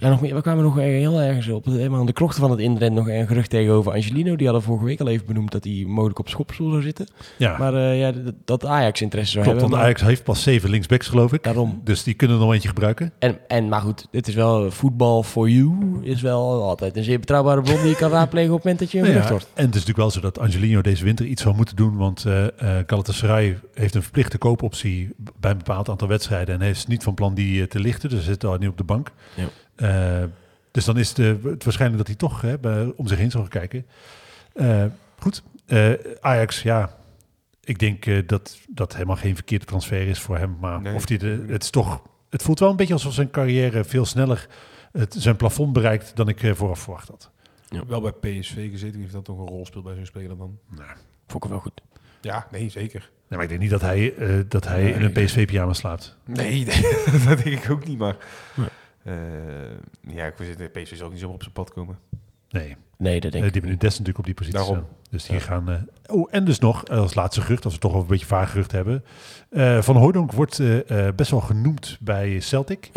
[0.01, 0.35] Ja, nog meer.
[0.35, 1.65] We kwamen nog heel ergens op.
[1.65, 4.35] Helemaal aan de krochten van het internet nog een gerucht tegenover Angelino.
[4.35, 7.07] Die hadden vorige week al even benoemd dat hij mogelijk op schopstoel zou zitten.
[7.37, 8.11] Ja, Maar eh, ja,
[8.45, 9.77] dat, Ajax interesse zou klopt, hebben.
[9.77, 11.43] want Ajax heeft pas zeven linksbacks geloof ik.
[11.43, 11.81] Daarom.
[11.83, 13.11] Dus die kunnen er nog eentje gebruiken.
[13.19, 15.73] En, en, maar goed, dit is wel voetbal for you.
[16.01, 18.91] Is wel altijd een zeer betrouwbare bron die je kan raadplegen op het moment dat
[18.91, 19.57] je een Nou gerucht ja, wordt.
[19.59, 22.25] en het is natuurlijk wel zo dat Angelino deze winter iets zou moeten doen, want
[22.87, 27.13] Galatasaray heeft een verplichte koopoptie bij een bepaald aantal wedstrijden en hij is niet van
[27.13, 29.11] plan die te lichten, dus hij zit al nu op de bank.
[29.35, 29.43] Ja.
[29.81, 30.23] Eh,
[30.71, 33.41] dus dan is het, het waarschijnlijk dat hij toch hè, bij- om zich heen zal
[33.41, 33.85] gaan kijken.
[34.53, 34.85] Eh,
[35.19, 36.95] goed, Eh, Ajax, ja,
[37.63, 40.57] ik denk eh, dat dat helemaal geen verkeerde transfer is voor hem.
[40.59, 40.93] Maar Nee.
[40.93, 44.05] of die de, het is toch, het voelt wel een beetje alsof zijn carrière veel
[44.05, 44.47] sneller
[44.91, 47.31] het, zijn plafond bereikt dan ik eh, vooraf verwacht had.
[47.87, 50.57] Wel bij PSV gezeten, heeft dat toch een rol speelt bij zo'n speler dan?
[51.27, 51.81] Vond ik wel goed.
[52.21, 52.99] Ja, nee, zeker.
[52.99, 54.93] Nee, maar ik denk niet dat hij, eh, dat hij Nee.
[54.93, 56.17] in een PSV-pyjama slaapt.
[56.25, 56.81] Nee, nee,
[57.27, 58.15] dat denk ik ook niet, maar...
[59.03, 59.13] eh,
[60.15, 61.97] ja, ik zit PSV zal ook niet zomaar op zijn pad komen.
[62.49, 64.75] Nee, Nee, dat Eh, denk die ik hebben nu Des natuurlijk op die positie Daarom.
[64.77, 64.89] staan.
[65.09, 65.69] Dus die gaan...
[65.69, 68.25] eh, oh, en dus nog, eh, als laatste gerucht, als we toch over een beetje
[68.25, 69.03] vaag gerucht hebben.
[69.49, 72.89] eh, Van Hooydonk wordt eh, eh, best wel genoemd bij Celtic.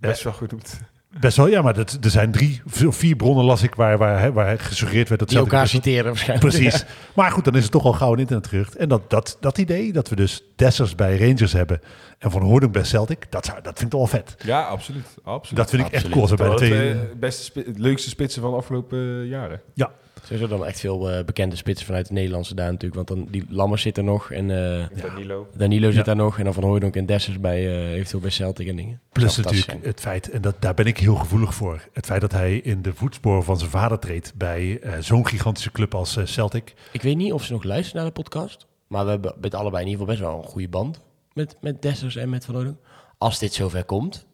[0.00, 0.80] Best wel goed doet.
[1.20, 4.32] Best wel, ja, maar dat, er zijn drie of vier bronnen, las ik, waar, waar,
[4.32, 6.50] waar gesuggereerd werd dat Die elkaar citeren waarschijnlijk.
[6.50, 6.84] Precies.
[7.14, 8.76] Maar goed, dan is het toch al gauw een internetgerucht.
[8.76, 11.80] En dat, dat, dat idee, dat we dus Dessers bij Rangers hebben
[12.18, 14.36] en Van Hooydonk bij Celtic, dat, zou, dat vind ik toch wel vet.
[14.44, 15.06] Ja, absoluut.
[15.22, 15.56] absoluut.
[15.56, 16.28] Dat vind ik echt cool.
[16.28, 19.60] We bij de Dat, twee, eh, beste leukste spitsen van de afgelopen eh, jaren.
[19.74, 19.90] ja,
[20.24, 22.94] Sowieso dan echt veel eh, bekende spitsen vanuit de Nederlandse daar natuurlijk.
[22.94, 25.48] Want dan die Lammers zit er nog en eh, Danilo.
[25.56, 26.02] Danilo zit Ja.
[26.02, 26.38] daar nog.
[26.38, 29.00] En dan Van Hooydonk en Dessers bij, eh eventueel bij Celtic en dingen.
[29.12, 32.32] Plus natuurlijk het feit, en dat, daar ben ik heel gevoelig voor, het feit dat
[32.32, 36.68] hij in de voetsporen van zijn vader treedt bij eh, zo'n gigantische club als Celtic.
[36.74, 36.88] zijn.
[36.92, 38.66] Ik weet niet of ze nog luisteren naar de podcast.
[38.88, 41.00] Maar we hebben met allebei in ieder geval best wel een goede band.
[41.32, 42.76] Met, met Dessers en met Van Hooydonk.
[43.18, 44.26] Als dit zover komt,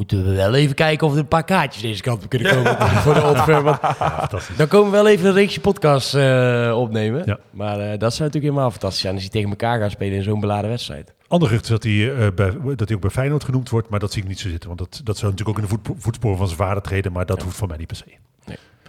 [0.00, 2.76] moeten we wel even kijken of er een paar kaartjes deze kant op kunnen komen
[3.04, 3.62] voor de Old Firm.
[3.62, 4.56] Want Fantastisch.
[4.56, 7.22] Dan komen we wel even een reeksje podcast eh, opnemen.
[7.26, 7.38] Ja.
[7.50, 10.22] Maar eh, dat zou natuurlijk helemaal fantastisch zijn als hij tegen elkaar gaat spelen in
[10.22, 11.14] zo'n beladen wedstrijd.
[11.28, 14.00] Ander gerucht is dat hij, eh, bij, dat hij ook bij Feyenoord genoemd wordt, maar
[14.00, 14.68] dat zie ik niet zo zitten.
[14.68, 17.26] Want dat, dat zou natuurlijk ook in de voet, voetsporen van zijn vader treden, maar
[17.26, 18.04] dat hoeft voor mij niet per se.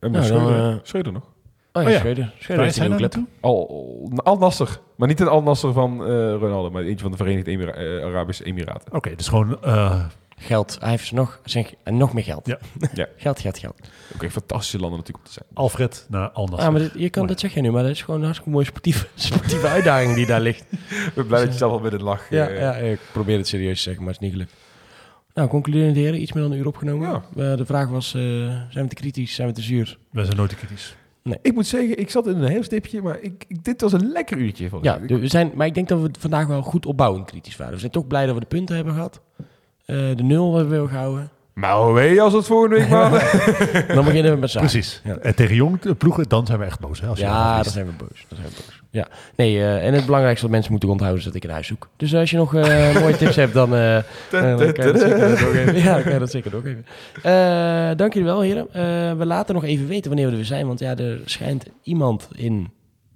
[0.00, 1.33] En Nou, dan, Schreuder nog.
[1.76, 3.00] Oh ja, Oh Waar heeft zijn een we nieuwe club.
[3.00, 3.26] naartoe?
[3.40, 4.78] Al, al Nasser.
[4.96, 8.04] Maar niet een Al Nasser van eh, Ronaldo, maar eentje van de Verenigde Emira- eh,
[8.04, 8.92] Arabische Emiraten.
[8.92, 10.04] Oké, dus gewoon eh,
[10.38, 10.76] Geld.
[10.80, 12.46] Hij heeft nog, zeg, en nog meer geld.
[12.46, 12.58] Ja.
[12.94, 13.06] Ja.
[13.16, 13.74] Geld, geld, geld.
[14.20, 15.46] Echt fantastische landen natuurlijk om te zijn.
[15.54, 16.64] Alfred naar Al Nassr.
[16.66, 18.52] Ah, maar dit, je kan, dat zeg je nu, maar dat is gewoon een hartstikke
[18.54, 20.64] mooie sportieve, sportieve uitdaging die daar ligt.
[21.08, 22.30] Ik ben blij dat je zelf al met een lach...
[22.30, 24.54] Ja, ja, ik probeer het serieus te zeggen, maar het is niet gelukt.
[25.34, 27.08] Nou, concluderende heren, iets meer dan een uur opgenomen.
[27.34, 27.50] Ja.
[27.50, 28.20] Eh, de vraag was, eh,
[28.70, 29.98] zijn we te kritisch, zijn we te zuur?
[30.10, 30.96] Wij zijn nooit te kritisch.
[31.42, 34.36] Ik moet zeggen, ik zat in een herfstdipje, maar ik, ik- dit was een lekker
[34.38, 34.68] uurtje.
[34.82, 37.74] Ja, we zijn, maar ik denk dat we vandaag wel goed opbouwend kritisch waren.
[37.74, 39.20] We zijn toch blij dat we de punten hebben gehad.
[39.84, 41.30] Eh, de nul hebben we wel gehouden.
[41.54, 43.30] Maar hoe weet je als het volgende week maandag...
[43.94, 44.68] Dan beginnen we met zaken.
[44.70, 45.00] Precies.
[45.04, 45.16] Ja.
[45.16, 47.00] En tegen jong eh, ploegen, dan zijn we echt boos.
[47.00, 48.24] Hè, als je dan Ja, dan zijn we boos.
[48.28, 48.82] Dan zijn we boos.
[48.94, 49.08] Ja.
[49.36, 51.88] Nee, eh, en het belangrijkste wat mensen moeten onthouden is dat ik een huis zoek.
[51.96, 55.18] Dus als je nog eh, mooie tips hebt, dan, eh, dan kan je dat zeker
[55.28, 55.74] doorgeven.
[55.84, 56.86] Ja, dan kan je dat zeker doorgeven.
[57.22, 58.66] Eh dank jullie wel, heren.
[58.72, 60.66] Eh, we laten nog even weten wanneer we er weer zijn.
[60.66, 62.70] Want ja, er schijnt iemand in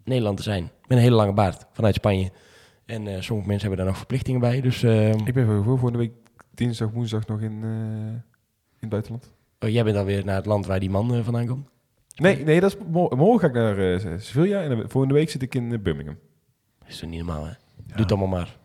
[0.04, 2.30] Nederland te zijn met een hele lange baard vanuit Spanje.
[2.88, 4.60] En eh, sommige mensen hebben daar nog verplichtingen bij.
[4.60, 6.12] Dus eh, Ik ben voor volgende week
[6.54, 9.32] dinsdag, woensdag nog in, eh, in het buitenland.
[9.58, 11.68] oh, jij bent dan weer naar het land waar die man vandaan komt.
[12.18, 15.42] Nee, nee dat is, mo- morgen ga ik naar eh, Sevilla en volgende week zit
[15.42, 16.16] ik in eh, Birmingham.
[16.86, 17.52] Is toch niet normaal, hè?
[17.86, 18.56] Doe het allemaal maar.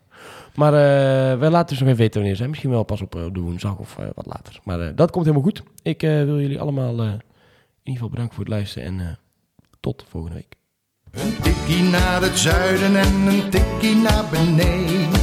[0.56, 2.50] Maar eh we laten dus nog even weten wanneer zijn.
[2.50, 4.60] Misschien wel pas op eh, de woensdag of wat later.
[4.64, 5.64] Maar eh, dat komt helemaal goed.
[5.82, 7.12] Ik eh, wil jullie allemaal eh, in
[7.84, 8.88] ieder geval bedanken voor het luisteren.
[8.88, 9.08] En eh,
[9.80, 10.56] tot volgende week.
[11.12, 15.22] Een tikkie naar het zuiden en een tikkie naar beneden.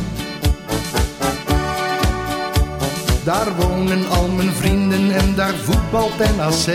[3.25, 6.75] Daar wonen al mijn vrienden en daar voetbalt NAC.